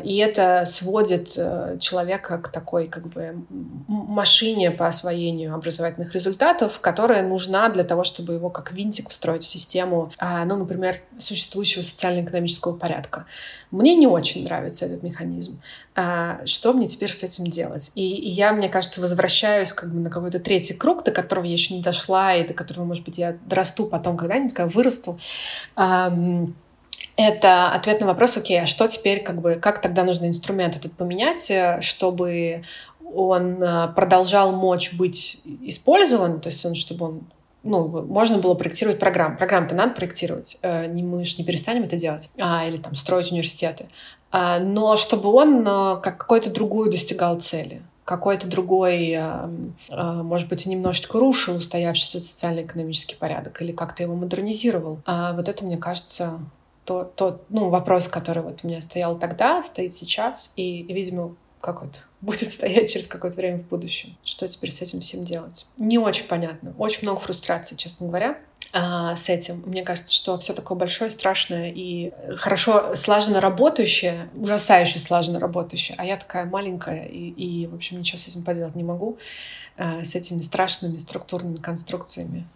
И 0.03 0.17
это 0.17 0.63
сводит 0.65 1.35
а, 1.37 1.77
человека 1.79 2.37
к 2.37 2.47
такой 2.47 2.85
как 2.85 3.07
бы 3.07 3.35
машине 3.87 4.71
по 4.71 4.87
освоению 4.87 5.53
образовательных 5.53 6.13
результатов, 6.13 6.79
которая 6.79 7.23
нужна 7.23 7.67
для 7.69 7.83
того, 7.83 8.05
чтобы 8.05 8.33
его 8.33 8.49
как 8.49 8.71
вид 8.71 8.84
винтик 8.85 9.09
встроить 9.09 9.43
в 9.43 9.47
систему, 9.47 10.11
а, 10.17 10.45
ну, 10.45 10.55
например, 10.57 11.01
существующего 11.17 11.81
социально-экономического 11.81 12.77
порядка. 12.77 13.25
Мне 13.71 13.95
не 13.95 14.07
очень 14.07 14.43
нравится 14.43 14.85
этот 14.85 15.01
механизм. 15.03 15.59
А, 15.95 16.45
что 16.45 16.73
мне 16.73 16.87
теперь 16.87 17.11
с 17.11 17.23
этим 17.23 17.47
делать? 17.47 17.91
И, 17.95 18.03
я, 18.03 18.53
мне 18.53 18.69
кажется, 18.69 19.01
возвращаюсь 19.01 19.73
как 19.73 19.91
бы 19.91 19.99
на 19.99 20.09
какой-то 20.09 20.39
третий 20.39 20.73
круг, 20.73 21.03
до 21.03 21.11
которого 21.11 21.45
я 21.45 21.53
еще 21.53 21.73
не 21.73 21.81
дошла, 21.81 22.35
и 22.35 22.47
до 22.47 22.53
которого, 22.53 22.85
может 22.85 23.03
быть, 23.03 23.17
я 23.17 23.37
дорасту 23.45 23.85
потом 23.87 24.17
когда-нибудь, 24.17 24.53
когда 24.53 24.69
вырасту 24.69 25.19
это 27.17 27.71
ответ 27.71 28.01
на 28.01 28.07
вопрос, 28.07 28.35
окей, 28.35 28.61
а 28.61 28.65
что 28.65 28.87
теперь, 28.89 29.23
как 29.23 29.39
бы, 29.39 29.55
как 29.55 29.79
тогда 29.79 30.03
нужно 30.03 30.25
инструмент 30.27 30.75
этот 30.75 30.91
поменять, 30.91 31.49
э, 31.49 31.79
чтобы 31.79 32.63
он 33.13 33.63
э, 33.63 33.93
продолжал 33.95 34.51
мочь 34.51 34.93
быть 34.93 35.39
использован, 35.61 36.41
то 36.41 36.49
есть 36.49 36.65
он, 36.65 36.75
чтобы 36.75 37.05
он 37.05 37.21
ну, 37.65 37.87
можно 38.05 38.37
было 38.37 38.53
проектировать 38.53 38.99
программу. 38.99 39.37
Программу-то 39.37 39.75
надо 39.75 39.93
проектировать. 39.93 40.57
Э, 40.61 40.85
не, 40.85 41.03
мы 41.03 41.25
же 41.25 41.37
не 41.37 41.43
перестанем 41.43 41.83
это 41.83 41.97
делать. 41.97 42.29
А, 42.39 42.65
или 42.65 42.77
там 42.77 42.95
строить 42.95 43.31
университеты. 43.31 43.87
А, 44.31 44.59
но 44.59 44.95
чтобы 44.95 45.29
он 45.29 45.61
э, 45.61 45.97
как 46.01 46.17
какой-то 46.17 46.49
другую 46.51 46.91
достигал 46.91 47.39
цели 47.39 47.81
какой-то 48.05 48.47
другой, 48.47 49.15
э, 49.17 49.47
может 49.89 50.47
быть, 50.47 50.67
немножечко 50.67 51.17
рушил 51.17 51.55
устоявшийся 51.55 52.19
социально-экономический 52.19 53.15
порядок 53.15 53.59
или 53.63 53.71
как-то 53.71 54.03
его 54.03 54.13
модернизировал. 54.13 54.99
А 55.07 55.33
вот 55.33 55.49
это, 55.49 55.65
мне 55.65 55.77
кажется, 55.77 56.39
то, 56.85 57.03
то, 57.03 57.41
ну, 57.49 57.69
вопрос, 57.69 58.07
который 58.07 58.43
вот 58.43 58.59
у 58.61 58.67
меня 58.67 58.79
стоял 58.79 59.17
тогда, 59.17 59.63
стоит 59.63 59.91
сейчас, 59.91 60.51
и, 60.55 60.81
и 60.81 60.93
видимо, 60.93 61.35
какой-то 61.65 61.99
будет 62.21 62.51
стоять 62.51 62.91
через 62.91 63.07
какое-то 63.07 63.37
время 63.37 63.57
в 63.57 63.67
будущем. 63.67 64.17
Что 64.23 64.47
теперь 64.47 64.71
с 64.71 64.81
этим 64.81 65.01
всем 65.01 65.25
делать? 65.25 65.65
Не 65.77 65.97
очень 65.97 66.25
понятно. 66.25 66.73
Очень 66.77 67.03
много 67.03 67.19
фрустрации, 67.19 67.75
честно 67.75 68.07
говоря 68.07 68.37
а, 68.71 69.15
с 69.15 69.29
этим. 69.29 69.63
Мне 69.65 69.83
кажется, 69.83 70.13
что 70.13 70.37
все 70.37 70.53
такое 70.53 70.77
большое, 70.77 71.09
страшное 71.09 71.71
и 71.73 72.11
хорошо 72.37 72.93
слаженно 72.95 73.41
работающее, 73.41 74.29
ужасающе 74.35 74.99
слаженно 74.99 75.39
работающее, 75.39 75.95
а 75.97 76.05
я 76.05 76.17
такая 76.17 76.45
маленькая 76.45 77.05
и, 77.05 77.29
и 77.29 77.67
в 77.67 77.75
общем, 77.75 77.97
ничего 77.97 78.17
с 78.17 78.27
этим 78.27 78.43
поделать 78.43 78.75
не 78.75 78.83
могу, 78.83 79.17
а, 79.77 80.03
с 80.03 80.15
этими 80.15 80.41
страшными 80.41 80.97
структурными 80.97 81.57
конструкциями 81.57 82.47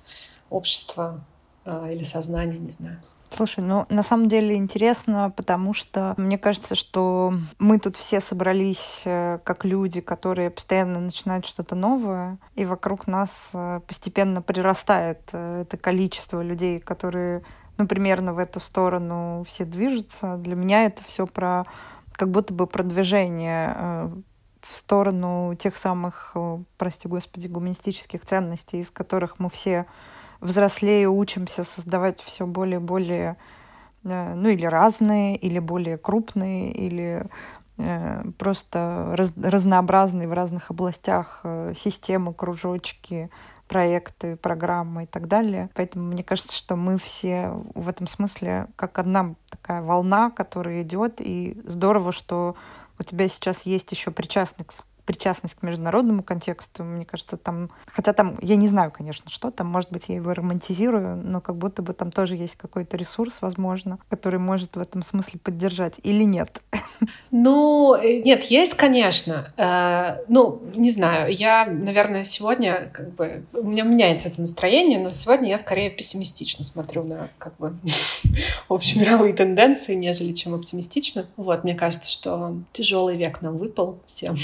общества 0.50 1.24
а, 1.66 1.92
или 1.92 2.04
сознания, 2.04 2.58
не 2.58 2.72
знаю. 2.72 3.02
Слушай, 3.32 3.64
ну 3.64 3.86
на 3.90 4.02
самом 4.02 4.28
деле 4.28 4.56
интересно, 4.56 5.32
потому 5.36 5.74
что 5.74 6.14
мне 6.18 6.38
кажется, 6.38 6.76
что 6.76 7.34
мы 7.60 7.80
тут 7.80 7.96
все 7.96 8.20
собрались 8.20 9.04
э, 9.06 9.40
как 9.44 9.66
люди, 9.66 10.02
которые 10.02 10.50
постоянно 10.50 11.00
начинают 11.00 11.46
что-то 11.46 11.76
новое, 11.76 12.40
и 12.56 12.66
вокруг 12.66 13.08
нас 13.08 13.50
э, 13.54 13.82
постепенно 13.88 14.42
прирастает 14.42 15.22
э, 15.32 15.62
это 15.62 15.78
количество 15.78 16.42
людей, 16.42 16.80
которые, 16.80 17.44
ну, 17.78 17.88
примерно 17.88 18.34
в 18.34 18.40
эту 18.40 18.60
сторону 18.60 19.46
все 19.48 19.64
движутся. 19.64 20.36
Для 20.38 20.56
меня 20.56 20.86
это 20.86 21.04
все 21.04 21.28
про 21.28 21.66
как 22.14 22.32
будто 22.32 22.54
бы 22.54 22.68
продвижение 22.68 24.12
в 24.60 24.76
сторону 24.76 25.56
тех 25.58 25.78
самых, 25.78 26.36
прости 26.78 27.08
господи, 27.08 27.48
гуманистических 27.48 28.26
ценностей, 28.26 28.80
из 28.80 28.90
которых 28.90 29.40
мы 29.40 29.50
все 29.50 29.86
взрослее 30.42 31.10
учимся 31.10 31.64
создавать 31.64 32.22
все 32.22 32.46
более 32.46 32.80
и 32.80 32.84
более, 32.84 33.38
э, 34.04 34.34
ну 34.36 34.50
или 34.50 34.66
разные, 34.66 35.36
или 35.36 35.60
более 35.60 35.98
крупные, 35.98 36.72
или 36.72 37.26
э, 37.78 38.24
просто 38.38 39.14
раз, 39.16 39.34
разнообразные 39.42 40.28
в 40.28 40.34
разных 40.34 40.72
областях 40.72 41.42
э, 41.44 41.74
системы, 41.76 42.34
кружочки, 42.34 43.30
проекты, 43.68 44.36
программы 44.36 45.04
и 45.04 45.06
так 45.06 45.28
далее. 45.28 45.70
Поэтому 45.76 46.08
мне 46.08 46.24
кажется, 46.24 46.56
что 46.56 46.76
мы 46.76 46.98
все 46.98 47.52
в 47.76 47.88
этом 47.88 48.08
смысле 48.08 48.68
как 48.76 48.98
одна 48.98 49.36
такая 49.50 49.82
волна, 49.82 50.32
которая 50.32 50.82
идет, 50.82 51.22
и 51.22 51.62
здорово, 51.66 52.12
что 52.12 52.56
у 52.98 53.04
тебя 53.04 53.28
сейчас 53.28 53.62
есть 53.62 53.92
еще 53.92 54.12
причастность 54.12 54.84
причастность 55.10 55.56
к 55.56 55.64
международному 55.64 56.22
контексту. 56.22 56.84
Мне 56.84 57.04
кажется, 57.04 57.36
там... 57.36 57.72
Хотя 57.88 58.14
там, 58.14 58.38
я 58.44 58.56
не 58.56 58.68
знаю, 58.68 58.92
конечно, 58.92 59.28
что 59.32 59.50
там. 59.50 59.66
Может 59.66 59.92
быть, 59.92 60.04
я 60.08 60.18
его 60.18 60.32
романтизирую, 60.36 61.16
но 61.16 61.42
как 61.42 61.56
будто 61.56 61.82
бы 61.82 61.94
там 61.94 62.12
тоже 62.12 62.36
есть 62.36 62.56
какой-то 62.56 62.96
ресурс, 62.96 63.42
возможно, 63.42 63.98
который 64.08 64.40
может 64.40 64.76
в 64.76 64.80
этом 64.80 65.02
смысле 65.02 65.40
поддержать. 65.40 65.96
Или 66.04 66.26
нет? 66.26 66.62
Ну, 67.32 67.96
э, 67.96 68.22
нет, 68.22 68.44
есть, 68.44 68.76
конечно. 68.76 69.52
Э, 69.58 70.24
ну, 70.28 70.62
не 70.76 70.92
знаю. 70.92 71.34
Я, 71.34 71.66
наверное, 71.66 72.24
сегодня 72.24 72.92
как 72.94 73.16
бы... 73.16 73.44
У 73.54 73.64
меня 73.64 73.84
меняется 73.86 74.28
это 74.30 74.42
настроение, 74.42 75.00
но 75.00 75.10
сегодня 75.10 75.50
я 75.50 75.58
скорее 75.58 75.90
пессимистично 75.90 76.64
смотрю 76.64 77.04
на 77.04 77.30
как 77.40 77.58
бы 77.58 77.74
общемировые 78.70 79.34
тенденции, 79.34 79.96
нежели 79.96 80.34
чем 80.34 80.54
оптимистично. 80.54 81.26
Вот, 81.36 81.64
мне 81.64 81.74
кажется, 81.74 82.12
что 82.12 82.58
тяжелый 82.74 83.18
век 83.18 83.42
нам 83.42 83.58
выпал 83.58 83.98
всем. 84.06 84.36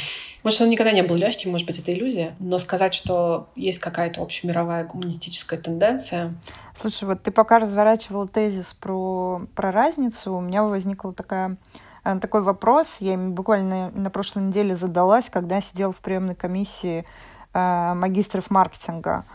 Может, 0.44 0.55
он 0.64 0.70
никогда 0.70 0.92
не 0.92 1.04
был 1.04 1.16
легким, 1.16 1.52
может 1.52 1.68
быть, 1.68 1.80
это 1.80 1.94
иллюзия, 1.94 2.36
но 2.40 2.58
сказать, 2.58 2.94
что 2.94 3.50
есть 3.56 3.80
какая-то 3.80 4.22
общемировая 4.22 4.86
гуманистическая 4.86 5.60
тенденция. 5.60 6.34
Слушай, 6.80 7.06
вот 7.06 7.24
ты 7.24 7.32
пока 7.32 7.60
разворачивал 7.60 8.28
тезис 8.28 8.74
про, 8.74 9.42
про 9.56 9.72
разницу, 9.72 10.34
у 10.34 10.42
меня 10.42 10.64
возникла 10.64 11.14
такая 11.14 11.58
э, 12.04 12.20
такой 12.20 12.42
вопрос. 12.42 12.98
Я 13.00 13.14
им 13.14 13.34
буквально 13.34 13.92
на 13.92 14.10
прошлой 14.10 14.44
неделе 14.44 14.76
задалась, 14.76 15.30
когда 15.30 15.62
сидела 15.62 15.94
в 15.94 15.98
приемной 15.98 16.36
комиссии 16.36 17.06
э, 17.54 17.94
магистров 17.96 18.50
маркетинга. 18.50 19.26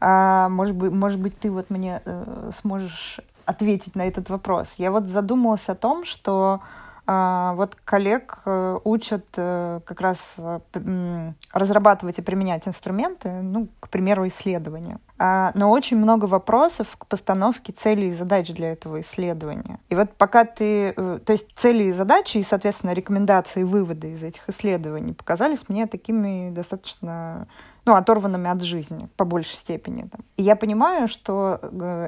Э, 0.00 0.48
может, 0.48 0.76
быть, 0.76 0.92
может 0.92 1.20
быть, 1.20 1.38
ты 1.38 1.50
вот 1.50 1.70
мне 1.70 2.00
э, 2.04 2.50
сможешь 2.60 3.20
ответить 3.44 3.94
на 3.94 4.06
этот 4.06 4.30
вопрос. 4.30 4.74
Я 4.78 4.90
вот 4.90 5.06
задумалась 5.06 5.68
о 5.68 5.74
том, 5.74 6.04
что 6.04 6.60
вот 7.06 7.76
коллег 7.84 8.38
э, 8.46 8.78
учат 8.84 9.26
э, 9.36 9.80
как 9.84 10.00
раз 10.00 10.36
э, 10.38 11.32
разрабатывать 11.52 12.18
и 12.18 12.22
применять 12.22 12.66
инструменты, 12.66 13.30
ну, 13.30 13.68
к 13.80 13.90
примеру, 13.90 14.26
исследования. 14.26 14.98
А, 15.18 15.52
но 15.54 15.70
очень 15.70 15.98
много 15.98 16.24
вопросов 16.24 16.96
к 16.96 17.06
постановке 17.06 17.72
целей 17.72 18.08
и 18.08 18.12
задач 18.12 18.50
для 18.54 18.72
этого 18.72 19.00
исследования. 19.00 19.80
И 19.90 19.94
вот 19.94 20.14
пока 20.16 20.46
ты... 20.46 20.94
То 20.94 21.32
есть 21.32 21.54
цели 21.56 21.84
и 21.84 21.92
задачи, 21.92 22.38
и, 22.38 22.42
соответственно, 22.42 22.92
рекомендации 22.92 23.60
и 23.60 23.64
выводы 23.64 24.12
из 24.12 24.24
этих 24.24 24.48
исследований 24.48 25.12
показались 25.12 25.68
мне 25.68 25.86
такими 25.86 26.50
достаточно 26.50 27.46
ну, 27.84 27.94
оторванными 27.94 28.48
от 28.48 28.62
жизни, 28.62 29.08
по 29.16 29.26
большей 29.26 29.56
степени. 29.56 30.08
Там. 30.10 30.22
И 30.38 30.42
я 30.42 30.56
понимаю, 30.56 31.06
что 31.06 31.60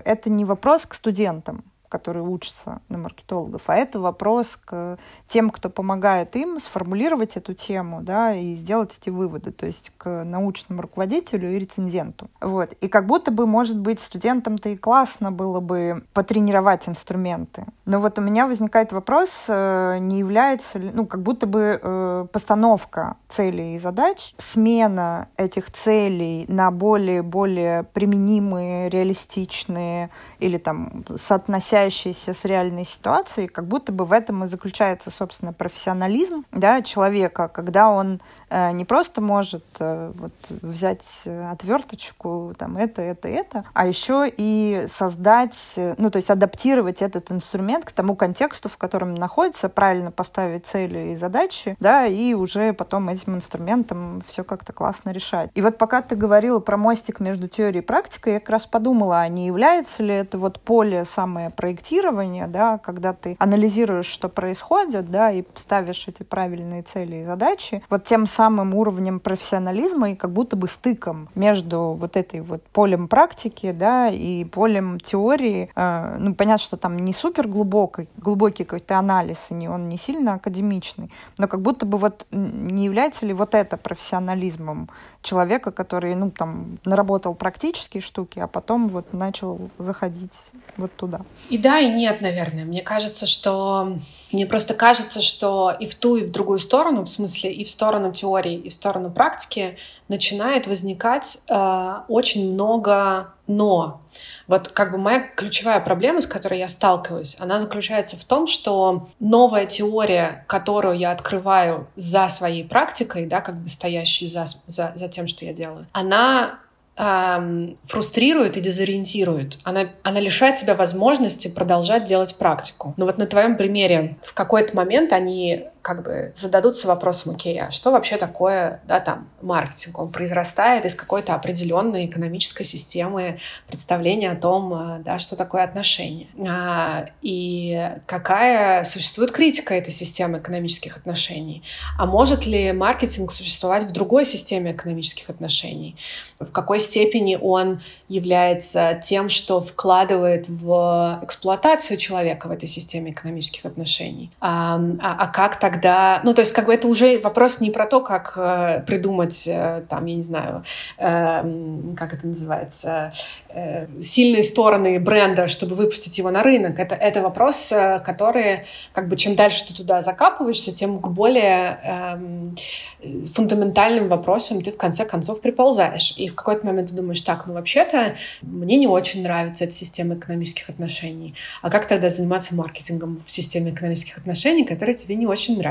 это 0.05 0.31
не 0.31 0.47
вопрос 0.47 0.87
к 0.87 0.95
студентам, 0.95 1.65
которые 1.89 2.25
учатся 2.25 2.81
на 2.89 2.99
маркетологов, 2.99 3.63
а 3.67 3.77
это 3.77 4.01
вопрос 4.01 4.59
к 4.65 4.99
тем, 5.29 5.51
кто 5.51 5.71
помогает 5.71 6.37
им 6.37 6.59
сформулировать 6.59 7.37
эту 7.37 7.55
тему, 7.55 8.01
да, 8.03 8.35
и 8.35 8.55
сделать 8.55 8.97
эти 9.01 9.11
выводы, 9.11 9.53
то 9.53 9.67
есть 9.67 9.93
к 9.97 10.25
научному 10.25 10.83
руководителю 10.83 11.55
и 11.55 11.59
рецензенту. 11.59 12.29
Вот. 12.41 12.73
И 12.81 12.89
как 12.89 13.07
будто 13.07 13.31
бы, 13.31 13.47
может 13.47 13.79
быть, 13.79 14.01
студентам-то 14.01 14.69
и 14.71 14.77
классно 14.77 15.33
было 15.33 15.61
бы 15.61 16.05
потренировать 16.13 16.89
инструменты. 16.89 17.65
Но 17.85 18.01
вот 18.01 18.19
у 18.19 18.23
меня 18.23 18.47
возникает 18.47 18.93
вопрос, 18.93 19.45
э, 19.49 19.99
не 20.01 20.19
является 20.19 20.79
ли, 20.79 20.91
ну, 20.93 21.07
как 21.07 21.23
будто 21.23 21.47
бы 21.47 21.79
э, 21.81 22.27
постановка 22.33 23.17
целей 23.29 23.75
и 23.75 23.79
задач, 23.79 24.35
смена 24.39 25.29
этих 25.37 25.71
целей 25.71 26.45
на 26.49 26.71
более-более 26.71 27.85
применимые, 27.85 28.89
реалистичные 28.89 30.11
или 30.39 30.59
там 30.59 31.05
соотносящиеся 31.15 31.76
с 31.85 32.45
реальной 32.45 32.85
ситуацией, 32.85 33.49
как 33.49 33.67
будто 33.67 33.93
бы 33.93 34.05
в 34.05 34.13
этом 34.13 34.45
и 34.45 34.47
заключается, 34.47 35.11
собственно, 35.11 35.53
профессионализм 35.53 36.45
да, 36.53 36.83
человека, 36.83 37.49
когда 37.49 37.91
он 37.91 38.21
э, 38.51 38.73
не 38.73 38.85
просто 38.85 39.21
может 39.21 39.65
э, 39.79 40.13
вот, 40.15 40.33
взять 40.49 41.05
отверточку, 41.51 42.55
там, 42.59 42.77
это, 42.77 43.03
это, 43.03 43.29
это, 43.29 43.65
а 43.73 43.87
еще 43.87 44.25
и 44.35 44.87
создать, 44.93 45.75
ну, 45.77 46.11
то 46.11 46.17
есть 46.17 46.31
адаптировать 46.31 47.03
этот 47.03 47.31
инструмент 47.33 47.85
к 47.85 47.93
тому 47.93 48.17
контексту, 48.17 48.69
в 48.69 48.77
котором 48.77 49.15
находится, 49.15 49.69
правильно 49.69 50.11
поставить 50.11 50.67
цели 50.67 51.13
и 51.13 51.15
задачи, 51.15 51.77
да, 51.81 52.07
и 52.07 52.35
уже 52.35 52.73
потом 52.73 53.09
этим 53.09 53.37
инструментом 53.37 54.23
все 54.27 54.45
как-то 54.45 54.73
классно 54.73 55.11
решать. 55.11 55.51
И 55.55 55.63
вот 55.63 55.79
пока 55.79 56.03
ты 56.03 56.17
говорила 56.17 56.61
про 56.61 56.77
мостик 56.77 57.21
между 57.21 57.49
теорией 57.49 57.83
и 57.83 57.87
практикой, 57.87 58.35
я 58.35 58.41
как 58.41 58.51
раз 58.51 58.67
подумала, 58.67 59.21
а 59.21 59.29
не 59.29 59.47
является 59.47 60.03
ли 60.03 60.15
это 60.15 60.39
вот 60.39 60.61
поле 60.61 61.05
самое 61.05 61.51
проектирование, 61.67 62.47
да, 62.47 62.79
когда 62.79 63.13
ты 63.13 63.35
анализируешь, 63.41 64.07
что 64.07 64.29
происходит, 64.29 65.11
да, 65.11 65.33
и 65.33 65.43
ставишь 65.57 66.07
эти 66.07 66.23
правильные 66.23 66.83
цели 66.83 67.17
и 67.17 67.25
задачи, 67.25 67.83
вот 67.91 68.05
тем 68.05 68.27
самым 68.27 68.73
уровнем 68.73 69.19
профессионализма 69.19 70.13
и 70.13 70.15
как 70.15 70.31
будто 70.31 70.55
бы 70.55 70.69
стыком 70.69 71.29
между 71.35 71.97
вот 71.99 72.17
этой 72.17 72.41
вот 72.41 72.63
полем 72.73 73.09
практики, 73.09 73.73
да, 73.73 74.09
и 74.09 74.45
полем 74.45 75.01
теории. 75.01 75.69
Э, 75.75 76.17
ну, 76.21 76.37
понятно, 76.37 76.63
что 76.63 76.77
там 76.77 76.97
не 77.01 77.13
супер 77.13 77.49
глубокий, 77.49 78.09
глубокий 78.17 78.63
какой-то 78.63 78.97
анализ, 78.97 79.47
и 79.51 79.55
не, 79.55 79.69
он 79.69 79.89
не 79.89 79.99
сильно 79.99 80.35
академичный, 80.35 81.11
но 81.37 81.49
как 81.49 81.63
будто 81.63 81.85
бы 81.85 81.99
вот 81.99 82.29
не 82.31 82.85
является 82.85 83.27
ли 83.27 83.33
вот 83.33 83.57
это 83.57 83.77
профессионализмом 83.77 84.89
человека, 85.27 85.73
который, 85.73 86.15
ну, 86.15 86.31
там, 86.31 86.79
наработал 86.85 87.35
практические 87.35 88.01
штуки, 88.01 88.39
а 88.39 88.47
потом 88.47 88.89
вот 88.89 89.13
начал 89.13 89.69
заходить 89.79 90.33
вот 90.77 90.93
туда. 90.93 91.21
Да, 91.59 91.79
и 91.79 91.89
нет, 91.89 92.21
наверное. 92.21 92.65
Мне 92.65 92.83
кажется, 92.83 93.27
что... 93.27 93.99
Мне 94.33 94.45
просто 94.45 94.75
кажется, 94.75 95.23
что 95.23 95.75
и 95.79 95.87
в 95.87 95.95
ту, 95.95 96.17
и 96.17 96.25
в 96.25 96.33
другую 96.33 96.59
сторону, 96.59 97.05
в 97.05 97.09
смысле 97.09 97.53
и 97.53 97.65
в 97.65 97.71
сторону 97.71 98.13
теории, 98.13 98.57
и 98.57 98.69
в 98.69 98.75
сторону 98.75 99.09
практики 99.09 99.79
начинает 100.09 100.67
возникать 100.67 101.39
э, 101.49 101.95
очень 102.09 102.53
много 102.53 103.29
«но». 103.47 104.01
Вот 104.49 104.69
как 104.69 104.91
бы 104.91 104.99
моя 104.99 105.21
ключевая 105.21 105.79
проблема, 105.79 106.21
с 106.21 106.27
которой 106.27 106.59
я 106.59 106.67
сталкиваюсь, 106.67 107.37
она 107.39 107.61
заключается 107.61 108.17
в 108.17 108.25
том, 108.25 108.49
что 108.49 109.09
новая 109.21 109.67
теория, 109.67 110.45
которую 110.49 110.99
я 110.99 111.13
открываю 111.13 111.87
за 111.95 112.27
своей 112.27 112.65
практикой, 112.65 113.27
да, 113.27 113.41
как 113.41 113.57
бы 113.57 113.69
стоящей 113.69 114.27
за, 114.27 114.45
за, 114.67 114.93
за 114.97 115.09
тем, 115.09 115.29
что 115.29 115.45
я 115.45 115.53
делаю, 115.53 115.87
она 115.93 116.59
эм, 116.97 117.79
фрустрирует 117.85 118.57
и 118.57 118.61
дезориентирует. 118.61 119.59
Она, 119.65 119.91
она 120.03 120.21
лишает 120.21 120.57
тебя 120.57 120.75
возможности 120.75 121.49
продолжать 121.49 122.05
делать 122.05 122.37
практику. 122.37 122.95
Но 122.97 123.07
вот 123.07 123.19
на 123.19 123.27
твоем 123.27 123.57
примере 123.57 124.17
в 124.23 124.35
какой-то 124.35 124.75
момент 124.75 125.13
они 125.13 125.65
как 125.87 126.03
бы 126.03 126.33
зададутся 126.35 126.89
вопросом, 126.89 127.37
окей, 127.37 127.61
а 127.61 127.71
что 127.71 127.93
вообще 127.93 128.17
такое, 128.17 128.81
да, 128.89 128.99
там, 128.99 129.29
маркетинг? 129.41 130.01
Он 130.01 130.11
произрастает 130.11 130.85
из 130.85 130.97
какой-то 130.97 131.33
определенной 131.37 132.07
экономической 132.07 132.65
системы 132.65 133.39
представления 133.69 134.33
о 134.33 134.35
том, 134.35 134.75
э, 134.75 135.03
да, 135.05 135.19
что 135.21 135.37
такое 135.37 135.63
отношения. 135.63 136.27
А, 136.45 137.07
и 137.23 137.93
какая 138.07 138.83
существует 138.83 139.31
критика 139.31 139.75
этой 139.75 139.93
системы 139.93 140.39
экономических 140.39 140.97
отношений. 140.97 141.63
А 141.97 142.05
может 142.05 142.47
ли 142.47 142.73
маркетинг 142.73 143.31
существовать 143.31 143.85
в 143.85 143.93
другой 143.93 144.25
системе 144.25 144.73
экономических 144.73 145.31
отношений? 145.31 145.95
В 146.41 146.51
какой 146.51 146.81
степени 146.81 147.39
он 147.41 147.81
является 148.09 149.01
тем, 149.05 149.29
что 149.29 149.61
вкладывает 149.61 150.49
в 150.49 151.21
эксплуатацию 151.23 151.97
человека 151.97 152.49
в 152.49 152.51
этой 152.51 152.69
системе 152.69 153.13
экономических 153.13 153.65
отношений? 153.67 154.33
А, 154.41 154.81
а, 155.01 155.17
а 155.21 155.27
как 155.29 155.61
тогда 155.61 155.76
когда, 155.77 156.23
ну, 156.25 156.33
то 156.33 156.41
есть, 156.41 156.53
как 156.53 156.67
бы 156.67 156.75
это 156.75 156.89
уже 156.89 157.19
вопрос 157.19 157.61
не 157.61 157.71
про 157.71 157.85
то, 157.85 158.01
как 158.01 158.33
э, 158.39 158.83
придумать, 158.87 159.47
э, 159.47 159.83
там, 159.91 160.07
я 160.07 160.15
не 160.15 160.23
знаю, 160.23 160.65
э, 160.97 161.95
как 161.99 162.15
это 162.15 162.27
называется, 162.27 163.13
э, 163.51 163.87
сильные 164.01 164.43
стороны 164.43 164.99
бренда, 164.99 165.49
чтобы 165.49 165.75
выпустить 165.75 166.17
его 166.17 166.31
на 166.31 166.43
рынок. 166.43 166.79
Это, 166.79 166.95
это 166.95 167.21
вопрос, 167.21 167.71
э, 167.73 168.01
который, 168.07 168.61
как 168.95 169.09
бы, 169.09 169.17
чем 169.17 169.35
дальше 169.35 169.67
ты 169.67 169.75
туда 169.75 170.01
закапываешься, 170.01 170.73
тем 170.73 170.99
к 170.99 171.09
более 171.09 171.79
э, 171.85 173.25
фундаментальным 173.35 174.09
вопросам 174.09 174.63
ты 174.63 174.73
в 174.73 174.79
конце 174.79 175.05
концов 175.05 175.43
приползаешь. 175.43 176.15
И 176.17 176.29
в 176.29 176.35
какой-то 176.35 176.65
момент 176.65 176.89
ты 176.89 176.95
думаешь, 176.95 177.21
так, 177.21 177.47
ну, 177.47 177.53
вообще-то 177.53 178.15
мне 178.41 178.77
не 178.77 178.87
очень 178.87 179.23
нравится 179.23 179.65
эта 179.65 179.75
система 179.75 180.15
экономических 180.15 180.71
отношений. 180.71 181.35
А 181.61 181.69
как 181.69 181.87
тогда 181.87 182.09
заниматься 182.09 182.55
маркетингом 182.55 183.19
в 183.23 183.29
системе 183.31 183.73
экономических 183.73 184.17
отношений, 184.17 184.65
которая 184.65 184.97
тебе 184.97 185.17
не 185.17 185.27
очень 185.27 185.59
нравится? 185.59 185.66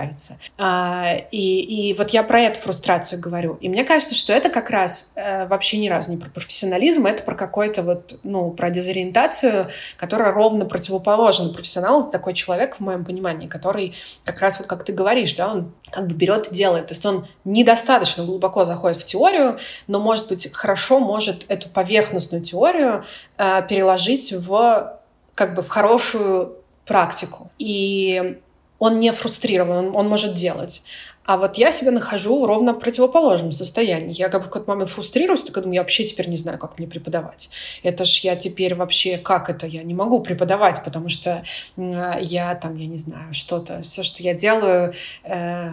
А, 0.58 1.16
и, 1.32 1.90
и 1.90 1.94
вот 1.94 2.12
я 2.12 2.24
про 2.24 2.42
эту 2.42 2.60
фрустрацию 2.60 3.20
говорю. 3.20 3.58
И 3.62 3.70
мне 3.70 3.84
кажется, 3.84 4.16
что 4.16 4.34
это 4.34 4.50
как 4.50 4.70
раз 4.70 5.14
э, 5.16 5.48
вообще 5.48 5.78
ни 5.78 5.88
разу 5.90 6.12
не 6.12 6.18
про 6.18 6.30
профессионализм, 6.30 7.06
это 7.06 7.24
про 7.24 7.36
какой-то 7.36 7.84
вот, 7.84 8.20
ну, 8.24 8.52
про 8.52 8.70
дезориентацию, 8.70 9.68
которая 9.98 10.32
ровно 10.32 10.66
противоположна. 10.66 11.54
Профессионал— 11.54 12.02
это 12.02 12.12
такой 12.12 12.34
человек, 12.34 12.76
в 12.76 12.80
моем 12.80 13.06
понимании, 13.06 13.48
который 13.48 13.94
как 14.24 14.42
раз 14.42 14.60
вот 14.60 14.68
как 14.68 14.84
ты 14.84 14.94
говоришь, 14.94 15.34
да, 15.34 15.52
он 15.52 15.74
как 15.92 16.08
бы 16.08 16.16
берет 16.16 16.48
и 16.48 16.56
делает. 16.56 16.88
То 16.88 16.94
есть 16.94 17.06
он 17.06 17.28
недостаточно 17.44 18.24
глубоко 18.24 18.66
заходит 18.66 18.98
в 18.98 19.04
теорию, 19.04 19.58
но, 19.88 20.00
может 20.00 20.28
быть, 20.28 20.52
хорошо 20.54 21.00
может 21.00 21.46
эту 21.48 21.70
поверхностную 21.70 22.44
теорию 22.44 23.04
э, 23.38 23.66
переложить 23.68 24.34
в 24.34 25.00
как 25.36 25.54
бы 25.54 25.62
в 25.62 25.68
хорошую 25.68 26.58
практику. 26.86 27.52
И 27.58 28.40
он 28.86 29.00
не 29.00 29.12
фрустрирован, 29.12 29.96
он, 29.96 30.08
может 30.08 30.36
делать. 30.36 30.84
А 31.24 31.38
вот 31.38 31.58
я 31.58 31.72
себя 31.72 31.90
нахожу 31.90 32.46
ровно 32.46 32.74
в 32.74 32.80
противоположном 32.80 33.52
состоянии. 33.52 34.14
Я 34.14 34.30
как 34.30 34.42
бы 34.42 34.46
в 34.46 34.50
какой-то 34.50 34.70
момент 34.70 34.92
фрустрируюсь, 34.92 35.42
так 35.44 35.56
думаю, 35.56 35.74
я 35.74 35.82
вообще 35.82 36.04
теперь 36.04 36.30
не 36.30 36.38
знаю, 36.38 36.60
как 36.60 36.78
мне 36.78 36.88
преподавать. 36.88 37.50
Это 37.82 38.06
ж 38.06 38.20
я 38.20 38.36
теперь 38.36 38.76
вообще, 38.76 39.18
как 39.18 39.50
это, 39.50 39.66
я 39.66 39.82
не 39.82 39.96
могу 39.96 40.20
преподавать, 40.22 40.84
потому 40.84 41.10
что 41.10 41.44
я 41.78 42.54
там, 42.62 42.76
я 42.76 42.86
не 42.86 42.98
знаю, 42.98 43.34
что-то, 43.34 43.82
все, 43.82 44.04
что 44.04 44.22
я 44.22 44.36
делаю, 44.36 44.94
э, 45.24 45.72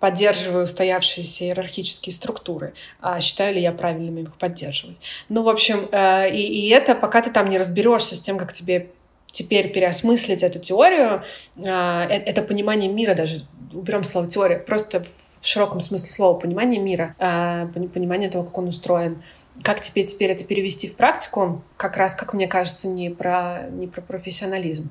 поддерживаю 0.00 0.64
устоявшиеся 0.64 1.44
иерархические 1.44 2.14
структуры. 2.14 2.72
А 3.02 3.20
считаю 3.20 3.54
ли 3.54 3.60
я 3.60 3.72
правильным 3.72 4.16
их 4.16 4.38
поддерживать? 4.38 5.02
Ну, 5.28 5.42
в 5.42 5.50
общем, 5.50 5.86
э, 5.92 6.30
и 6.34 6.70
это 6.70 6.94
пока 6.94 7.20
ты 7.20 7.30
там 7.30 7.50
не 7.50 7.58
разберешься 7.58 8.16
с 8.16 8.22
тем, 8.22 8.38
как 8.38 8.54
тебе 8.54 8.88
теперь 9.32 9.72
переосмыслить 9.72 10.44
эту 10.44 10.60
теорию, 10.60 11.22
а, 11.56 12.06
э, 12.06 12.14
это 12.14 12.42
понимание 12.42 12.92
мира 12.92 13.14
даже, 13.14 13.42
уберем 13.72 14.04
слово 14.04 14.28
теория, 14.28 14.58
просто 14.58 15.04
в 15.40 15.46
широком 15.46 15.80
смысле 15.80 16.08
слова 16.08 16.38
понимание 16.38 16.80
мира, 16.80 17.16
а, 17.18 17.66
понимание 17.66 18.30
того, 18.30 18.44
как 18.44 18.56
он 18.58 18.68
устроен. 18.68 19.22
Как 19.62 19.80
тебе 19.80 20.04
теперь 20.04 20.30
это 20.30 20.44
перевести 20.44 20.88
в 20.88 20.96
практику, 20.96 21.62
как 21.76 21.96
раз, 21.96 22.14
как 22.14 22.32
мне 22.32 22.46
кажется, 22.46 22.88
не 22.88 23.10
про, 23.10 23.66
не 23.70 23.86
про 23.86 24.00
профессионализм. 24.00 24.90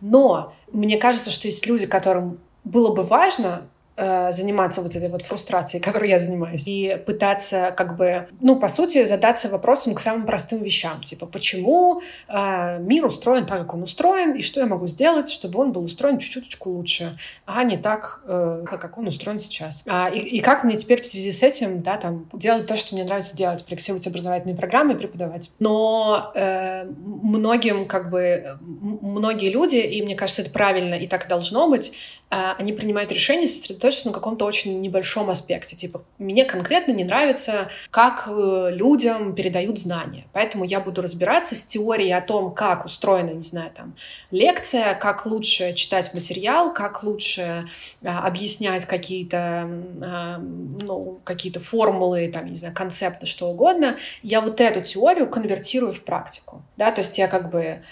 Но 0.00 0.52
мне 0.70 0.98
кажется, 0.98 1.30
что 1.30 1.48
есть 1.48 1.66
люди, 1.66 1.86
которым 1.86 2.38
было 2.64 2.94
бы 2.94 3.04
важно 3.04 3.68
заниматься 3.96 4.80
вот 4.80 4.96
этой 4.96 5.08
вот 5.08 5.22
фрустрацией, 5.22 5.82
которой 5.82 6.08
я 6.08 6.18
занимаюсь, 6.18 6.66
и 6.66 7.00
пытаться 7.04 7.74
как 7.76 7.96
бы, 7.96 8.28
ну, 8.40 8.56
по 8.56 8.68
сути, 8.68 9.04
задаться 9.04 9.48
вопросом 9.48 9.94
к 9.94 10.00
самым 10.00 10.26
простым 10.26 10.62
вещам, 10.62 11.02
типа, 11.02 11.26
почему 11.26 12.00
э, 12.28 12.78
мир 12.80 13.04
устроен 13.04 13.46
так, 13.46 13.60
как 13.60 13.74
он 13.74 13.82
устроен, 13.82 14.32
и 14.32 14.42
что 14.42 14.60
я 14.60 14.66
могу 14.66 14.86
сделать, 14.86 15.30
чтобы 15.30 15.60
он 15.60 15.72
был 15.72 15.84
устроен 15.84 16.18
чуть-чуть 16.18 16.56
лучше, 16.64 17.18
а 17.46 17.64
не 17.64 17.76
так, 17.76 18.22
э, 18.26 18.64
как 18.66 18.98
он 18.98 19.06
устроен 19.06 19.38
сейчас. 19.38 19.82
А, 19.86 20.08
и, 20.08 20.18
и 20.18 20.40
как 20.40 20.64
мне 20.64 20.76
теперь 20.76 21.02
в 21.02 21.06
связи 21.06 21.32
с 21.32 21.42
этим, 21.42 21.82
да, 21.82 21.96
там, 21.96 22.28
делать 22.32 22.66
то, 22.66 22.76
что 22.76 22.94
мне 22.94 23.04
нравится 23.04 23.36
делать, 23.36 23.64
проектировать 23.64 24.06
образовательные 24.06 24.56
программы 24.56 24.94
и 24.94 24.96
преподавать. 24.96 25.50
Но 25.58 26.32
э, 26.34 26.84
многим, 26.84 27.86
как 27.86 28.10
бы, 28.10 28.58
многие 28.60 29.50
люди, 29.50 29.76
и 29.76 30.02
мне 30.02 30.14
кажется, 30.14 30.42
это 30.42 30.50
правильно, 30.50 30.94
и 30.94 31.06
так 31.06 31.28
должно 31.28 31.68
быть, 31.68 31.92
э, 32.21 32.21
они 32.32 32.72
принимают 32.72 33.12
решения 33.12 33.46
сосредоточиться 33.46 34.08
на 34.08 34.14
каком-то 34.14 34.46
очень 34.46 34.80
небольшом 34.80 35.28
аспекте. 35.28 35.76
Типа, 35.76 36.02
мне 36.18 36.44
конкретно 36.44 36.92
не 36.92 37.04
нравится, 37.04 37.68
как 37.90 38.24
э, 38.26 38.70
людям 38.72 39.34
передают 39.34 39.78
знания. 39.78 40.24
Поэтому 40.32 40.64
я 40.64 40.80
буду 40.80 41.02
разбираться 41.02 41.54
с 41.54 41.62
теорией 41.62 42.12
о 42.12 42.22
том, 42.22 42.54
как 42.54 42.86
устроена, 42.86 43.30
не 43.30 43.42
знаю, 43.42 43.70
там, 43.74 43.94
лекция, 44.30 44.94
как 44.94 45.26
лучше 45.26 45.74
читать 45.74 46.14
материал, 46.14 46.72
как 46.72 47.02
лучше 47.02 47.68
а, 48.02 48.26
объяснять 48.26 48.86
какие-то, 48.86 49.68
а, 50.04 50.38
ну, 50.38 51.20
какие-то 51.24 51.60
формулы, 51.60 52.28
там, 52.32 52.46
не 52.46 52.56
знаю, 52.56 52.74
концепты, 52.74 53.26
что 53.26 53.48
угодно. 53.48 53.96
Я 54.22 54.40
вот 54.40 54.60
эту 54.60 54.80
теорию 54.80 55.28
конвертирую 55.28 55.92
в 55.92 56.02
практику. 56.02 56.62
Да? 56.76 56.92
То 56.92 57.02
есть 57.02 57.18
я 57.18 57.28
как 57.28 57.50
бы 57.50 57.82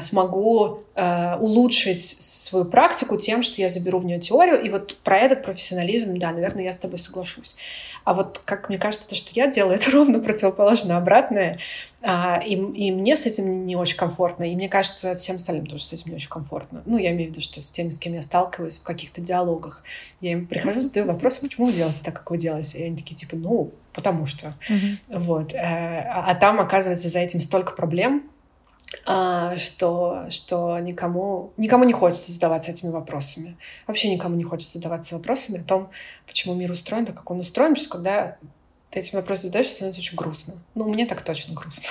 смогу 0.00 0.82
э, 0.96 1.36
улучшить 1.36 2.00
свою 2.00 2.64
практику 2.64 3.16
тем, 3.16 3.42
что 3.42 3.60
я 3.60 3.68
заберу 3.68 4.00
в 4.00 4.04
нее 4.04 4.18
теорию. 4.18 4.60
И 4.60 4.68
вот 4.68 4.96
про 4.98 5.18
этот 5.18 5.44
профессионализм, 5.44 6.16
да, 6.18 6.32
наверное, 6.32 6.64
я 6.64 6.72
с 6.72 6.76
тобой 6.76 6.98
соглашусь. 6.98 7.54
А 8.04 8.14
вот, 8.14 8.40
как 8.44 8.68
мне 8.68 8.78
кажется, 8.78 9.08
то, 9.08 9.14
что 9.14 9.30
я 9.34 9.46
делаю, 9.46 9.74
это 9.76 9.90
ровно 9.92 10.18
противоположно 10.18 10.96
обратное. 10.96 11.60
А, 12.02 12.40
и, 12.44 12.54
и 12.54 12.90
мне 12.90 13.16
с 13.16 13.26
этим 13.26 13.64
не 13.64 13.76
очень 13.76 13.96
комфортно. 13.96 14.44
И 14.44 14.56
мне 14.56 14.68
кажется, 14.68 15.14
всем 15.14 15.36
остальным 15.36 15.66
тоже 15.66 15.84
с 15.84 15.92
этим 15.92 16.10
не 16.10 16.16
очень 16.16 16.30
комфортно. 16.30 16.82
Ну, 16.86 16.98
я 16.98 17.12
имею 17.12 17.30
в 17.30 17.32
виду, 17.32 17.40
что 17.40 17.60
с 17.60 17.70
теми, 17.70 17.90
с 17.90 17.98
кем 17.98 18.14
я 18.14 18.22
сталкиваюсь 18.22 18.80
в 18.80 18.82
каких-то 18.82 19.20
диалогах, 19.20 19.84
я 20.20 20.32
им 20.32 20.46
прихожу, 20.46 20.80
задаю 20.80 21.06
вопрос, 21.06 21.38
почему 21.38 21.66
вы 21.66 21.72
делаете 21.72 22.02
так, 22.04 22.14
как 22.14 22.30
вы 22.30 22.38
делаете? 22.38 22.78
И 22.78 22.84
они 22.84 22.96
такие, 22.96 23.14
типа, 23.14 23.36
ну, 23.36 23.72
потому 23.92 24.26
что. 24.26 24.54
Mm-hmm. 24.68 25.18
Вот. 25.18 25.54
Э, 25.54 25.58
а, 25.58 26.24
а 26.30 26.34
там, 26.34 26.58
оказывается, 26.58 27.08
за 27.08 27.20
этим 27.20 27.38
столько 27.40 27.72
проблем, 27.74 28.28
а, 29.06 29.56
что, 29.56 30.26
что 30.30 30.78
никому, 30.78 31.52
никому 31.56 31.84
не 31.84 31.92
хочется 31.92 32.32
задаваться 32.32 32.72
этими 32.72 32.90
вопросами. 32.90 33.56
Вообще 33.86 34.12
никому 34.12 34.36
не 34.36 34.44
хочется 34.44 34.74
задаваться 34.74 35.16
вопросами 35.16 35.60
о 35.60 35.64
том, 35.64 35.90
почему 36.26 36.54
мир 36.54 36.70
устроен 36.70 37.06
так, 37.06 37.16
как 37.16 37.30
он 37.30 37.40
устроен, 37.40 37.76
что 37.76 37.88
когда 37.88 38.36
ты 38.90 38.98
этим 38.98 39.18
вопросом 39.18 39.48
задаешься, 39.48 39.74
становится 39.74 40.00
очень 40.00 40.16
грустно. 40.16 40.54
Ну, 40.74 40.88
мне 40.88 41.06
так 41.06 41.22
точно 41.22 41.54
грустно. 41.54 41.88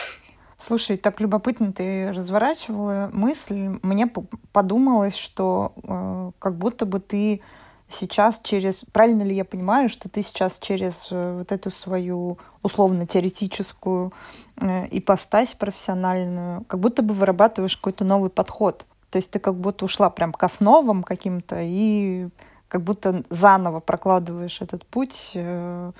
Слушай, 0.57 0.97
так 0.97 1.21
любопытно 1.21 1.71
ты 1.71 2.11
разворачивала 2.11 3.09
мысль. 3.13 3.79
Мне 3.81 4.11
подумалось, 4.51 5.15
что 5.15 5.71
э, 5.81 6.31
как 6.37 6.57
будто 6.57 6.85
бы 6.85 6.99
ты 6.99 7.41
сейчас 7.89 8.39
через... 8.43 8.85
Правильно 8.91 9.23
ли 9.23 9.35
я 9.35 9.45
понимаю, 9.45 9.89
что 9.89 10.09
ты 10.09 10.21
сейчас 10.21 10.57
через 10.59 11.07
э, 11.11 11.37
вот 11.37 11.51
эту 11.51 11.71
свою 11.71 12.37
условно-теоретическую 12.63 14.13
э, 14.57 14.87
ипостась 14.91 15.53
профессиональную, 15.53 16.63
как 16.65 16.79
будто 16.79 17.01
бы 17.01 17.13
вырабатываешь 17.13 17.77
какой-то 17.77 18.05
новый 18.05 18.29
подход. 18.29 18.85
То 19.09 19.17
есть 19.17 19.31
ты 19.31 19.39
как 19.39 19.55
будто 19.55 19.85
ушла 19.85 20.09
прям 20.09 20.31
к 20.33 20.43
основам 20.43 21.03
каким-то 21.03 21.57
и 21.59 22.29
как 22.67 22.83
будто 22.83 23.23
заново 23.29 23.79
прокладываешь 23.79 24.61
этот 24.61 24.85
путь, 24.85 25.31
э, 25.33 25.91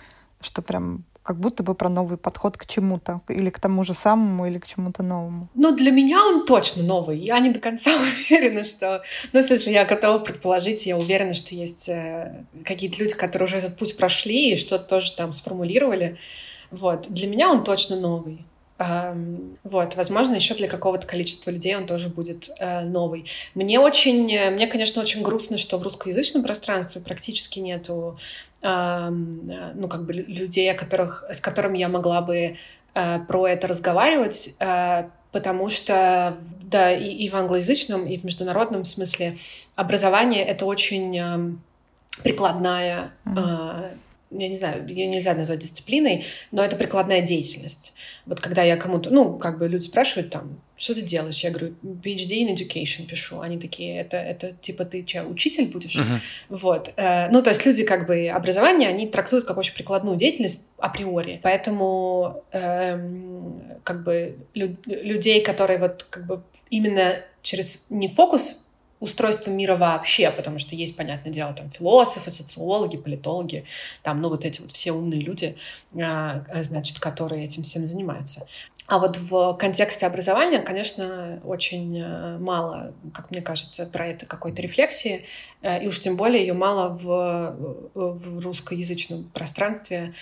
что 0.42 0.62
прям 0.62 1.04
как 1.30 1.40
будто 1.40 1.62
бы 1.62 1.76
про 1.76 1.90
новый 1.90 2.18
подход 2.18 2.58
к 2.58 2.66
чему-то, 2.66 3.22
или 3.30 3.52
к 3.52 3.60
тому 3.60 3.84
же 3.84 3.94
самому, 3.94 4.48
или 4.48 4.58
к 4.58 4.66
чему-то 4.66 5.04
новому. 5.04 5.48
Ну, 5.54 5.76
для 5.76 5.92
меня 5.92 6.26
он 6.26 6.44
точно 6.44 6.82
новый. 6.82 7.20
Я 7.20 7.38
не 7.38 7.52
до 7.52 7.60
конца 7.60 7.92
уверена, 8.30 8.64
что... 8.64 9.04
Ну, 9.32 9.42
в 9.42 9.44
смысле, 9.44 9.74
я 9.74 9.86
готова 9.86 10.18
предположить, 10.18 10.88
я 10.88 10.98
уверена, 10.98 11.36
что 11.36 11.54
есть 11.54 11.88
э, 11.88 12.46
какие-то 12.66 12.98
люди, 12.98 13.14
которые 13.14 13.46
уже 13.46 13.58
этот 13.58 13.78
путь 13.78 13.96
прошли 13.96 14.54
и 14.54 14.56
что-то 14.56 14.86
тоже 14.86 15.14
там 15.16 15.32
сформулировали. 15.32 16.18
Вот. 16.72 17.06
Для 17.10 17.28
меня 17.28 17.52
он 17.52 17.64
точно 17.64 18.00
новый. 18.00 18.44
Вот, 18.80 19.96
возможно, 19.98 20.36
еще 20.36 20.56
для 20.56 20.70
какого-то 20.70 21.06
количества 21.06 21.52
людей 21.52 21.76
он 21.76 21.86
тоже 21.86 22.08
будет 22.08 22.50
э, 22.60 22.86
новый. 22.86 23.26
Мне 23.54 23.78
очень, 23.78 24.24
мне, 24.52 24.68
конечно, 24.68 25.02
очень 25.02 25.22
грустно, 25.22 25.58
что 25.58 25.78
в 25.78 25.84
русскоязычном 25.84 26.44
пространстве 26.44 27.02
практически 27.02 27.60
нету, 27.60 28.18
э, 28.62 29.10
ну, 29.10 29.88
как 29.90 30.06
бы 30.06 30.14
людей, 30.14 30.72
о 30.72 30.76
которых, 30.76 31.26
с 31.30 31.42
которыми 31.42 31.78
я 31.78 31.90
могла 31.90 32.22
бы 32.22 32.56
э, 32.94 33.20
про 33.28 33.48
это 33.48 33.68
разговаривать, 33.68 34.56
э, 34.60 35.10
потому 35.32 35.70
что, 35.70 36.38
да, 36.62 36.92
и, 36.96 37.10
и 37.10 37.30
в 37.30 37.36
англоязычном, 37.36 38.08
и 38.08 38.18
в 38.18 38.24
международном 38.24 38.86
смысле 38.86 39.38
образование— 39.76 40.44
это 40.46 40.66
очень 40.66 41.18
э, 41.18 41.52
прикладная 42.24 43.12
э, 43.26 43.92
я 44.32 44.48
не 44.48 44.56
знаю, 44.56 44.88
ее 44.88 45.08
нельзя 45.08 45.34
назвать 45.34 45.60
дисциплиной, 45.60 46.26
но 46.52 46.64
это 46.64 46.76
прикладная 46.76 47.22
деятельность. 47.22 47.94
Вот 48.26 48.40
когда 48.40 48.64
я 48.64 48.78
кому-то, 48.78 49.10
ну, 49.10 49.38
как 49.38 49.58
бы 49.58 49.68
люди 49.68 49.84
спрашивают 49.84 50.32
там, 50.32 50.62
что 50.78 50.96
ты 50.96 51.02
делаешь? 51.02 51.44
Я 51.44 51.50
говорю, 51.50 51.76
PhD 51.84 52.46
in 52.46 52.54
Education 52.54 53.06
пишу. 53.06 53.42
Они 53.42 53.58
такие, 53.58 53.98
это, 54.00 54.18
это 54.18 54.52
типа 54.54 54.86
ты 54.86 55.04
че, 55.04 55.24
учитель 55.24 55.66
будешь? 55.66 55.96
Uh-huh. 55.96 56.20
Вот. 56.48 56.94
Э, 56.96 57.30
ну, 57.32 57.42
то 57.44 57.50
есть 57.50 57.66
люди 57.66 57.84
как 57.84 58.08
бы 58.08 58.30
образование, 58.30 58.88
они 58.88 59.08
трактуют 59.08 59.46
как 59.46 59.58
очень 59.58 59.74
прикладную 59.74 60.16
деятельность 60.16 60.70
априори. 60.78 61.42
Поэтому 61.44 62.44
эм, 62.52 63.62
как 63.84 64.04
бы 64.04 64.38
лю- 64.54 64.78
людей, 64.86 65.42
которые 65.42 65.80
вот 65.80 66.06
как 66.10 66.26
бы 66.28 66.44
именно 66.70 67.16
через 67.42 67.88
не 67.90 68.08
фокус 68.08 68.56
устройства 69.00 69.52
мира 69.52 69.76
вообще, 69.76 70.30
потому 70.32 70.60
что 70.60 70.76
есть, 70.76 70.96
понятное 70.96 71.32
дело, 71.32 71.54
там 71.54 71.70
философы, 71.70 72.30
социологи, 72.30 72.98
политологи, 72.98 73.66
там, 74.04 74.22
ну, 74.22 74.30
вот 74.30 74.46
эти 74.46 74.62
вот 74.62 74.72
все 74.72 74.92
умные 74.92 75.22
люди, 75.22 75.56
а, 75.96 76.44
значит, 76.62 77.00
которые 77.00 77.46
этим 77.46 77.64
всем 77.64 77.86
занимаются. 77.86 78.46
А 78.88 78.98
вот 78.98 79.18
в 79.18 79.54
контексте 79.54 80.08
образования, 80.08 80.60
конечно, 80.60 81.40
очень 81.44 82.00
э, 82.00 82.40
мало, 82.40 82.92
как 83.14 83.30
мне 83.30 83.40
кажется, 83.40 83.86
про 83.86 84.08
это 84.08 84.26
какой-то 84.26 84.64
рефлексии, 84.64 85.26
э, 85.62 85.84
и 85.84 85.88
уж 85.88 86.00
тем 86.00 86.18
более 86.18 86.42
ее 86.42 86.54
мало 86.54 86.90
в, 86.90 87.56
в 87.94 88.40
русскоязычном 88.40 89.26
пространстве. 89.26 90.16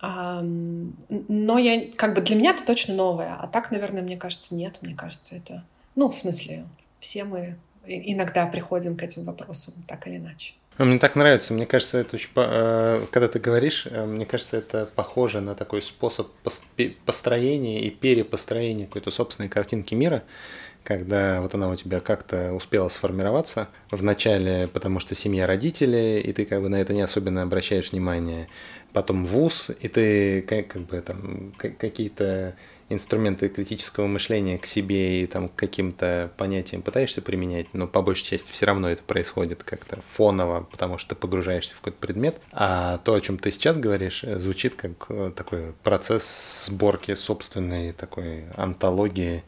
Но 0.00 1.58
я, 1.58 1.92
как 1.96 2.14
бы 2.14 2.20
для 2.20 2.36
меня 2.36 2.50
это 2.52 2.64
точно 2.64 2.94
новое, 2.94 3.34
а 3.34 3.46
так, 3.48 3.70
наверное, 3.70 4.02
мне 4.02 4.16
кажется, 4.16 4.54
нет, 4.54 4.78
мне 4.80 4.94
кажется, 4.94 5.34
это, 5.34 5.64
ну, 5.96 6.08
в 6.08 6.14
смысле, 6.14 6.66
все 7.00 7.24
мы 7.24 7.56
иногда 7.88 8.46
приходим 8.46 8.96
к 8.96 9.02
этим 9.02 9.24
вопросам, 9.24 9.74
так 9.86 10.06
или 10.06 10.16
иначе. 10.16 10.54
Ну, 10.78 10.84
мне 10.84 11.00
так 11.00 11.16
нравится, 11.16 11.52
мне 11.54 11.66
кажется, 11.66 11.98
это 11.98 12.14
очень, 12.14 12.28
э, 12.36 13.04
когда 13.10 13.26
ты 13.26 13.40
говоришь, 13.40 13.88
э, 13.90 14.06
мне 14.06 14.24
кажется, 14.24 14.56
это 14.58 14.88
похоже 14.94 15.40
на 15.40 15.56
такой 15.56 15.82
способ 15.82 16.28
построения 17.04 17.80
и 17.80 17.90
перепостроения 17.90 18.86
какой-то 18.86 19.10
собственной 19.10 19.48
картинки 19.48 19.96
мира, 19.96 20.22
когда 20.84 21.40
вот 21.40 21.52
она 21.54 21.68
у 21.68 21.74
тебя 21.74 21.98
как-то 21.98 22.52
успела 22.52 22.88
сформироваться 22.88 23.68
в 23.90 24.04
начале, 24.04 24.68
потому 24.68 25.00
что 25.00 25.16
семья 25.16 25.48
родители, 25.48 26.22
и 26.24 26.32
ты 26.32 26.44
как 26.44 26.62
бы 26.62 26.68
на 26.68 26.76
это 26.76 26.94
не 26.94 27.02
особенно 27.02 27.42
обращаешь 27.42 27.90
внимание, 27.90 28.48
потом 28.92 29.24
вуз, 29.24 29.70
и 29.80 29.88
ты 29.88 30.42
как, 30.42 30.68
как 30.68 30.82
бы 30.82 31.00
там 31.00 31.52
какие-то 31.56 32.56
инструменты 32.88 33.48
критического 33.48 34.06
мышления 34.06 34.58
к 34.58 34.66
себе 34.66 35.22
и 35.22 35.26
там 35.26 35.48
к 35.48 35.54
каким-то 35.54 36.30
понятиям 36.36 36.82
пытаешься 36.82 37.20
применять, 37.20 37.66
но 37.74 37.86
по 37.86 38.02
большей 38.02 38.24
части 38.24 38.50
все 38.50 38.66
равно 38.66 38.88
это 38.88 39.02
происходит 39.02 39.62
как-то 39.62 39.98
фоново, 40.12 40.66
потому 40.70 40.98
что 40.98 41.10
ты 41.10 41.14
погружаешься 41.14 41.74
в 41.74 41.78
какой-то 41.78 41.98
предмет. 41.98 42.36
А 42.52 42.98
то, 42.98 43.14
о 43.14 43.20
чем 43.20 43.38
ты 43.38 43.50
сейчас 43.50 43.76
говоришь, 43.76 44.22
звучит 44.22 44.74
как 44.74 44.92
э, 45.10 45.32
такой 45.36 45.74
процесс 45.82 46.66
сборки 46.66 47.14
собственной 47.14 47.92
такой 47.92 48.44
антологии 48.56 49.44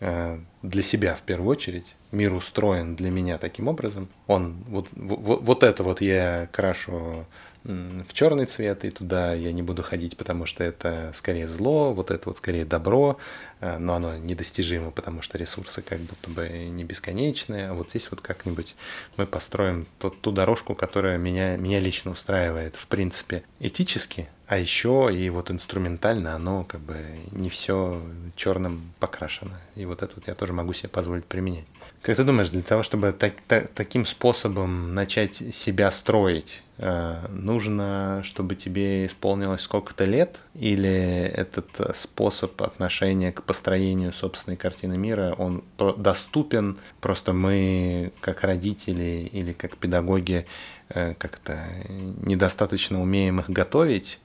э, 0.00 0.38
для 0.62 0.82
себя 0.82 1.14
в 1.14 1.22
первую 1.22 1.50
очередь. 1.50 1.94
Мир 2.10 2.32
устроен 2.32 2.96
для 2.96 3.10
меня 3.10 3.36
таким 3.36 3.68
образом. 3.68 4.08
Он 4.26 4.64
вот, 4.66 4.88
вот, 4.92 5.42
вот 5.42 5.62
это 5.62 5.84
вот 5.84 6.00
я 6.00 6.48
крашу 6.52 7.26
в 7.64 8.12
черный 8.12 8.46
цвет, 8.46 8.84
и 8.84 8.90
туда 8.90 9.34
я 9.34 9.52
не 9.52 9.62
буду 9.62 9.82
ходить, 9.82 10.16
потому 10.16 10.46
что 10.46 10.64
это 10.64 11.10
скорее 11.14 11.46
зло, 11.46 11.92
вот 11.92 12.10
это 12.10 12.28
вот 12.28 12.38
скорее 12.38 12.64
добро, 12.64 13.18
э, 13.60 13.78
но 13.78 13.94
оно 13.94 14.16
недостижимо, 14.16 14.90
потому 14.90 15.22
что 15.22 15.38
ресурсы 15.38 15.82
как 15.82 16.00
будто 16.00 16.30
бы 16.30 16.48
не 16.48 16.84
бесконечные. 16.84 17.68
А 17.68 17.74
вот 17.74 17.90
здесь 17.90 18.10
вот 18.10 18.20
как-нибудь 18.20 18.74
мы 19.16 19.26
построим 19.26 19.86
ту, 19.98 20.10
ту 20.10 20.32
дорожку, 20.32 20.74
которая 20.74 21.18
меня, 21.18 21.56
меня 21.56 21.80
лично 21.80 22.12
устраивает, 22.12 22.76
в 22.76 22.86
принципе, 22.86 23.42
этически, 23.60 24.28
а 24.46 24.56
еще 24.56 25.10
и 25.12 25.28
вот 25.28 25.50
инструментально 25.50 26.34
оно 26.34 26.64
как 26.64 26.80
бы 26.80 26.96
не 27.32 27.50
все 27.50 28.00
черным 28.34 28.94
покрашено. 28.98 29.60
И 29.74 29.84
вот 29.84 30.02
это 30.02 30.14
вот 30.16 30.26
я 30.26 30.34
тоже 30.34 30.54
могу 30.54 30.72
себе 30.72 30.88
позволить 30.88 31.26
применять. 31.26 31.66
Как 32.00 32.16
ты 32.16 32.24
думаешь, 32.24 32.48
для 32.48 32.62
того, 32.62 32.82
чтобы 32.82 33.12
так, 33.12 33.34
так, 33.46 33.68
таким 33.74 34.06
способом 34.06 34.94
начать 34.94 35.36
себя 35.36 35.90
строить, 35.90 36.62
нужно, 36.78 38.22
чтобы 38.24 38.54
тебе 38.54 39.06
исполнилось 39.06 39.62
сколько-то 39.62 40.04
лет? 40.04 40.42
Или 40.54 40.88
этот 40.88 41.96
способ 41.96 42.62
отношения 42.62 43.32
к 43.32 43.42
построению 43.42 44.12
собственной 44.12 44.56
картины 44.56 44.96
мира, 44.96 45.34
он 45.36 45.64
доступен, 45.96 46.78
просто 47.00 47.32
мы, 47.32 48.12
как 48.20 48.42
родители 48.42 49.28
или 49.32 49.52
как 49.52 49.76
педагоги, 49.76 50.46
э, 50.90 51.14
как-то 51.14 51.68
недостаточно 51.88 53.02
умеем 53.02 53.40
их 53.40 53.50
готовить? 53.50 54.20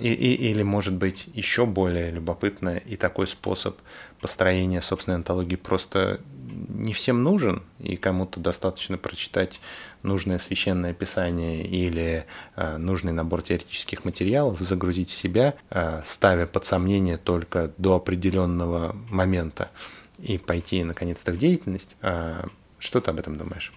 И, 0.00 0.08
и, 0.08 0.50
или, 0.50 0.64
может 0.64 0.94
быть, 0.94 1.28
еще 1.34 1.64
более 1.64 2.10
любопытно 2.10 2.78
и 2.78 2.96
такой 2.96 3.28
способ 3.28 3.78
построения 4.20 4.82
собственной 4.82 5.18
антологии 5.18 5.54
просто 5.54 6.20
не 6.68 6.92
всем 6.92 7.22
нужен, 7.22 7.62
и 7.78 7.96
кому-то 7.96 8.40
достаточно 8.40 8.98
прочитать 8.98 9.60
нужное 10.02 10.38
священное 10.38 10.92
писание 10.92 11.64
или 11.64 12.26
э, 12.56 12.76
нужный 12.76 13.12
набор 13.12 13.42
теоретических 13.42 14.04
материалов, 14.04 14.60
загрузить 14.60 15.10
в 15.10 15.14
себя, 15.14 15.54
э, 15.70 16.02
ставя 16.04 16.46
под 16.46 16.64
сомнение 16.64 17.16
только 17.16 17.72
до 17.78 17.96
определенного 17.96 18.96
момента 19.10 19.70
и 20.18 20.38
пойти 20.38 20.84
наконец-то 20.84 21.32
в 21.32 21.38
деятельность. 21.38 21.96
Э, 22.02 22.44
что 22.78 23.00
ты 23.00 23.10
об 23.10 23.18
этом 23.18 23.36
думаешь? 23.36 23.72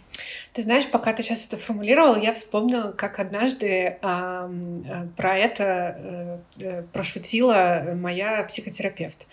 Ты 0.53 0.63
знаешь, 0.63 0.85
пока 0.85 1.13
ты 1.13 1.23
сейчас 1.23 1.45
это 1.45 1.55
формулировал, 1.55 2.17
я 2.17 2.33
вспомнила, 2.33 2.91
как 2.91 3.19
однажды 3.19 3.97
э, 4.01 5.09
про 5.15 5.37
это 5.37 6.41
э, 6.59 6.83
прошутила 6.91 7.93
моя 7.95 8.43
психотерапевт, 8.43 9.27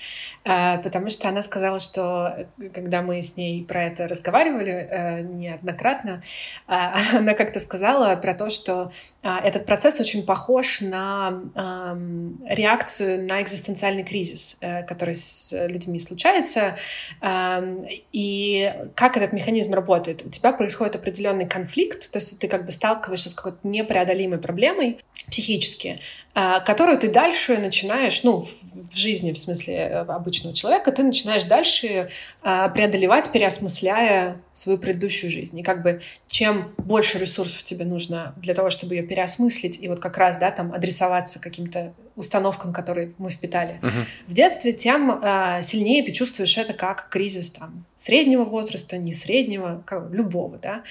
э, 0.45 0.79
потому 0.79 1.09
что 1.11 1.29
она 1.29 1.43
сказала, 1.43 1.81
что 1.81 2.47
когда 2.73 3.03
мы 3.03 3.21
с 3.21 3.37
ней 3.37 3.64
про 3.64 3.87
это 3.87 4.07
разговаривали 4.07 4.71
э, 4.71 5.21
неоднократно, 5.23 6.23
э, 6.69 6.73
она 7.16 7.35
как-то 7.35 7.59
сказала 7.59 8.14
про 8.14 8.33
то, 8.33 8.49
что 8.49 8.93
э, 9.25 9.29
этот 9.43 9.66
процесс 9.66 9.99
очень 9.99 10.25
похож 10.25 10.81
на 10.83 11.43
э, 11.57 12.55
реакцию 12.55 13.27
на 13.27 13.43
экзистенциальный 13.43 14.05
кризис, 14.05 14.59
э, 14.61 14.85
который 14.85 15.16
с 15.16 15.53
людьми 15.66 15.99
случается, 15.99 16.77
э, 17.21 17.87
и 18.12 18.73
как 18.95 19.16
этот 19.16 19.33
механизм 19.33 19.75
работает. 19.75 20.25
У 20.25 20.31
тебя 20.31 20.53
происходит 20.53 20.95
определенный 21.09 21.49
конфликт, 21.49 22.11
то 22.11 22.19
есть 22.19 22.39
ты 22.39 22.49
как 22.49 22.67
бы 22.67 22.71
сталкиваешься 22.71 23.31
с 23.31 23.35
какой-то 23.35 23.59
непреодолимой 23.63 24.39
проблемой 24.39 25.01
психически, 25.31 26.01
а, 26.35 26.61
которую 26.61 26.99
ты 26.99 27.11
дальше 27.11 27.59
начинаешь, 27.59 28.22
ну, 28.22 28.39
в 28.39 28.95
жизни, 28.95 29.33
в 29.33 29.39
смысле 29.39 29.74
э, 29.74 29.99
обычного 30.03 30.55
человека, 30.55 30.93
ты 30.93 31.03
начинаешь 31.03 31.43
дальше 31.43 32.11
а, 32.43 32.68
преодолевать, 32.68 33.33
переосмысляя 33.33 34.41
свою 34.53 34.79
предыдущую 34.79 35.31
жизнь. 35.31 35.59
И 35.59 35.62
как 35.64 35.83
бы 35.83 36.01
чем 36.29 36.72
больше 36.76 37.18
ресурсов 37.18 37.64
тебе 37.64 37.85
нужно 37.85 38.35
для 38.37 38.55
того, 38.55 38.70
чтобы 38.70 38.95
ее 38.95 39.03
переосмыслить 39.03 39.83
и 39.83 39.89
вот 39.89 39.99
как 39.99 40.16
раз, 40.16 40.37
да, 40.37 40.53
там 40.53 40.72
адресоваться 40.72 41.41
каким-то 41.41 41.93
установкам, 42.14 42.72
которые 42.72 43.12
мы 43.18 43.31
впитали 43.31 43.81
uh-huh. 43.83 44.05
в 44.29 44.33
детстве, 44.33 44.72
тем 44.72 45.20
э, 45.20 45.61
сильнее 45.62 46.05
ты 46.05 46.12
чувствуешь 46.12 46.57
это 46.57 46.72
как 46.72 47.09
кризис 47.09 47.51
там 47.51 47.85
среднего 47.97 48.45
возраста, 48.45 48.97
не 48.97 49.12
среднего, 49.12 49.83
как, 49.85 50.11
любого, 50.12 50.59
да. 50.59 50.85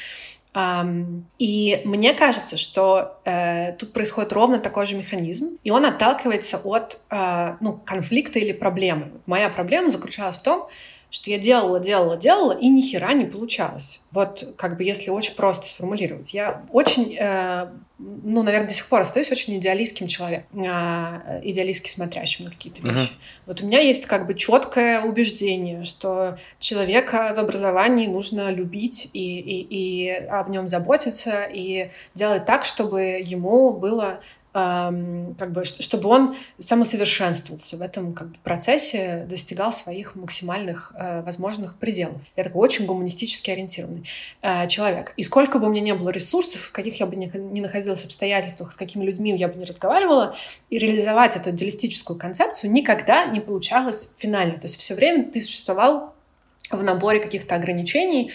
И 1.38 1.82
мне 1.86 2.14
кажется, 2.14 2.58
что 2.58 3.20
э, 3.26 3.74
тут 3.74 3.94
происходит 3.94 4.34
ровно 4.34 4.58
такой 4.58 4.88
же 4.88 4.96
механизм, 4.96 5.58
и 5.64 5.70
он 5.70 5.86
отталкивается 5.86 6.58
от 6.64 7.00
э, 7.12 7.58
ну, 7.60 7.74
конфликта 7.86 8.40
или 8.40 8.54
проблемы. 8.54 9.12
Моя 9.28 9.50
проблема 9.50 9.92
заключалась 9.92 10.38
в 10.38 10.42
том, 10.42 10.68
что 11.10 11.32
я 11.32 11.38
делала, 11.38 11.80
делала, 11.80 12.18
делала, 12.18 12.52
и 12.52 12.68
ни 12.68 12.82
хера 12.82 13.14
не 13.14 13.26
получалось. 13.26 14.02
Вот 14.12 14.54
как 14.58 14.78
бы 14.78 14.84
если 14.84 15.10
очень 15.10 15.36
просто 15.36 15.66
сформулировать. 15.66 16.34
Я 16.34 16.64
очень, 16.72 17.16
э, 17.18 17.70
ну, 17.98 18.44
наверное, 18.44 18.68
до 18.68 18.74
сих 18.74 18.88
пор 18.88 19.02
остаюсь 19.02 19.32
очень 19.32 19.58
идеалистским 19.58 20.08
человеком, 20.08 20.64
э, 20.64 21.42
идеалистски 21.44 21.90
смотрящим 21.90 22.46
на 22.46 22.52
какие-то 22.52 22.82
вещи. 22.82 23.12
Uh-huh. 23.12 23.44
Вот 23.46 23.62
у 23.62 23.66
меня 23.66 23.80
есть 23.80 24.06
как 24.06 24.28
бы 24.28 24.34
четкое 24.34 25.02
убеждение, 25.02 25.84
что 25.86 26.38
человека 26.60 27.34
в 27.36 27.40
образовании 27.40 28.08
нужно 28.08 28.52
любить 28.52 29.10
и, 29.14 29.40
и, 29.40 29.62
и 29.62 30.10
об 30.10 30.50
нем 30.50 30.68
заботиться, 30.68 31.44
и 31.44 31.90
делать 32.16 32.46
так, 32.46 32.66
чтобы 32.66 33.22
ему 33.24 33.72
было 33.72 34.20
как 35.38 35.52
бы, 35.52 35.64
чтобы 35.66 36.10
он 36.10 36.36
самосовершенствовался 36.58 37.78
в 37.78 37.82
этом 37.82 38.14
как 38.14 38.30
бы, 38.30 38.36
процессе, 38.44 39.26
достигал 39.30 39.72
своих 39.72 40.16
максимальных 40.16 40.94
э, 40.98 41.22
возможных 41.22 41.78
пределов. 41.78 42.22
Я 42.36 42.44
такой 42.44 42.62
очень 42.62 42.86
гуманистически 42.86 43.52
ориентированный 43.52 44.06
э, 44.42 44.68
человек. 44.68 45.14
И 45.18 45.24
сколько 45.24 45.60
бы 45.60 45.68
у 45.68 45.70
меня 45.70 45.82
не 45.82 45.94
было 45.94 46.10
ресурсов, 46.10 46.62
в 46.62 46.72
каких 46.72 47.00
я 47.00 47.06
бы 47.06 47.16
ни 47.16 47.60
находилась 47.60 48.06
обстоятельствах, 48.06 48.72
с 48.72 48.78
какими 48.78 49.04
людьми 49.06 49.36
я 49.36 49.48
бы 49.48 49.56
не 49.56 49.66
разговаривала, 49.66 50.36
и 50.70 50.78
реализовать 50.78 51.36
эту 51.36 51.52
идеалистическую 51.52 52.18
концепцию 52.18 52.72
никогда 52.72 53.26
не 53.26 53.40
получалось 53.40 54.10
финально. 54.18 54.56
То 54.56 54.66
есть 54.66 54.80
все 54.80 54.96
время 54.96 55.30
ты 55.32 55.40
существовал 55.42 56.14
в 56.70 56.84
наборе 56.84 57.20
каких-то 57.20 57.56
ограничений, 57.56 58.32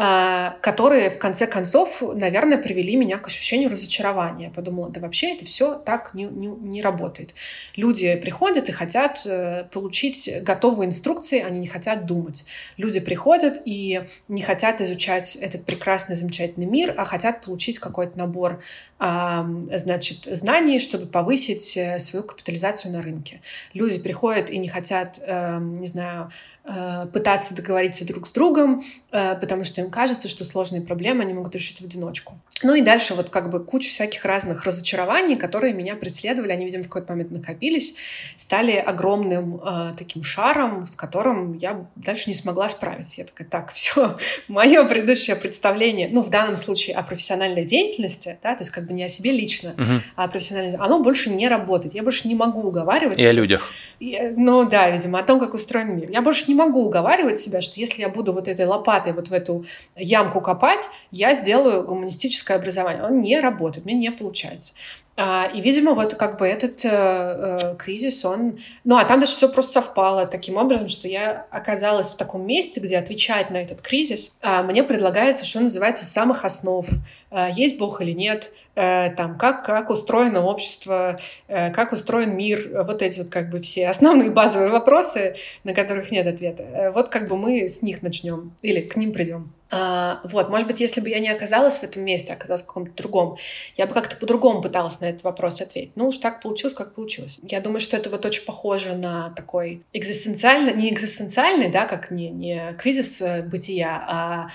которые 0.00 1.10
в 1.10 1.18
конце 1.18 1.46
концов, 1.46 2.02
наверное, 2.14 2.56
привели 2.56 2.96
меня 2.96 3.18
к 3.18 3.26
ощущению 3.26 3.70
разочарования. 3.70 4.46
Я 4.46 4.50
подумала, 4.50 4.88
да 4.88 5.00
вообще 5.00 5.34
это 5.34 5.44
все 5.44 5.74
так 5.74 6.14
не, 6.14 6.24
не, 6.24 6.46
не 6.46 6.80
работает. 6.80 7.34
Люди 7.76 8.14
приходят 8.14 8.70
и 8.70 8.72
хотят 8.72 9.26
э, 9.26 9.64
получить 9.70 10.30
готовые 10.42 10.86
инструкции, 10.86 11.42
они 11.42 11.58
не 11.58 11.66
хотят 11.66 12.06
думать. 12.06 12.46
Люди 12.78 12.98
приходят 13.00 13.60
и 13.66 14.06
не 14.28 14.40
хотят 14.40 14.80
изучать 14.80 15.36
этот 15.36 15.66
прекрасный, 15.66 16.16
замечательный 16.16 16.66
мир, 16.66 16.94
а 16.96 17.04
хотят 17.04 17.44
получить 17.44 17.78
какой-то 17.78 18.16
набор 18.16 18.62
значит, 18.98 20.24
знаний, 20.24 20.78
чтобы 20.78 21.06
повысить 21.06 21.74
э, 21.76 21.98
свою 21.98 22.22
капитализацию 22.22 22.92
на 22.92 23.00
рынке. 23.00 23.40
Люди 23.72 23.98
приходят 23.98 24.50
и 24.50 24.58
не 24.58 24.68
хотят, 24.68 25.18
эм, 25.24 25.72
не 25.72 25.86
знаю, 25.86 26.30
э, 26.64 27.06
пытаться 27.10 27.54
договориться 27.54 28.06
друг 28.06 28.28
с 28.28 28.32
другом, 28.32 28.82
потому 29.10 29.64
что 29.64 29.80
им 29.80 29.89
кажется, 29.90 30.28
что 30.28 30.44
сложные 30.44 30.82
проблемы 30.82 31.22
они 31.22 31.34
могут 31.34 31.54
решить 31.54 31.80
в 31.80 31.84
одиночку. 31.84 32.38
Ну 32.62 32.74
и 32.74 32.82
дальше 32.82 33.14
вот 33.14 33.30
как 33.30 33.50
бы 33.50 33.60
куча 33.60 33.88
всяких 33.88 34.24
разных 34.24 34.64
разочарований, 34.64 35.36
которые 35.36 35.72
меня 35.72 35.96
преследовали, 35.96 36.52
они, 36.52 36.64
видимо, 36.64 36.82
в 36.82 36.88
какой-то 36.88 37.12
момент 37.12 37.30
накопились, 37.30 37.94
стали 38.36 38.72
огромным 38.72 39.56
э, 39.56 39.92
таким 39.96 40.22
шаром, 40.22 40.86
с 40.86 40.94
которым 40.96 41.54
я 41.58 41.86
дальше 41.96 42.28
не 42.28 42.34
смогла 42.34 42.68
справиться. 42.68 43.14
Я 43.18 43.24
такая, 43.24 43.48
так, 43.48 43.72
все, 43.72 44.16
мое 44.48 44.84
предыдущее 44.84 45.36
представление, 45.36 46.08
ну, 46.10 46.22
в 46.22 46.30
данном 46.30 46.56
случае 46.56 46.96
о 46.96 47.02
профессиональной 47.02 47.64
деятельности, 47.64 48.38
да, 48.42 48.54
то 48.54 48.62
есть 48.62 48.70
как 48.70 48.86
бы 48.86 48.92
не 48.92 49.04
о 49.04 49.08
себе 49.08 49.32
лично, 49.32 49.70
угу. 49.70 50.00
а 50.16 50.24
о 50.24 50.28
профессиональной, 50.28 50.76
оно 50.76 51.02
больше 51.02 51.30
не 51.30 51.48
работает. 51.48 51.94
Я 51.94 52.02
больше 52.02 52.28
не 52.28 52.34
могу 52.34 52.62
уговаривать. 52.62 53.18
И 53.18 53.24
о 53.24 53.32
людях. 53.32 53.70
И, 54.00 54.18
ну 54.36 54.64
да, 54.64 54.90
видимо, 54.90 55.18
о 55.18 55.22
том, 55.22 55.38
как 55.38 55.54
устроен 55.54 55.96
мир. 55.96 56.10
Я 56.10 56.22
больше 56.22 56.44
не 56.48 56.54
могу 56.54 56.84
уговаривать 56.84 57.38
себя, 57.38 57.60
что 57.60 57.78
если 57.80 58.00
я 58.00 58.08
буду 58.08 58.32
вот 58.32 58.48
этой 58.48 58.64
лопатой 58.64 59.12
вот 59.12 59.28
в 59.28 59.32
эту 59.32 59.64
ямку 59.96 60.40
копать, 60.40 60.88
я 61.10 61.34
сделаю 61.34 61.84
гуманистическое 61.84 62.56
образование. 62.56 63.04
Он 63.04 63.20
не 63.20 63.38
работает, 63.40 63.84
мне 63.84 63.94
не 63.94 64.10
получается. 64.10 64.74
А, 65.16 65.50
и, 65.52 65.60
видимо, 65.60 65.94
вот 65.94 66.14
как 66.14 66.38
бы 66.38 66.46
этот 66.46 66.84
э, 66.84 66.88
э, 66.88 67.76
кризис, 67.76 68.24
он... 68.24 68.58
Ну, 68.84 68.96
а 68.96 69.04
там 69.04 69.20
даже 69.20 69.34
все 69.34 69.48
просто 69.48 69.72
совпало 69.72 70.26
таким 70.26 70.56
образом, 70.56 70.88
что 70.88 71.08
я 71.08 71.46
оказалась 71.50 72.10
в 72.10 72.16
таком 72.16 72.46
месте, 72.46 72.80
где 72.80 72.96
отвечать 72.96 73.50
на 73.50 73.58
этот 73.58 73.82
кризис, 73.82 74.32
а 74.40 74.62
мне 74.62 74.82
предлагается, 74.82 75.44
что 75.44 75.60
называется, 75.60 76.06
с 76.06 76.12
самых 76.12 76.44
основ. 76.44 76.86
А, 77.30 77.50
есть 77.50 77.78
Бог 77.78 78.00
или 78.00 78.12
нет, 78.12 78.52
э, 78.74 79.10
там, 79.10 79.36
как, 79.36 79.64
как 79.64 79.90
устроено 79.90 80.44
общество, 80.44 81.20
э, 81.48 81.70
как 81.72 81.92
устроен 81.92 82.34
мир, 82.36 82.70
вот 82.84 83.02
эти 83.02 83.20
вот 83.20 83.30
как 83.30 83.50
бы 83.50 83.60
все 83.60 83.88
основные 83.88 84.30
базовые 84.30 84.70
вопросы, 84.70 85.36
на 85.64 85.74
которых 85.74 86.10
нет 86.10 86.26
ответа. 86.26 86.62
Э, 86.62 86.90
вот 86.90 87.08
как 87.08 87.28
бы 87.28 87.36
мы 87.36 87.68
с 87.68 87.82
них 87.82 88.02
начнем 88.02 88.52
или 88.62 88.80
к 88.80 88.96
ним 88.96 89.12
придем. 89.12 89.52
А, 89.72 90.20
вот, 90.24 90.48
может 90.48 90.66
быть, 90.66 90.80
если 90.80 91.00
бы 91.00 91.08
я 91.08 91.20
не 91.20 91.28
оказалась 91.28 91.78
в 91.78 91.82
этом 91.84 92.04
месте, 92.04 92.32
оказалась 92.32 92.62
в 92.62 92.66
каком-то 92.66 92.92
другом, 92.92 93.36
я 93.76 93.86
бы 93.86 93.94
как-то 93.94 94.16
по-другому 94.16 94.62
пыталась 94.62 95.00
на 95.00 95.04
этот 95.10 95.24
вопрос 95.24 95.60
ответить. 95.60 95.92
Ну 95.96 96.08
уж 96.08 96.18
так 96.18 96.40
получилось, 96.40 96.74
как 96.74 96.94
получилось. 96.94 97.38
Я 97.42 97.60
думаю, 97.60 97.80
что 97.80 97.96
это 97.96 98.10
вот 98.10 98.24
очень 98.24 98.44
похоже 98.44 98.94
на 98.94 99.30
такой 99.30 99.82
экзистенциальный, 99.92 100.74
не 100.74 100.92
экзистенциальный, 100.92 101.70
да, 101.70 101.86
как 101.86 102.10
не, 102.10 102.30
не 102.30 102.74
кризис 102.78 103.22
бытия, 103.46 104.02
а 104.06 104.50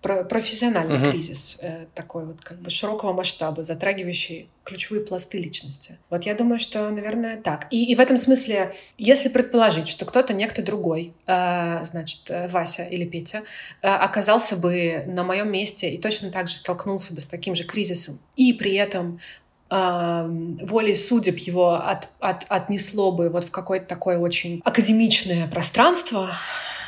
профессиональный 0.00 0.96
uh-huh. 0.96 1.10
кризис 1.10 1.58
э, 1.60 1.86
такой 1.94 2.24
вот 2.24 2.40
как 2.42 2.60
бы 2.60 2.70
широкого 2.70 3.12
масштаба, 3.12 3.64
затрагивающий 3.64 4.48
ключевые 4.62 5.04
пласты 5.04 5.38
личности. 5.38 5.98
Вот 6.08 6.24
я 6.24 6.34
думаю, 6.34 6.60
что, 6.60 6.88
наверное, 6.90 7.40
так. 7.40 7.66
И, 7.70 7.90
и 7.90 7.94
в 7.96 8.00
этом 8.00 8.16
смысле, 8.16 8.74
если 8.96 9.28
предположить, 9.28 9.88
что 9.88 10.04
кто-то, 10.04 10.34
некто 10.34 10.62
другой, 10.62 11.14
э, 11.26 11.84
значит, 11.84 12.30
э, 12.30 12.46
Вася 12.48 12.84
или 12.84 13.04
Петя, 13.04 13.42
э, 13.82 13.88
оказался 13.88 14.56
бы 14.56 15.02
на 15.06 15.24
моем 15.24 15.50
месте 15.50 15.90
и 15.90 15.98
точно 15.98 16.30
так 16.30 16.46
же 16.46 16.54
столкнулся 16.54 17.12
бы 17.12 17.20
с 17.20 17.26
таким 17.26 17.56
же 17.56 17.64
кризисом, 17.64 18.20
и 18.36 18.52
при 18.52 18.74
этом 18.74 19.16
э, 19.16 19.47
волей 19.70 20.94
судеб 20.94 21.38
его 21.38 21.74
от, 21.74 22.08
от, 22.20 22.46
отнесло 22.48 23.12
бы 23.12 23.28
вот 23.28 23.44
в 23.44 23.50
какое-то 23.50 23.86
такое 23.86 24.18
очень 24.18 24.62
академичное 24.64 25.46
пространство, 25.48 26.32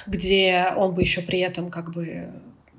где 0.07 0.72
он 0.76 0.95
бы 0.95 1.03
еще 1.03 1.20
при 1.20 1.41
этом 1.41 1.70
как 1.70 1.93
бы 1.93 2.31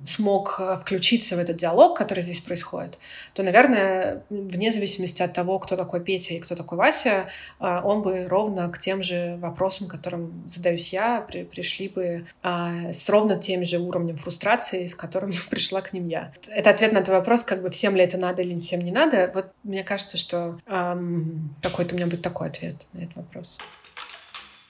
смог 0.06 0.56
э, 0.60 0.78
включиться 0.78 1.36
в 1.36 1.40
этот 1.40 1.58
диалог, 1.58 1.98
который 1.98 2.22
здесь 2.22 2.40
происходит, 2.40 2.98
то, 3.34 3.44
наверное, 3.44 4.24
вне 4.30 4.72
зависимости 4.72 5.22
от 5.22 5.34
того, 5.34 5.60
кто 5.60 5.76
такой 5.76 6.02
Петя 6.02 6.34
и 6.34 6.40
кто 6.40 6.56
такой 6.56 6.78
Вася, 6.78 7.30
э, 7.60 7.82
он 7.84 8.02
бы 8.02 8.28
ровно 8.28 8.70
к 8.70 8.80
тем 8.80 9.04
же 9.04 9.38
вопросам, 9.40 9.88
которым 9.88 10.44
задаюсь 10.48 10.94
я, 10.94 11.22
при, 11.22 11.44
пришли 11.44 11.88
бы 11.88 12.26
а, 12.44 12.92
с 12.92 13.10
ровно 13.10 13.38
тем 13.38 13.66
же 13.66 13.78
уровнем 13.80 14.16
фрустрации, 14.16 14.88
с 14.88 14.96
которым 14.96 15.32
пришла 15.50 15.82
к 15.82 15.94
ним 15.94 16.08
я. 16.08 16.34
Это 16.50 16.70
ответ 16.70 16.92
на 16.92 17.00
этот 17.00 17.10
вопрос, 17.10 17.44
как 17.44 17.62
бы 17.62 17.70
всем 17.70 17.96
ли 17.96 18.04
это 18.04 18.18
надо 18.18 18.42
или 18.42 18.60
всем 18.60 18.82
не 18.82 18.92
надо. 18.92 19.32
Вот 19.34 19.48
мне 19.64 19.84
кажется, 19.84 20.18
что 20.18 20.60
эм, 20.68 21.56
какой-то 21.62 21.96
у 21.96 21.98
меня 21.98 22.08
будет 22.08 22.22
такой 22.22 22.48
ответ 22.48 22.76
на 22.94 23.00
этот 23.00 23.16
вопрос. 23.18 23.60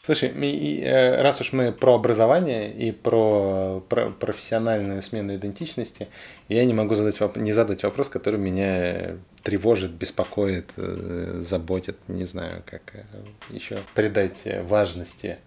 Слушай, 0.04 0.32
э, 0.32 1.22
раз 1.22 1.42
уж 1.42 1.54
мы 1.54 1.72
про 1.72 1.94
образование 1.94 2.74
и 2.74 2.92
про, 2.92 3.84
про 3.88 4.10
профессиональную 4.10 5.04
смену 5.04 5.36
идентичности, 5.36 6.08
я 6.50 6.66
не 6.66 6.74
могу 6.74 6.96
задать, 6.96 7.20
не 7.36 7.54
задать 7.54 7.84
вопрос, 7.84 8.10
который 8.10 8.40
меня 8.40 9.18
тревожит, 9.44 9.92
беспокоит, 9.92 10.72
э, 10.76 11.42
заботит, 11.44 11.98
не 12.08 12.24
знаю, 12.24 12.64
как 12.66 12.82
э, 12.94 13.04
еще 13.52 13.78
придать 13.94 14.48
важности. 14.64 15.38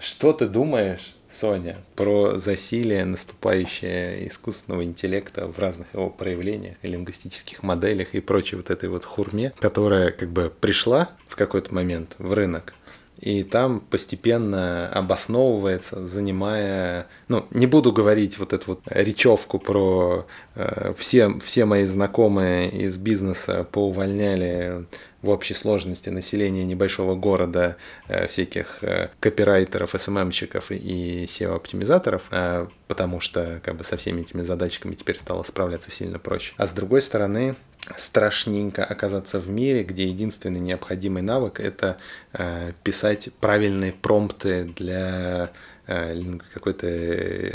Что 0.00 0.34
ты 0.34 0.46
думаешь, 0.46 1.14
Соня, 1.30 1.78
про 1.94 2.38
засилие, 2.38 3.06
наступающее 3.06 4.28
искусственного 4.28 4.84
интеллекта 4.84 5.46
в 5.46 5.58
разных 5.58 5.94
его 5.94 6.10
проявлениях, 6.10 6.76
лингвистических 6.82 7.62
моделях 7.62 8.14
и 8.14 8.20
прочей 8.20 8.56
вот 8.56 8.68
этой 8.68 8.90
вот 8.90 9.06
хурме, 9.06 9.54
которая 9.58 10.10
как 10.10 10.28
бы 10.28 10.52
пришла 10.60 11.12
в 11.28 11.34
какой-то 11.34 11.74
момент 11.74 12.14
в 12.18 12.34
рынок, 12.34 12.74
и 13.18 13.42
там 13.42 13.80
постепенно 13.80 14.88
обосновывается, 14.88 16.06
занимая, 16.06 17.06
ну, 17.28 17.46
не 17.50 17.66
буду 17.66 17.92
говорить 17.92 18.38
вот 18.38 18.52
эту 18.52 18.64
вот 18.66 18.80
речевку 18.86 19.58
про 19.58 20.26
э, 20.54 20.92
все, 20.98 21.38
все 21.40 21.64
мои 21.64 21.84
знакомые 21.84 22.70
из 22.70 22.98
бизнеса 22.98 23.64
поувольняли 23.64 24.86
в 25.22 25.30
общей 25.30 25.54
сложности 25.54 26.08
населения 26.08 26.64
небольшого 26.64 27.16
города 27.16 27.76
э, 28.08 28.26
всяких 28.28 28.82
э, 28.82 29.10
копирайтеров, 29.18 29.94
СММщиков 29.96 30.70
и 30.70 31.24
SEO-оптимизаторов, 31.24 32.22
э, 32.30 32.66
потому 32.86 33.20
что 33.20 33.60
как 33.64 33.76
бы 33.76 33.84
со 33.84 33.96
всеми 33.96 34.20
этими 34.20 34.42
задачками 34.42 34.94
теперь 34.94 35.16
стало 35.18 35.42
справляться 35.42 35.90
сильно 35.90 36.18
проще. 36.18 36.54
А 36.56 36.66
с 36.66 36.72
другой 36.72 37.02
стороны, 37.02 37.56
страшненько 37.96 38.84
оказаться 38.84 39.38
в 39.38 39.48
мире, 39.48 39.84
где 39.84 40.06
единственный 40.06 40.60
необходимый 40.60 41.22
навык 41.22 41.60
это 41.60 41.98
э, 42.32 42.72
писать 42.82 43.30
правильные 43.40 43.92
промпты 43.92 44.64
для 44.64 45.50
э, 45.86 46.20
какой-то 46.52 46.86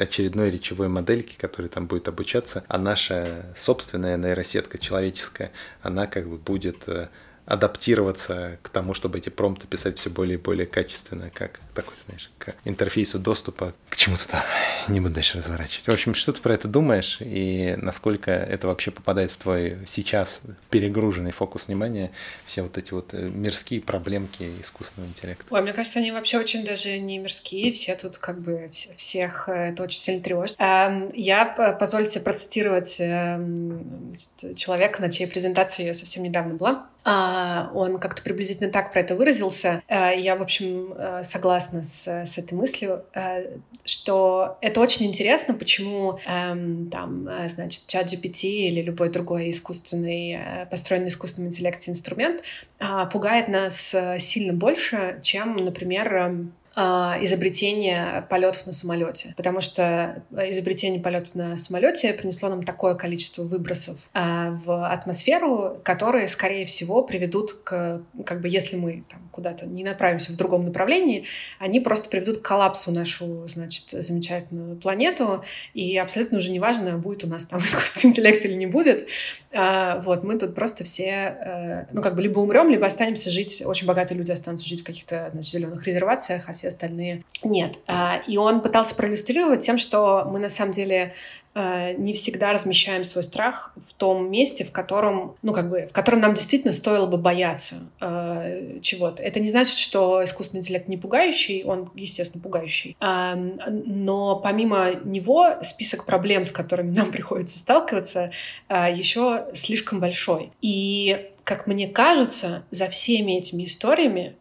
очередной 0.02 0.50
речевой 0.52 0.88
модельки, 0.88 1.36
которая 1.38 1.70
там 1.70 1.88
будет 1.88 2.08
обучаться, 2.08 2.64
а 2.68 2.78
наша 2.78 3.46
собственная 3.56 4.18
нейросетка 4.18 4.78
человеческая, 4.78 5.52
она 5.82 6.08
как 6.08 6.28
бы 6.28 6.38
будет 6.38 6.88
э, 6.88 7.08
адаптироваться 7.46 8.60
к 8.62 8.70
тому, 8.70 8.94
чтобы 8.94 9.18
эти 9.18 9.30
промпты 9.30 9.68
писать 9.68 10.00
все 10.00 10.10
более 10.10 10.38
и 10.38 10.42
более 10.42 10.66
качественно, 10.66 11.30
как 11.34 11.60
такой, 11.74 11.96
знаешь, 12.06 12.32
к 12.38 12.54
интерфейсу 12.66 13.20
доступа 13.20 13.74
к 13.90 13.96
чему-то 13.96 14.28
там. 14.28 14.44
Не 14.88 15.00
буду 15.00 15.16
дальше 15.16 15.38
разворачивать. 15.38 15.88
В 15.88 15.94
общем, 15.94 16.16
что 16.16 16.34
ты 16.34 16.42
про 16.42 16.54
это 16.54 16.68
думаешь 16.68 17.18
и 17.20 17.76
насколько 17.78 18.32
это 18.32 18.68
вообще 18.68 18.92
попадает 18.92 19.32
в 19.32 19.38
твой 19.38 19.80
сейчас 19.86 20.44
перегруженный 20.70 21.32
фокус 21.32 21.68
внимания, 21.68 22.12
все 22.46 22.62
вот 22.62 22.78
эти 22.78 22.94
вот 22.94 23.14
э, 23.14 23.30
мирские 23.30 23.82
проблемки 23.82 24.50
искусственного 24.62 25.10
интеллекта? 25.10 25.46
Ой, 25.50 25.62
мне 25.62 25.74
кажется, 25.74 26.00
они 26.00 26.12
вообще 26.12 26.40
очень 26.40 26.66
даже 26.66 26.98
не 27.00 27.20
мирские, 27.20 27.72
все 27.72 27.96
тут 27.96 28.18
как 28.18 28.40
бы 28.40 28.70
всех 28.70 29.50
э, 29.50 29.72
это 29.72 29.84
очень 29.84 30.00
сильно 30.00 30.22
тревожит. 30.22 30.56
Эм, 30.60 31.10
я 31.14 31.46
позволю 31.80 32.06
себе 32.06 32.22
процитировать 32.22 32.98
эм, 33.00 34.14
человека, 34.56 35.02
на 35.02 35.12
чьей 35.12 35.28
презентации 35.28 35.86
я 35.86 35.94
совсем 35.94 36.24
недавно 36.24 36.56
была. 36.56 36.88
А, 37.34 37.72
он 37.74 37.98
как-то 37.98 38.22
приблизительно 38.22 38.70
так 38.70 38.92
про 38.92 39.00
это 39.00 39.16
выразился. 39.16 39.82
Э, 39.88 40.12
я, 40.18 40.36
в 40.36 40.42
общем, 40.42 40.94
э, 40.98 41.24
согласна 41.24 41.82
с, 41.82 42.06
с 42.06 42.38
этой 42.38 42.56
мыслью, 42.56 43.06
э, 43.14 43.58
что 43.86 44.58
это 44.62 44.82
очень 44.82 45.06
интересно, 45.06 45.54
почему 45.54 46.20
эм, 46.28 46.90
там, 46.90 47.28
значит, 47.48 47.88
чат 47.88 48.08
GPT 48.08 48.44
или 48.44 48.82
любой 48.82 49.10
другой 49.10 49.50
искусственный, 49.50 50.68
построенный 50.70 51.08
искусственным 51.08 51.48
интеллекте 51.48 51.90
инструмент 51.90 52.44
а, 52.80 53.06
пугает 53.06 53.48
нас 53.48 53.96
сильно 54.20 54.54
больше, 54.54 55.20
чем, 55.24 55.56
например, 55.56 56.16
эм, 56.16 56.54
а, 56.54 56.61
изобретение 56.76 58.26
полетов 58.30 58.66
на 58.66 58.72
самолете, 58.72 59.34
потому 59.36 59.60
что 59.60 60.24
э, 60.32 60.52
изобретение 60.52 61.02
полетов 61.02 61.36
на 61.36 61.58
самолете 61.58 62.14
принесло 62.14 62.48
нам 62.48 62.64
такое 62.64 62.96
количество 62.96 63.44
выбросов 63.44 64.10
а, 64.14 64.52
в 64.52 64.90
атмосферу, 64.90 65.80
которые, 65.84 66.30
скорее 66.30 66.64
всего, 66.64 67.04
приведут 67.04 67.54
к, 67.54 68.02
как 68.26 68.40
бы, 68.40 68.48
если 68.48 68.78
мы 68.78 69.04
там, 69.10 69.28
куда-то 69.32 69.66
не 69.66 69.84
направимся 69.84 70.32
в 70.32 70.38
другом 70.38 70.64
направлении, 70.66 71.26
они 71.60 71.82
просто 71.82 72.10
приведут 72.10 72.38
к 72.38 72.42
коллапсу 72.42 72.92
нашу, 72.92 73.46
значит, 73.48 73.90
замечательную 73.90 74.78
планету, 74.78 75.44
и 75.74 75.98
абсолютно 75.98 76.38
уже 76.38 76.52
неважно, 76.52 76.98
будет 76.98 77.26
у 77.26 77.28
нас 77.28 77.46
там 77.46 77.60
искусственный 77.64 78.12
интеллект 78.12 78.46
или 78.46 78.54
не 78.54 78.68
будет. 78.68 79.08
А, 79.54 80.00
вот, 80.00 80.24
мы 80.24 80.38
тут 80.38 80.56
просто 80.56 80.86
все, 80.86 81.04
э, 81.06 81.86
ну, 81.92 82.02
как 82.02 82.16
бы, 82.16 82.22
либо 82.22 82.40
умрем, 82.40 82.70
либо 82.70 82.86
останемся 82.86 83.30
жить, 83.30 83.62
очень 83.66 83.88
богатые 83.88 84.18
люди 84.18 84.32
останутся 84.32 84.68
жить 84.70 84.82
в 84.82 84.86
каких-то, 84.86 85.32
значит, 85.34 85.52
зеленых 85.52 85.86
резервациях, 85.86 86.48
а 86.48 86.54
все 86.62 86.68
остальные 86.68 87.24
нет. 87.44 87.80
А, 87.88 88.22
и 88.28 88.38
он 88.38 88.62
пытался 88.62 88.94
проиллюстрировать 88.94 89.66
тем, 89.66 89.80
что 89.80 90.26
мы 90.30 90.38
на 90.38 90.50
самом 90.50 90.72
деле 90.72 91.16
э, 91.56 91.94
не 91.94 92.14
всегда 92.14 92.54
размещаем 92.54 93.04
свой 93.04 93.24
страх 93.24 93.74
в 93.76 93.94
том 93.94 94.30
месте, 94.30 94.64
в 94.64 94.72
котором, 94.72 95.36
ну, 95.42 95.54
как 95.54 95.72
бы, 95.72 95.88
в 95.88 95.92
котором 95.92 96.20
нам 96.20 96.36
действительно 96.36 96.72
стоило 96.72 97.08
бы 97.08 97.18
бояться 97.18 97.78
э, 98.00 98.80
чего-то. 98.82 99.24
Это 99.24 99.40
не 99.40 99.50
значит, 99.50 99.76
что 99.76 100.24
искусственный 100.24 100.60
интеллект 100.60 100.88
не 100.88 100.98
пугающий, 100.98 101.64
он, 101.64 101.90
естественно, 101.96 102.44
пугающий. 102.44 102.96
А, 103.00 103.34
но 103.36 104.36
помимо 104.36 104.94
него 105.04 105.56
список 105.64 106.06
проблем, 106.06 106.44
с 106.44 106.52
которыми 106.52 106.92
нам 106.96 107.12
приходится 107.12 107.58
сталкиваться, 107.58 108.32
э, 108.70 108.94
еще 108.94 109.48
слишком 109.56 110.00
большой. 110.00 110.52
И 110.62 111.32
как 111.44 111.66
мне 111.66 111.88
кажется, 111.88 112.64
за 112.70 112.88
всеми 112.88 113.34
этими 113.34 113.66
историями 113.66 114.36
а, 114.36 114.41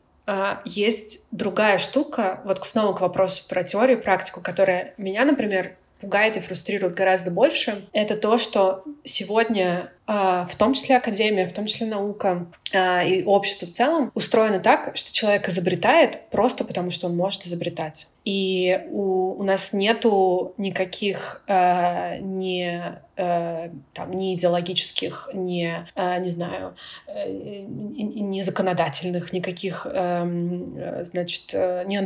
есть 0.64 1.26
другая 1.32 1.78
штука, 1.78 2.40
вот 2.44 2.64
снова 2.64 2.94
к 2.94 3.00
вопросу 3.00 3.44
про 3.48 3.62
теорию 3.62 3.98
и 3.98 4.00
практику, 4.00 4.40
которая 4.40 4.94
меня, 4.96 5.24
например, 5.24 5.76
пугает 6.00 6.36
и 6.36 6.40
фрустрирует 6.40 6.94
гораздо 6.94 7.30
больше, 7.30 7.86
это 7.92 8.16
то, 8.16 8.38
что 8.38 8.84
сегодня 9.04 9.92
а, 10.06 10.44
в 10.46 10.56
том 10.56 10.74
числе 10.74 10.96
академия, 10.96 11.46
в 11.46 11.52
том 11.52 11.66
числе 11.66 11.86
наука 11.86 12.46
а, 12.74 13.04
и 13.04 13.22
общество 13.22 13.66
в 13.66 13.70
целом 13.70 14.10
устроено 14.14 14.58
так, 14.58 14.96
что 14.96 15.12
человек 15.12 15.48
изобретает 15.48 16.28
просто 16.30 16.64
потому, 16.64 16.90
что 16.90 17.06
он 17.06 17.16
может 17.16 17.46
изобретать. 17.46 18.08
И 18.24 18.86
у, 18.90 19.36
у 19.38 19.42
нас 19.44 19.72
нету 19.72 20.52
никаких 20.58 21.42
э, 21.46 22.18
ни, 22.18 22.82
э, 23.16 23.70
там, 23.94 24.10
ни 24.10 24.34
идеологических, 24.34 25.30
ни, 25.32 25.74
э, 25.94 26.20
не 26.20 26.28
знаю, 26.28 26.76
э, 27.06 27.30
ни 27.30 28.42
законодательных, 28.42 29.32
никаких, 29.32 29.86
э, 29.90 31.02
значит, 31.02 31.54
э, 31.54 31.84
ни 31.86 31.96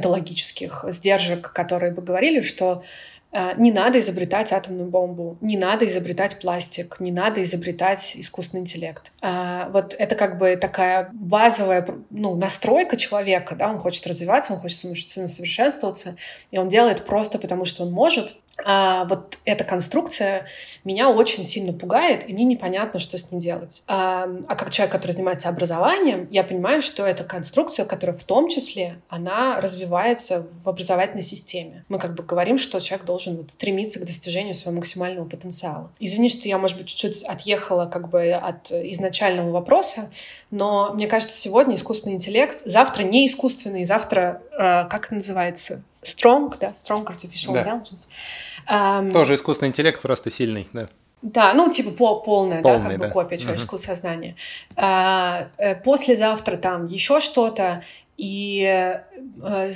сдержек, 0.89 1.53
которые 1.53 1.93
бы 1.93 2.03
говорили, 2.03 2.43
что 2.43 2.85
не 3.57 3.73
надо 3.73 3.99
изобретать 3.99 4.53
атомную 4.53 4.89
бомбу, 4.91 5.37
не 5.41 5.57
надо 5.57 5.89
изобретать 5.89 6.39
пластик, 6.39 7.01
не 7.01 7.11
надо 7.11 7.43
изобретать 7.43 8.13
искусственный 8.17 8.61
интеллект. 8.61 9.11
Э, 9.23 9.71
вот 9.71 9.95
это 9.99 10.15
как 10.15 10.39
бы 10.39 10.57
такая 10.57 11.11
базовая 11.13 11.85
ну, 12.11 12.37
настройка 12.37 12.97
человека, 12.97 13.57
да, 13.57 13.71
он 13.71 13.79
хочет 13.79 14.07
развиваться, 14.07 14.53
он 14.53 14.61
хочет 14.61 14.79
самосовершенствоваться, 14.79 16.17
и 16.53 16.59
он 16.59 16.69
делает 16.69 17.05
просто 17.05 17.39
потому, 17.39 17.65
что 17.65 17.83
он 17.83 17.91
может, 17.91 18.37
а, 18.63 19.05
вот 19.07 19.39
эта 19.45 19.65
конструкция 19.65 20.47
меня 20.85 21.11
очень 21.11 21.45
сильно 21.45 21.73
пугает, 21.73 22.29
и 22.29 22.33
мне 22.33 22.45
непонятно, 22.45 23.01
что 23.01 23.19
с 23.19 23.31
ней 23.33 23.41
делать. 23.41 23.83
А, 23.87 24.29
а 24.47 24.55
как 24.55 24.71
человек, 24.71 24.93
который 24.93 25.13
занимается 25.13 25.49
образованием, 25.49 26.29
я 26.31 26.45
понимаю, 26.45 26.81
что 26.83 27.05
это 27.05 27.25
конструкция, 27.25 27.85
которая 27.85 28.17
в 28.17 28.23
том 28.23 28.49
числе, 28.49 29.01
она 29.09 29.61
развивается 29.61 30.47
в 30.63 30.69
образовательной 30.69 31.23
системе. 31.23 31.85
Мы 31.89 31.99
как 31.99 32.15
бы 32.15 32.23
говорим, 32.23 32.59
что 32.59 32.81
человек 32.81 33.07
должен 33.07 33.37
вот 33.37 33.51
стремиться 33.51 33.99
к 33.99 34.05
достижению 34.05 34.55
своего 34.55 34.77
максимального 34.77 35.29
потенциала. 35.29 35.91
Извини, 35.99 36.29
что 36.29 36.49
я, 36.49 36.59
может 36.59 36.79
быть, 36.79 36.87
чуть-чуть 36.87 37.25
отъехала 37.25 37.87
как 37.87 38.09
бы 38.09 38.33
от 38.33 38.71
изначального 38.71 39.51
вопроса, 39.51 40.11
но 40.51 40.93
мне 40.95 41.09
кажется, 41.09 41.37
сегодня 41.37 41.75
искусственный 41.75 42.15
интеллект, 42.15 42.63
завтра 42.65 43.03
не 43.03 43.27
искусственный, 43.27 43.85
завтра, 43.85 44.43
э, 44.53 44.89
как 44.89 45.11
называется, 45.11 45.83
Strong, 46.05 46.57
да, 46.61 46.71
Strong 46.71 47.07
Artificial 47.07 47.55
да. 47.55 47.63
Intelligence. 47.63 48.09
Um, 48.71 49.11
Тоже 49.11 49.35
искусственный 49.35 49.71
интеллект, 49.71 50.01
просто 50.01 50.31
сильный, 50.31 50.69
да. 50.73 50.89
Да, 51.23 51.55
ну, 51.55 51.71
типа 51.71 51.91
по, 51.91 52.21
полная, 52.21 52.61
полная, 52.61 52.81
да, 52.81 52.89
как 52.89 52.99
да. 52.99 53.07
бы 53.07 53.13
копия 53.13 53.39
человеческого 53.39 53.79
uh-huh. 53.79 53.87
сознания. 53.87 54.37
А, 54.77 55.49
э, 55.57 55.75
послезавтра 55.75 56.59
там 56.59 56.87
еще 56.87 57.19
что-то, 57.21 57.83
и 58.17 58.63
э, 59.43 59.73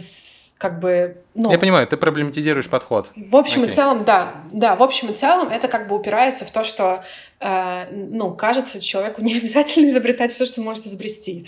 как 0.59 0.79
бы... 0.79 1.17
Ну, 1.35 1.51
Я 1.51 1.59
понимаю, 1.59 1.87
ты 1.89 1.97
проблематизируешь 1.97 2.69
подход. 2.69 3.11
В 3.17 3.35
общем 3.35 3.63
okay. 3.63 3.69
и 3.69 3.71
целом, 3.71 4.05
да. 4.05 4.35
Да, 4.53 4.77
в 4.77 4.83
общем 4.83 5.09
и 5.09 5.15
целом 5.15 5.49
это 5.49 5.69
как 5.69 5.89
бы 5.89 5.97
упирается 5.97 6.45
в 6.45 6.51
то, 6.51 6.63
что, 6.65 7.03
э, 7.41 7.87
ну, 7.91 8.35
кажется, 8.35 8.81
человеку 8.81 9.23
не 9.23 9.37
обязательно 9.37 9.89
изобретать 9.89 10.33
все, 10.33 10.45
что 10.45 10.61
может 10.61 10.87
изобрести. 10.87 11.47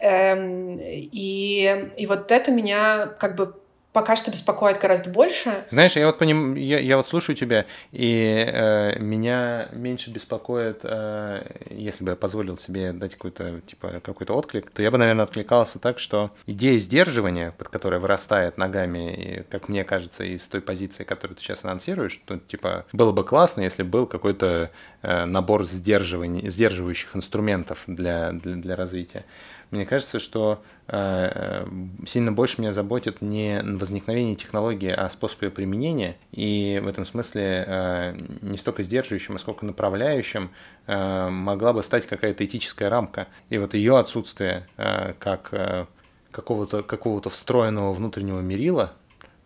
Эм, 0.00 0.78
и, 0.80 1.90
и 1.96 2.06
вот 2.06 2.32
это 2.32 2.50
меня 2.50 3.06
как 3.18 3.36
бы 3.36 3.54
пока 3.92 4.16
что 4.16 4.30
беспокоит 4.30 4.80
гораздо 4.80 5.10
больше. 5.10 5.64
Знаешь, 5.70 5.96
я 5.96 6.06
вот 6.06 6.18
поним... 6.18 6.54
я, 6.54 6.78
я 6.78 6.96
вот 6.96 7.06
слушаю 7.06 7.36
тебя, 7.36 7.66
и 7.90 8.44
э, 8.46 8.98
меня 8.98 9.68
меньше 9.72 10.10
беспокоит, 10.10 10.80
э, 10.82 11.44
если 11.70 12.04
бы 12.04 12.10
я 12.10 12.16
позволил 12.16 12.56
себе 12.56 12.92
дать 12.92 13.14
какой-то 13.14 13.60
типа 13.60 14.00
какой-то 14.02 14.34
отклик, 14.34 14.70
то 14.70 14.82
я 14.82 14.90
бы, 14.90 14.98
наверное, 14.98 15.24
откликался 15.24 15.78
так, 15.78 15.98
что 15.98 16.30
идея 16.46 16.78
сдерживания, 16.78 17.52
под 17.56 17.68
которой 17.68 18.00
вырастает 18.00 18.56
ногами, 18.56 19.14
и, 19.14 19.42
как 19.42 19.68
мне 19.68 19.84
кажется, 19.84 20.24
из 20.24 20.46
той 20.48 20.60
позиции, 20.60 21.04
которую 21.04 21.36
ты 21.36 21.42
сейчас 21.42 21.64
анонсируешь, 21.64 22.20
то 22.24 22.38
типа 22.38 22.86
было 22.92 23.12
бы 23.12 23.24
классно, 23.24 23.60
если 23.60 23.82
был 23.82 24.06
какой-то 24.06 24.70
э, 25.02 25.24
набор 25.26 25.66
сдерживаний, 25.66 26.48
сдерживающих 26.48 27.14
инструментов 27.14 27.80
для, 27.86 28.32
для, 28.32 28.56
для 28.56 28.76
развития. 28.76 29.24
Мне 29.72 29.86
кажется, 29.86 30.20
что 30.20 30.62
э, 30.86 31.66
сильно 32.06 32.30
больше 32.30 32.60
меня 32.60 32.74
заботит 32.74 33.22
не 33.22 33.62
возникновение 33.62 34.36
технологии, 34.36 34.90
а 34.90 35.08
способ 35.08 35.42
ее 35.42 35.50
применения. 35.50 36.16
И 36.30 36.78
в 36.84 36.86
этом 36.86 37.06
смысле 37.06 37.64
э, 37.66 38.18
не 38.42 38.58
столько 38.58 38.82
сдерживающим, 38.82 39.36
а 39.36 39.38
сколько 39.38 39.64
направляющим 39.64 40.50
э, 40.86 41.28
могла 41.30 41.72
бы 41.72 41.82
стать 41.82 42.06
какая-то 42.06 42.44
этическая 42.44 42.90
рамка. 42.90 43.28
И 43.48 43.56
вот 43.56 43.72
ее 43.72 43.98
отсутствие 43.98 44.66
э, 44.76 45.14
как 45.18 45.48
э, 45.52 45.86
какого-то 46.32 46.82
какого 46.82 47.22
встроенного 47.30 47.94
внутреннего 47.94 48.40
мерила, 48.40 48.92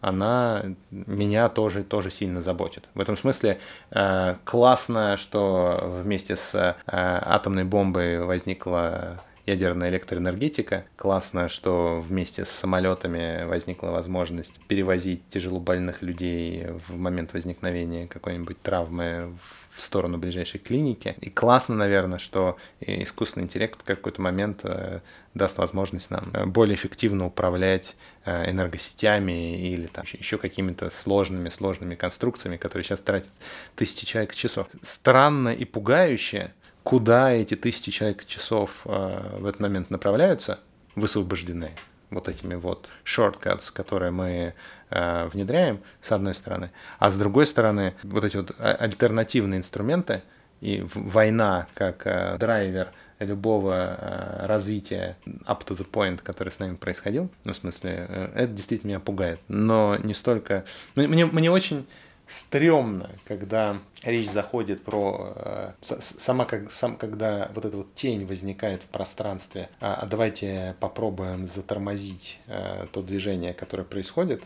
она 0.00 0.64
меня 0.90 1.48
тоже, 1.48 1.84
тоже 1.84 2.10
сильно 2.10 2.40
заботит. 2.40 2.84
В 2.94 3.00
этом 3.00 3.16
смысле 3.16 3.60
э, 3.92 4.34
классно, 4.42 5.16
что 5.16 6.00
вместе 6.02 6.34
с 6.34 6.52
э, 6.56 6.74
атомной 6.84 7.64
бомбой 7.64 8.24
возникла 8.24 9.20
ядерная 9.46 9.90
электроэнергетика. 9.90 10.84
Классно, 10.96 11.48
что 11.48 12.00
вместе 12.06 12.44
с 12.44 12.50
самолетами 12.50 13.44
возникла 13.44 13.88
возможность 13.88 14.60
перевозить 14.66 15.26
тяжелобольных 15.28 16.02
людей 16.02 16.66
в 16.88 16.96
момент 16.96 17.32
возникновения 17.32 18.08
какой-нибудь 18.08 18.60
травмы 18.60 19.32
в 19.76 19.80
сторону 19.82 20.18
ближайшей 20.18 20.58
клиники. 20.58 21.14
И 21.20 21.30
классно, 21.30 21.76
наверное, 21.76 22.18
что 22.18 22.56
искусственный 22.80 23.44
интеллект 23.44 23.80
в 23.80 23.84
какой-то 23.84 24.20
момент 24.22 24.60
э, 24.64 25.00
даст 25.34 25.58
возможность 25.58 26.10
нам 26.10 26.30
э, 26.32 26.46
более 26.46 26.74
эффективно 26.76 27.26
управлять 27.26 27.96
э, 28.24 28.50
энергосетями 28.50 29.60
или 29.70 29.86
там, 29.86 30.04
еще 30.18 30.38
какими-то 30.38 30.88
сложными, 30.90 31.50
сложными 31.50 31.94
конструкциями, 31.94 32.56
которые 32.56 32.84
сейчас 32.84 33.02
тратят 33.02 33.32
тысячи 33.74 34.06
человек 34.06 34.34
часов. 34.34 34.66
Странно 34.80 35.50
и 35.50 35.66
пугающе, 35.66 36.52
куда 36.86 37.32
эти 37.32 37.56
тысячи 37.56 37.90
человек 37.90 38.24
часов 38.26 38.82
э, 38.84 39.38
в 39.40 39.46
этот 39.46 39.60
момент 39.60 39.90
направляются, 39.90 40.60
высвобождены 40.94 41.72
вот 42.10 42.28
этими 42.28 42.54
вот 42.54 42.88
shortcuts, 43.04 43.72
которые 43.74 44.12
мы 44.12 44.54
э, 44.90 45.26
внедряем, 45.26 45.80
с 46.00 46.12
одной 46.12 46.32
стороны, 46.32 46.70
а 47.00 47.10
с 47.10 47.18
другой 47.18 47.48
стороны, 47.48 47.94
вот 48.04 48.22
эти 48.22 48.36
вот 48.36 48.52
а, 48.60 48.76
альтернативные 48.76 49.58
инструменты 49.58 50.22
и 50.60 50.86
война 50.94 51.66
как 51.74 52.06
э, 52.06 52.36
драйвер 52.38 52.92
любого 53.18 54.38
развития 54.42 55.16
up 55.44 55.66
to 55.66 55.76
the 55.76 55.90
point, 55.90 56.20
который 56.22 56.50
с 56.50 56.60
нами 56.60 56.76
происходил, 56.76 57.30
ну, 57.42 57.52
в 57.52 57.56
смысле, 57.56 58.30
это 58.32 58.52
действительно 58.52 58.90
меня 58.90 59.00
пугает, 59.00 59.40
но 59.48 59.96
не 59.96 60.14
столько... 60.14 60.64
Мне, 60.94 61.26
мне 61.26 61.50
очень 61.50 61.84
стрёмно, 62.26 63.10
когда 63.24 63.78
речь 64.02 64.28
заходит 64.28 64.82
про 64.82 65.32
э, 65.36 65.72
сама 65.80 66.44
как 66.44 66.72
сам 66.72 66.96
когда 66.96 67.50
вот 67.54 67.64
эта 67.64 67.76
вот 67.76 67.94
тень 67.94 68.26
возникает 68.26 68.82
в 68.82 68.86
пространстве, 68.86 69.68
а, 69.80 69.94
а 69.94 70.06
давайте 70.06 70.74
попробуем 70.80 71.46
затормозить 71.46 72.40
э, 72.46 72.86
то 72.92 73.02
движение, 73.02 73.54
которое 73.54 73.84
происходит, 73.84 74.42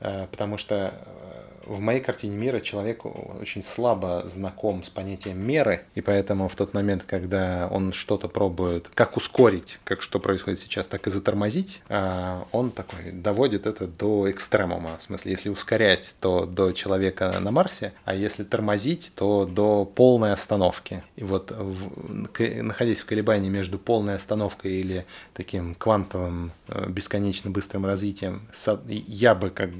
э, 0.00 0.26
потому 0.30 0.56
что 0.56 0.94
э, 0.94 1.29
в 1.64 1.80
моей 1.80 2.00
картине 2.00 2.36
мира 2.36 2.60
человек 2.60 3.04
очень 3.04 3.62
слабо 3.62 4.22
знаком 4.26 4.82
с 4.82 4.90
понятием 4.90 5.38
меры, 5.38 5.84
и 5.94 6.00
поэтому 6.00 6.48
в 6.48 6.56
тот 6.56 6.74
момент, 6.74 7.04
когда 7.06 7.68
он 7.70 7.92
что-то 7.92 8.28
пробует, 8.28 8.88
как 8.94 9.16
ускорить, 9.16 9.78
как 9.84 10.02
что 10.02 10.18
происходит 10.18 10.60
сейчас, 10.60 10.88
так 10.88 11.06
и 11.06 11.10
затормозить, 11.10 11.82
а, 11.88 12.46
он 12.52 12.70
такой 12.70 13.12
доводит 13.12 13.66
это 13.66 13.86
до 13.86 14.30
экстремума. 14.30 14.96
В 14.98 15.02
смысле, 15.02 15.32
если 15.32 15.48
ускорять, 15.48 16.16
то 16.20 16.46
до 16.46 16.72
человека 16.72 17.34
на 17.40 17.50
Марсе, 17.50 17.92
а 18.04 18.14
если 18.14 18.44
тормозить, 18.44 19.12
то 19.14 19.46
до 19.46 19.84
полной 19.84 20.32
остановки. 20.32 21.02
И 21.16 21.24
вот 21.24 21.50
в, 21.50 21.90
находясь 22.38 23.00
в 23.00 23.06
колебании 23.06 23.48
между 23.48 23.78
полной 23.78 24.14
остановкой 24.14 24.72
или 24.72 25.06
таким 25.34 25.74
квантовым 25.74 26.52
э, 26.68 26.88
бесконечно 26.88 27.50
быстрым 27.50 27.86
развитием, 27.86 28.48
я 28.86 29.34
бы 29.34 29.50
как 29.50 29.70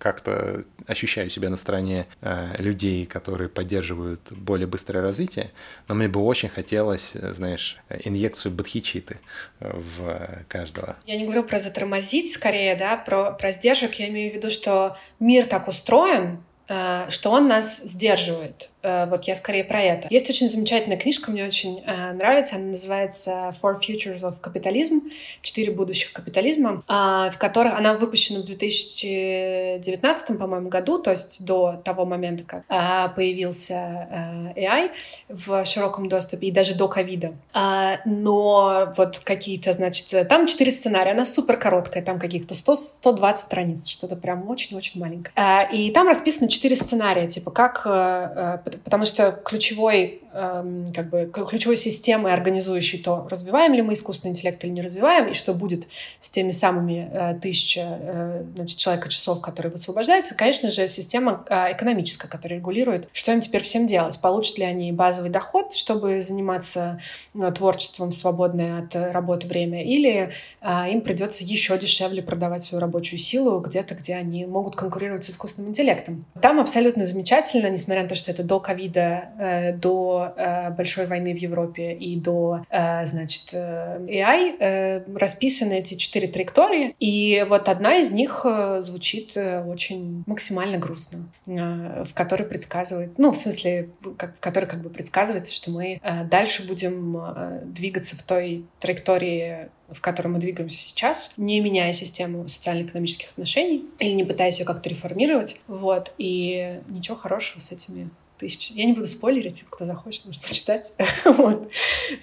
как-то 0.00 0.64
ощущаю 0.86 1.28
себя 1.28 1.50
на 1.50 1.56
стороне 1.56 2.06
э, 2.22 2.54
людей, 2.58 3.04
которые 3.04 3.50
поддерживают 3.50 4.20
более 4.32 4.66
быстрое 4.66 5.02
развитие, 5.02 5.50
но 5.88 5.94
мне 5.94 6.08
бы 6.08 6.20
очень 6.24 6.48
хотелось, 6.48 7.14
э, 7.14 7.32
знаешь, 7.34 7.76
инъекцию 7.90 8.52
бодхичиты 8.52 9.18
в 9.60 10.44
каждого. 10.48 10.96
Я 11.06 11.16
не 11.18 11.24
говорю 11.24 11.44
про 11.44 11.58
затормозить 11.58 12.32
скорее, 12.32 12.76
да, 12.76 12.96
про, 12.96 13.32
про 13.32 13.52
сдержек. 13.52 13.94
Я 13.94 14.08
имею 14.08 14.32
в 14.32 14.34
виду, 14.34 14.48
что 14.48 14.96
мир 15.20 15.44
так 15.44 15.68
устроен, 15.68 16.42
э, 16.68 17.06
что 17.10 17.30
он 17.30 17.46
нас 17.46 17.82
сдерживает. 17.82 18.70
Э, 18.82 19.06
вот 19.06 19.24
я 19.24 19.34
скорее 19.34 19.64
про 19.64 19.82
это. 19.82 20.08
Есть 20.10 20.30
очень 20.30 20.48
замечательная 20.48 20.96
книжка, 20.96 21.30
мне 21.30 21.44
очень 21.44 21.82
э, 21.86 22.12
нравится, 22.12 22.56
она 22.56 22.66
называется 22.66 23.52
Four 23.60 23.78
Futures 23.80 24.20
of 24.20 24.40
Capitalism, 24.40 25.10
четыре 25.42 25.72
будущих 25.72 26.12
капитализма, 26.12 26.82
э, 26.88 27.30
в 27.30 27.36
которой 27.38 27.72
она 27.72 27.94
выпущена 27.94 28.40
в 28.40 28.44
2019, 28.44 30.38
по-моему, 30.38 30.68
году, 30.68 30.98
то 30.98 31.10
есть 31.10 31.44
до 31.44 31.80
того 31.84 32.04
момента, 32.04 32.44
как 32.44 32.64
э, 32.68 33.14
появился 33.14 34.54
э, 34.54 34.60
AI 34.60 34.90
в 35.28 35.64
широком 35.64 36.08
доступе 36.08 36.48
и 36.48 36.50
даже 36.50 36.74
до 36.74 36.88
ковида. 36.88 37.34
Э, 37.54 37.96
но 38.06 38.92
вот 38.96 39.18
какие-то, 39.18 39.72
значит, 39.72 40.28
там 40.28 40.46
четыре 40.46 40.70
сценария, 40.70 41.12
она 41.12 41.24
супер 41.26 41.56
короткая, 41.58 42.02
там 42.02 42.18
каких-то 42.18 42.54
100, 42.54 42.74
120 42.76 43.44
страниц, 43.44 43.88
что-то 43.88 44.16
прям 44.16 44.48
очень-очень 44.48 45.00
маленькое. 45.00 45.34
Э, 45.36 45.70
и 45.74 45.90
там 45.90 46.08
расписано 46.08 46.48
четыре 46.48 46.76
сценария, 46.76 47.28
типа 47.28 47.50
как 47.50 47.82
э, 47.84 48.60
э 48.64 48.69
потому 48.78 49.04
что 49.04 49.32
ключевой 49.32 50.20
Эм, 50.32 50.84
как 50.94 51.10
бы 51.10 51.28
ключевой 51.32 51.76
системой, 51.76 52.32
организующей 52.32 53.02
то, 53.02 53.26
развиваем 53.28 53.74
ли 53.74 53.82
мы 53.82 53.94
искусственный 53.94 54.30
интеллект 54.30 54.62
или 54.62 54.70
не 54.70 54.80
развиваем, 54.80 55.26
и 55.26 55.34
что 55.34 55.54
будет 55.54 55.88
с 56.20 56.30
теми 56.30 56.52
самыми 56.52 57.10
э, 57.12 57.34
тысяча 57.40 57.98
э, 58.00 58.44
значит, 58.54 58.78
человека-часов, 58.78 59.40
которые 59.40 59.72
высвобождаются, 59.72 60.36
конечно 60.36 60.70
же, 60.70 60.86
система 60.86 61.44
э, 61.48 61.72
экономическая, 61.72 62.28
которая 62.28 62.60
регулирует, 62.60 63.08
что 63.12 63.32
им 63.32 63.40
теперь 63.40 63.64
всем 63.64 63.88
делать. 63.88 64.20
Получат 64.20 64.58
ли 64.58 64.64
они 64.64 64.92
базовый 64.92 65.30
доход, 65.30 65.72
чтобы 65.72 66.22
заниматься 66.22 67.00
э, 67.34 67.50
творчеством 67.50 68.10
в 68.10 68.14
свободное 68.14 68.84
от 68.84 68.94
работы 68.94 69.48
время, 69.48 69.82
или 69.82 70.30
э, 70.60 70.90
им 70.92 71.00
придется 71.00 71.42
еще 71.42 71.76
дешевле 71.76 72.22
продавать 72.22 72.62
свою 72.62 72.80
рабочую 72.80 73.18
силу 73.18 73.58
где-то, 73.58 73.96
где 73.96 74.14
они 74.14 74.46
могут 74.46 74.76
конкурировать 74.76 75.24
с 75.24 75.30
искусственным 75.30 75.70
интеллектом. 75.70 76.24
Там 76.40 76.60
абсолютно 76.60 77.04
замечательно, 77.04 77.68
несмотря 77.68 78.04
на 78.04 78.08
то, 78.08 78.14
что 78.14 78.30
это 78.30 78.44
до 78.60 78.66
ковида, 78.66 79.30
э, 79.38 79.72
до 79.72 80.32
э, 80.36 80.70
большой 80.70 81.06
войны 81.06 81.34
в 81.34 81.38
Европе 81.38 81.92
и 81.92 82.16
до, 82.16 82.64
э, 82.70 83.06
значит, 83.06 83.50
э, 83.52 83.98
AI 84.06 84.56
э, 84.58 85.18
расписаны 85.18 85.74
эти 85.78 85.94
четыре 85.94 86.28
траектории, 86.28 86.94
и 87.00 87.44
вот 87.48 87.68
одна 87.68 87.96
из 87.96 88.10
них 88.10 88.42
э, 88.44 88.82
звучит 88.82 89.36
э, 89.36 89.64
очень 89.64 90.22
максимально 90.26 90.78
грустно, 90.78 91.28
э, 91.46 92.04
в 92.04 92.14
которой 92.14 92.44
предсказывается, 92.44 93.20
ну, 93.20 93.30
в 93.32 93.36
смысле, 93.36 93.90
как, 94.16 94.36
в 94.36 94.40
которой 94.40 94.66
как 94.66 94.80
бы 94.82 94.90
предсказывается, 94.90 95.52
что 95.52 95.70
мы 95.70 96.00
э, 96.02 96.24
дальше 96.24 96.66
будем 96.66 97.16
э, 97.16 97.60
двигаться 97.64 98.16
в 98.16 98.22
той 98.22 98.64
траектории 98.78 99.70
в 99.92 100.00
которой 100.00 100.28
мы 100.28 100.38
двигаемся 100.38 100.78
сейчас, 100.78 101.32
не 101.36 101.60
меняя 101.60 101.92
систему 101.92 102.46
социально-экономических 102.46 103.30
отношений 103.30 103.84
или 103.98 104.12
не 104.12 104.24
пытаясь 104.24 104.60
ее 104.60 104.64
как-то 104.64 104.88
реформировать. 104.88 105.60
Вот. 105.66 106.14
И 106.16 106.80
ничего 106.88 107.16
хорошего 107.16 107.60
с 107.60 107.72
этими 107.72 108.10
тысяч. 108.40 108.70
Я 108.70 108.86
не 108.86 108.94
буду 108.94 109.06
спойлерить, 109.06 109.64
кто 109.68 109.84
захочет, 109.84 110.24
может 110.24 110.42
почитать. 110.42 110.92
вот. 111.24 111.70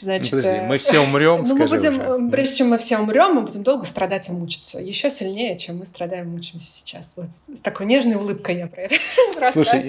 Значит, 0.01 0.31
Подожди, 0.31 0.61
мы 0.61 0.77
все 0.79 0.99
умрем, 0.99 1.43
ну, 1.47 1.55
мы 1.55 1.67
будем, 1.67 1.99
уже. 1.99 2.31
прежде 2.31 2.55
чем 2.55 2.69
мы 2.69 2.77
все 2.77 2.97
умрем, 2.97 3.35
мы 3.35 3.41
будем 3.41 3.63
долго 3.63 3.85
страдать 3.85 4.27
и 4.29 4.31
мучиться. 4.31 4.79
Еще 4.79 5.09
сильнее, 5.09 5.57
чем 5.57 5.77
мы 5.77 5.85
страдаем 5.85 6.25
и 6.25 6.29
мучимся 6.31 6.69
сейчас. 6.69 7.13
Вот 7.15 7.27
с 7.55 7.61
такой 7.61 7.85
нежной 7.85 8.15
улыбкой 8.15 8.57
я 8.57 8.67
про 8.67 8.83
это 8.83 8.95
Слушай, 9.51 9.83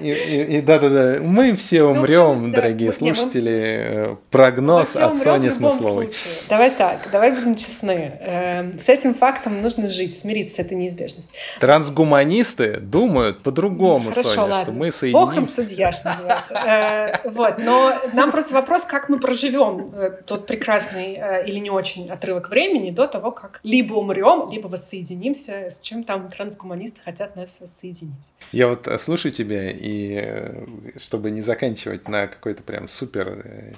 и 0.00 0.60
да-да-да, 0.62 1.18
мы 1.20 1.54
все 1.54 1.82
ну, 1.82 2.00
умрем, 2.00 2.52
дорогие 2.52 2.92
слушатели. 2.92 3.50
Э, 3.52 4.16
прогноз 4.30 4.96
от 4.96 5.16
Сони 5.16 5.50
Смысловой. 5.50 6.10
Давай 6.48 6.70
так, 6.70 7.08
давай 7.12 7.32
будем 7.32 7.54
честны. 7.54 8.18
Эм, 8.20 8.78
с 8.78 8.88
этим 8.88 9.12
фактом 9.12 9.60
нужно 9.60 9.88
жить, 9.88 10.16
смириться 10.18 10.56
с 10.56 10.58
этой 10.58 10.76
неизбежностью. 10.76 11.36
Трансгуманисты 11.60 12.78
думают 12.78 13.42
по-другому, 13.42 14.12
Соня, 14.12 14.62
что 14.62 14.72
мы 14.72 14.90
соединимся. 14.90 15.09
Бог 15.12 15.36
им 15.36 15.46
судья, 15.46 15.92
что 15.92 16.10
называется. 16.10 16.54
Э, 16.54 17.28
вот, 17.28 17.58
но 17.58 18.00
нам 18.12 18.30
просто 18.30 18.54
вопрос, 18.54 18.82
как 18.82 19.08
мы 19.08 19.18
проживем 19.18 19.86
э, 19.92 20.10
тот 20.26 20.46
прекрасный 20.46 21.14
э, 21.14 21.46
или 21.46 21.58
не 21.58 21.70
очень 21.70 22.08
отрывок 22.08 22.50
времени 22.50 22.90
до 22.90 23.06
того, 23.06 23.32
как 23.32 23.60
либо 23.62 23.94
умрем, 23.94 24.50
либо 24.50 24.68
воссоединимся, 24.68 25.70
с 25.70 25.80
чем 25.80 26.04
там 26.04 26.28
трансгуманисты 26.28 27.00
хотят 27.04 27.36
нас 27.36 27.60
воссоединить. 27.60 28.32
Я 28.52 28.68
вот 28.68 28.88
слушаю 28.98 29.32
тебя, 29.32 29.70
и 29.70 30.52
чтобы 30.96 31.30
не 31.30 31.40
заканчивать 31.40 32.08
на 32.08 32.26
какой-то 32.26 32.62
прям 32.62 32.88
супер 32.88 33.74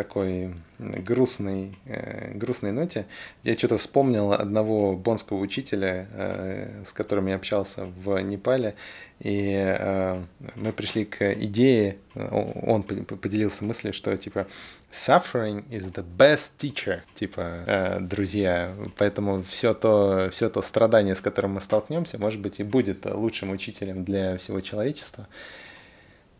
такой 0.00 0.54
грустной, 0.78 1.76
э, 1.84 2.32
грустной 2.34 2.72
ноте, 2.72 3.04
я 3.42 3.54
что-то 3.54 3.76
вспомнил 3.76 4.32
одного 4.32 4.96
бонского 4.96 5.36
учителя, 5.38 6.06
э, 6.12 6.82
с 6.86 6.92
которым 6.94 7.26
я 7.26 7.34
общался 7.34 7.84
в 7.84 8.18
Непале, 8.22 8.74
и 9.18 9.52
э, 9.54 10.22
мы 10.56 10.72
пришли 10.72 11.04
к 11.04 11.34
идее, 11.34 11.98
он 12.14 12.82
поделился 12.82 13.62
мыслью, 13.64 13.92
что 13.92 14.16
типа 14.16 14.46
suffering 14.90 15.68
is 15.68 15.92
the 15.92 16.04
best 16.16 16.52
teacher, 16.56 17.00
типа 17.12 17.64
э, 17.66 17.98
друзья, 18.00 18.74
поэтому 18.96 19.42
все 19.42 19.74
то, 19.74 20.30
все 20.32 20.48
то 20.48 20.62
страдание, 20.62 21.14
с 21.14 21.20
которым 21.20 21.52
мы 21.52 21.60
столкнемся, 21.60 22.18
может 22.18 22.40
быть 22.40 22.58
и 22.58 22.62
будет 22.62 23.04
лучшим 23.04 23.50
учителем 23.50 24.04
для 24.04 24.38
всего 24.38 24.62
человечества 24.62 25.28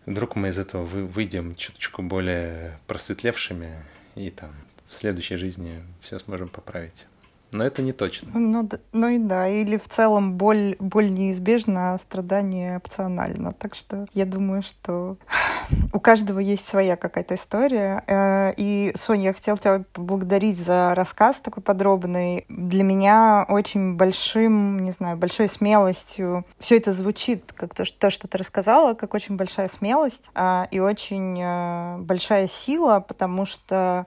вдруг 0.06 0.36
мы 0.36 0.48
из 0.48 0.58
этого 0.58 0.84
выйдем 0.84 1.54
чуточку 1.56 2.02
более 2.02 2.78
просветлевшими 2.86 3.84
и 4.14 4.30
там 4.30 4.50
в 4.86 4.94
следующей 4.94 5.36
жизни 5.36 5.82
все 6.00 6.18
сможем 6.18 6.48
поправить. 6.48 7.06
Но 7.52 7.64
это 7.64 7.82
не 7.82 7.92
точно. 7.92 8.30
Ну, 8.38 8.68
ну 8.92 9.08
и 9.08 9.18
да, 9.18 9.48
или 9.48 9.76
в 9.76 9.88
целом 9.88 10.34
боль, 10.34 10.76
боль 10.78 11.10
неизбежна, 11.10 11.94
а 11.94 11.98
страдание 11.98 12.76
опционально. 12.76 13.52
Так 13.52 13.74
что 13.74 14.06
я 14.14 14.24
думаю, 14.24 14.62
что 14.62 15.16
у 15.92 16.00
каждого 16.00 16.38
есть 16.38 16.68
своя 16.68 16.96
какая-то 16.96 17.34
история. 17.34 18.04
Э, 18.06 18.52
и, 18.56 18.92
Соня, 18.96 19.24
я 19.24 19.32
хотела 19.32 19.58
тебя 19.58 19.82
поблагодарить 19.92 20.58
за 20.58 20.94
рассказ 20.94 21.40
такой 21.40 21.62
подробный. 21.62 22.44
Для 22.48 22.84
меня 22.84 23.44
очень 23.48 23.96
большим, 23.96 24.80
не 24.80 24.92
знаю, 24.92 25.16
большой 25.16 25.48
смелостью. 25.48 26.44
Все 26.58 26.76
это 26.76 26.92
звучит 26.92 27.52
как 27.52 27.74
то, 27.74 27.84
что, 27.84 28.28
ты 28.28 28.38
рассказала, 28.38 28.94
как 28.94 29.14
очень 29.14 29.36
большая 29.36 29.68
смелость 29.68 30.30
а, 30.34 30.68
и 30.70 30.78
очень 30.78 31.38
э, 31.40 31.98
большая 31.98 32.46
сила, 32.46 33.00
потому 33.00 33.44
что 33.44 34.06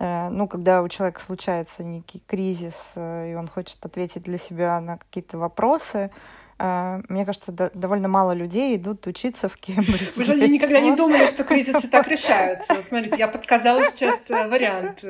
ну, 0.00 0.48
когда 0.48 0.82
у 0.82 0.88
человека 0.88 1.20
случается 1.20 1.84
некий 1.84 2.22
кризис, 2.26 2.94
э, 2.96 3.32
и 3.32 3.34
он 3.34 3.48
хочет 3.48 3.84
ответить 3.84 4.22
для 4.22 4.38
себя 4.38 4.80
на 4.80 4.96
какие-то 4.96 5.36
вопросы, 5.36 6.10
мне 7.08 7.24
кажется, 7.24 7.52
довольно 7.52 8.08
мало 8.08 8.32
людей 8.32 8.76
идут 8.76 9.06
учиться 9.06 9.48
в 9.48 9.56
Кембридж. 9.56 10.12
Вы 10.16 10.24
же 10.24 10.48
никогда 10.48 10.80
не 10.80 10.94
думали, 10.94 11.26
что 11.26 11.44
кризисы 11.44 11.88
так 11.88 12.06
решаются. 12.08 12.74
Вот 12.74 12.86
смотрите, 12.86 13.16
я 13.18 13.28
подсказала 13.28 13.84
сейчас 13.86 14.30
э, 14.30 14.48
вариант. 14.48 15.04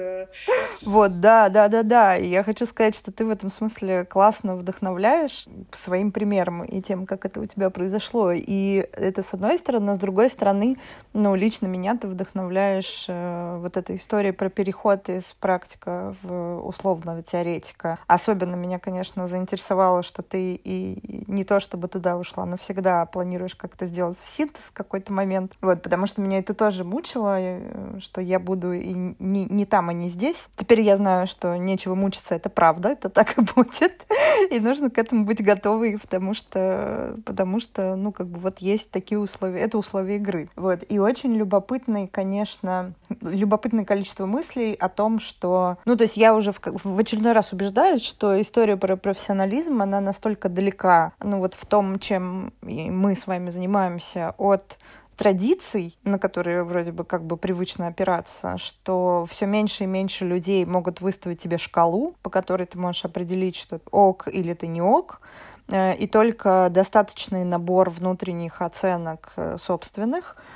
Вот, 0.83 1.21
да, 1.21 1.49
да, 1.49 1.69
да, 1.69 1.83
да. 1.83 2.17
И 2.17 2.27
я 2.27 2.43
хочу 2.43 2.67
сказать, 2.67 2.95
что 2.95 3.13
ты 3.13 3.25
в 3.25 3.31
этом 3.31 3.51
смысле 3.51 4.05
классно 4.05 4.57
вдохновляешь 4.57 5.47
своим 5.73 6.13
примером 6.13 6.65
и 6.65 6.81
тем, 6.81 7.07
как 7.07 7.25
это 7.25 7.41
у 7.41 7.47
тебя 7.47 7.71
произошло. 7.71 8.33
И 8.33 8.87
это 8.93 9.23
с 9.23 9.35
одной 9.35 9.59
стороны, 9.59 9.87
но 9.87 9.95
с 9.97 9.99
другой 9.99 10.31
стороны, 10.31 10.77
ну, 11.13 11.35
лично 11.35 11.67
меня 11.67 11.97
ты 11.97 12.07
вдохновляешь 12.07 13.07
э, 13.09 13.59
вот 13.61 13.77
эта 13.77 13.95
история 13.97 14.33
про 14.33 14.49
переход 14.51 15.09
из 15.09 15.33
практика 15.33 16.15
в 16.23 16.61
условного 16.67 17.23
теоретика. 17.23 17.99
Особенно 18.07 18.55
меня, 18.55 18.79
конечно, 18.79 19.27
заинтересовало, 19.27 20.03
что 20.03 20.23
ты 20.23 20.61
и 20.63 21.25
не 21.27 21.40
то 21.45 21.61
чтобы 21.61 21.89
туда 21.89 22.17
ушла, 22.17 22.47
но 22.47 22.57
всегда 22.57 23.05
планируешь 23.07 23.55
как-то 23.55 23.87
сделать 23.87 24.19
синтез 24.19 24.65
в 24.65 24.73
какой-то 24.73 25.13
момент. 25.13 25.53
Вот, 25.61 25.83
потому 25.83 26.07
что 26.07 26.21
меня 26.21 26.39
это 26.39 26.55
тоже 26.55 26.85
мучило, 26.85 27.37
э, 27.39 27.99
что 28.01 28.21
я 28.21 28.39
буду 28.39 28.73
и 28.73 28.93
не, 29.19 29.45
не 29.45 29.67
там, 29.67 29.91
и 29.91 29.95
не 29.95 30.09
здесь. 30.09 30.49
Теперь 30.57 30.81
я 30.81 30.97
знаю, 30.97 31.27
что 31.27 31.57
нечего 31.57 31.95
мучиться, 31.95 32.35
это 32.35 32.49
правда, 32.49 32.91
это 32.91 33.09
так 33.11 33.39
и 33.39 33.43
будет. 33.43 34.07
И 34.51 34.59
нужно 34.59 34.91
к 34.91 34.99
этому 34.99 35.25
быть 35.25 35.43
готовой, 35.45 35.99
потому 35.99 36.35
что, 36.35 37.17
потому 37.25 37.61
что, 37.61 37.97
ну, 37.97 38.13
как 38.13 38.27
бы 38.29 38.39
вот 38.39 38.59
есть 38.59 38.91
такие 38.91 39.19
условия, 39.19 39.61
это 39.61 39.79
условия 39.79 40.17
игры. 40.17 40.49
Вот, 40.57 40.81
и 40.89 40.99
очень 40.99 41.35
любопытный, 41.35 42.07
конечно, 42.07 42.95
любопытное 43.21 43.85
количество 43.85 44.27
мыслей 44.27 44.75
о 44.75 44.89
том, 44.89 45.21
что, 45.21 45.79
ну, 45.85 45.97
то 45.97 46.05
есть 46.05 46.17
я 46.17 46.35
уже 46.35 46.53
в, 46.53 46.61
в 46.63 46.99
очередной 46.99 47.33
раз 47.33 47.53
убеждаюсь, 47.53 48.03
что 48.03 48.41
история 48.41 48.77
про 48.77 48.97
профессионализм, 48.97 49.83
она 49.83 50.01
настолько 50.01 50.49
далека 50.49 51.13
ну 51.31 51.39
вот 51.39 51.55
в 51.55 51.65
том, 51.65 51.99
чем 51.99 52.53
мы 52.63 53.15
с 53.15 53.27
вами 53.27 53.51
занимаемся, 53.51 54.35
от 54.37 54.79
традиций, 55.17 55.99
на 56.03 56.19
которые 56.19 56.65
вроде 56.65 56.93
бы 56.93 57.05
как 57.05 57.25
бы 57.25 57.37
привычно 57.37 57.87
опираться, 57.87 58.57
что 58.59 59.27
все 59.31 59.47
меньше 59.47 59.85
и 59.85 59.87
меньше 59.87 60.25
людей 60.25 60.65
могут 60.65 61.01
выставить 61.01 61.41
тебе 61.41 61.59
шкалу, 61.59 62.15
по 62.23 62.31
которой 62.31 62.65
ты 62.65 62.79
можешь 62.79 63.05
определить, 63.05 63.57
что 63.57 63.81
ок 63.91 64.29
или 64.29 64.55
ты 64.55 64.67
не 64.67 64.83
ок, 64.83 65.21
э, 65.69 65.95
и 65.95 66.07
только 66.07 66.69
достаточный 66.71 67.45
набор 67.45 67.91
внутренних 67.91 68.63
оценок 68.63 69.33
э, 69.37 69.57
собственных— 69.59 70.37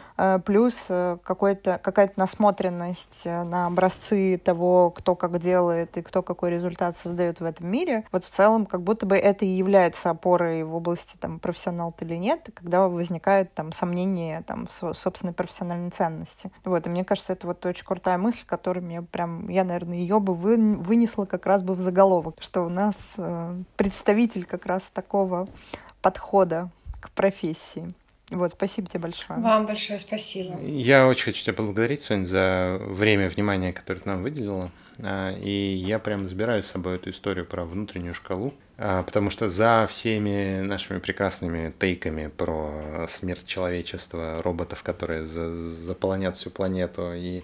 плюс 0.45 0.87
э, 0.89 1.17
какая-то 1.25 2.13
насмотренность 2.17 3.23
э, 3.25 3.43
на 3.43 3.67
образцы 3.67 4.41
того, 4.43 4.91
кто 4.91 5.15
как 5.17 5.39
делает 5.41 5.97
и 5.97 6.03
кто 6.03 6.23
какой 6.23 6.51
результат 6.51 6.97
создает 6.97 7.41
в 7.41 7.45
этом 7.45 7.67
мире. 7.67 8.05
Вот 8.13 8.25
в 8.25 8.31
целом 8.31 8.67
как 8.67 8.83
будто 8.83 9.07
бы 9.07 9.17
это 9.17 9.45
и 9.45 9.49
является 9.49 10.11
опорой 10.11 10.63
в 10.63 10.75
области 10.75 11.17
там, 11.17 11.41
профессионал 11.41 11.93
ты 11.93 12.05
или 12.05 12.15
нет, 12.15 12.49
когда 12.55 12.87
возникает 12.89 13.53
там 13.55 13.73
сомнение 13.73 14.43
там, 14.43 14.67
в 14.67 14.95
собственной 14.95 15.33
профессиональной 15.33 15.91
ценности. 15.91 16.51
Вот, 16.65 16.87
и 16.87 16.91
мне 16.91 17.05
кажется, 17.05 17.33
это 17.33 17.47
вот 17.47 17.65
очень 17.67 17.85
крутая 17.85 18.19
мысль, 18.19 18.45
которую 18.47 18.85
мне 18.85 19.03
прям, 19.03 19.49
я, 19.49 19.65
наверное, 19.65 19.97
ее 19.97 20.21
бы 20.21 20.35
вы, 20.35 20.57
вынесла 20.57 21.25
как 21.25 21.47
раз 21.47 21.63
бы 21.63 21.75
в 21.75 21.81
заголовок, 21.81 22.37
что 22.41 22.63
у 22.63 22.69
нас 22.69 22.95
э, 23.17 23.57
представитель 23.77 24.45
как 24.45 24.67
раз 24.67 24.83
такого 24.93 25.49
подхода 26.03 26.69
к 27.01 27.11
профессии. 27.11 27.95
Вот, 28.35 28.53
спасибо 28.53 28.89
тебе 28.89 29.01
большое. 29.01 29.39
Вам 29.41 29.67
большое 29.67 29.99
спасибо. 29.99 30.61
Я 30.61 31.07
очень 31.07 31.25
хочу 31.25 31.43
тебя 31.43 31.55
поблагодарить, 31.55 32.03
Соня, 32.03 32.25
за 32.25 32.79
время, 32.81 33.29
внимание, 33.29 33.73
которое 33.73 34.01
ты 34.01 34.09
нам 34.09 34.23
выделила. 34.23 34.71
А, 35.03 35.33
и 35.33 35.75
я 35.75 35.99
прям 35.99 36.27
забираю 36.27 36.63
с 36.63 36.69
собой 36.69 36.97
эту 36.97 37.11
историю 37.11 37.47
про 37.47 37.65
внутреннюю 37.65 38.15
шкалу, 38.15 38.55
а, 38.79 39.03
потому 39.03 39.31
что 39.31 39.49
за 39.49 39.87
всеми 39.89 40.61
нашими 40.61 40.99
прекрасными 40.99 41.73
тейками 41.79 42.29
про 42.29 43.07
смерть 43.09 43.47
человечества, 43.47 44.41
роботов, 44.43 44.83
которые 44.83 45.25
заполонят 45.25 46.37
всю 46.37 46.51
планету 46.51 47.13
и 47.15 47.43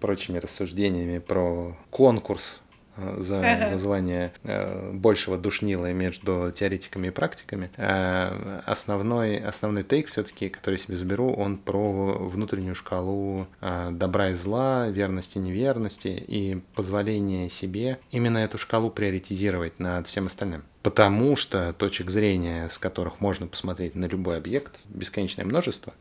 прочими 0.00 0.38
рассуждениями 0.38 1.18
про 1.18 1.76
конкурс 1.90 2.60
за, 2.96 3.40
ага. 3.40 3.68
за 3.68 3.78
звание 3.78 4.32
э, 4.44 4.90
большего 4.92 5.36
душнила 5.36 5.92
между 5.92 6.52
теоретиками 6.54 7.08
и 7.08 7.10
практиками. 7.10 7.70
А 7.76 8.62
основной, 8.66 9.38
основной 9.38 9.84
тейк 9.84 10.08
все-таки, 10.08 10.48
который 10.48 10.76
я 10.76 10.78
себе 10.78 10.96
заберу, 10.96 11.32
он 11.32 11.56
про 11.56 12.18
внутреннюю 12.18 12.74
шкалу 12.74 13.46
э, 13.60 13.90
добра 13.92 14.30
и 14.30 14.34
зла, 14.34 14.88
верности 14.88 15.38
и 15.38 15.40
неверности 15.40 16.08
и 16.08 16.60
позволение 16.74 17.50
себе 17.50 17.98
именно 18.10 18.38
эту 18.38 18.58
шкалу 18.58 18.90
приоритизировать 18.90 19.78
над 19.78 20.06
всем 20.06 20.26
остальным. 20.26 20.62
Потому 20.82 21.36
что 21.36 21.74
точек 21.74 22.08
зрения, 22.10 22.68
с 22.68 22.78
которых 22.78 23.20
можно 23.20 23.46
посмотреть 23.46 23.94
на 23.94 24.06
любой 24.06 24.38
объект, 24.38 24.80
бесконечное 24.86 25.44
множество, 25.44 25.92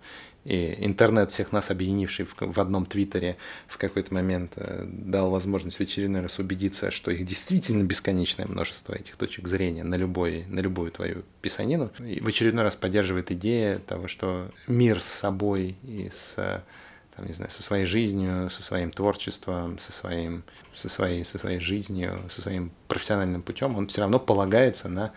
и 0.46 0.76
интернет, 0.86 1.32
всех 1.32 1.52
нас 1.52 1.70
объединивший 1.70 2.26
в, 2.26 2.36
в 2.40 2.60
одном 2.60 2.86
твиттере, 2.86 3.38
в 3.68 3.78
какой-то 3.78 4.14
момент 4.14 4.54
э, 4.56 4.86
дал 4.88 5.30
возможность 5.30 5.78
в 5.78 5.82
очередной 5.82 6.22
раз 6.22 6.40
убедиться, 6.40 6.92
что 6.92 7.12
их 7.12 7.26
действительно 7.26 7.84
бесконечное 7.84 8.48
множество 8.48 8.94
этих 8.94 9.16
точек 9.16 9.48
зрения 9.48 9.84
на, 9.84 9.96
любой, 9.96 10.46
на 10.48 10.60
любую 10.60 10.92
твою 10.92 11.24
писанину. 11.42 11.92
И 12.00 12.20
в 12.22 12.28
очередной 12.28 12.64
раз 12.64 12.76
поддерживает 12.76 13.32
идея 13.32 13.80
того, 13.80 14.08
что 14.08 14.50
мир 14.68 15.02
с 15.02 15.06
собой 15.06 15.76
и 15.84 16.10
с 16.12 16.64
там, 17.20 17.28
не 17.28 17.34
знаю, 17.34 17.52
со 17.52 17.62
своей 17.62 17.86
жизнью, 17.86 18.50
со 18.50 18.64
своим 18.64 18.92
творчеством, 18.92 19.78
со, 19.78 19.92
своим, 19.92 20.44
со, 20.74 20.88
своей, 20.88 21.26
со 21.26 21.38
своей 21.38 21.60
жизнью, 21.60 22.22
со 22.30 22.42
своим 22.42 22.72
профессиональным 22.88 23.42
путем, 23.42 23.76
он 23.76 23.88
все 23.88 24.02
равно 24.02 24.20
полагается 24.20 24.88
на 24.88 25.12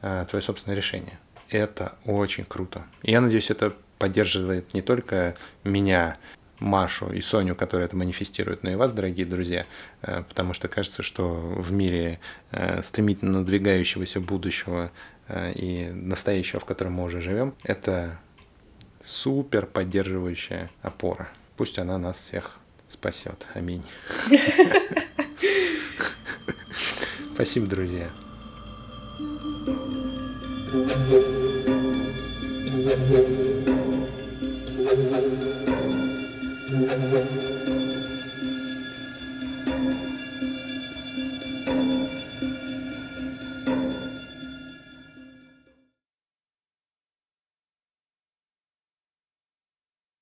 э, 0.00 0.26
твое 0.30 0.42
собственное 0.42 0.76
решение. 0.76 1.18
Это 1.50 1.92
очень 2.06 2.46
круто. 2.46 2.86
И 3.02 3.10
я 3.10 3.20
надеюсь, 3.20 3.50
это 3.50 3.74
поддерживает 4.02 4.74
не 4.74 4.82
только 4.82 5.36
меня, 5.62 6.18
Машу 6.58 7.12
и 7.12 7.20
Соню, 7.20 7.54
которые 7.54 7.86
это 7.86 7.96
манифестируют, 7.96 8.64
но 8.64 8.70
и 8.70 8.74
вас, 8.74 8.90
дорогие 8.90 9.26
друзья, 9.26 9.64
э, 10.02 10.24
потому 10.28 10.54
что 10.54 10.66
кажется, 10.66 11.04
что 11.04 11.24
в 11.34 11.70
мире 11.70 12.18
э, 12.50 12.82
стремительно 12.82 13.38
надвигающегося 13.38 14.18
будущего 14.18 14.90
э, 15.28 15.52
и 15.52 15.86
настоящего, 15.86 16.58
в 16.58 16.64
котором 16.64 16.94
мы 16.94 17.04
уже 17.04 17.20
живем, 17.20 17.54
это 17.62 18.18
супер 19.04 19.66
поддерживающая 19.66 20.68
опора. 20.82 21.28
Пусть 21.56 21.78
она 21.78 21.96
нас 21.96 22.18
всех 22.18 22.58
спасет. 22.88 23.46
Аминь. 23.54 23.84
Спасибо, 27.34 27.68
друзья. 27.68 28.08
Thank 32.84 33.68
you. 33.68 33.71
Thank 34.94 35.16
you. 37.66 37.71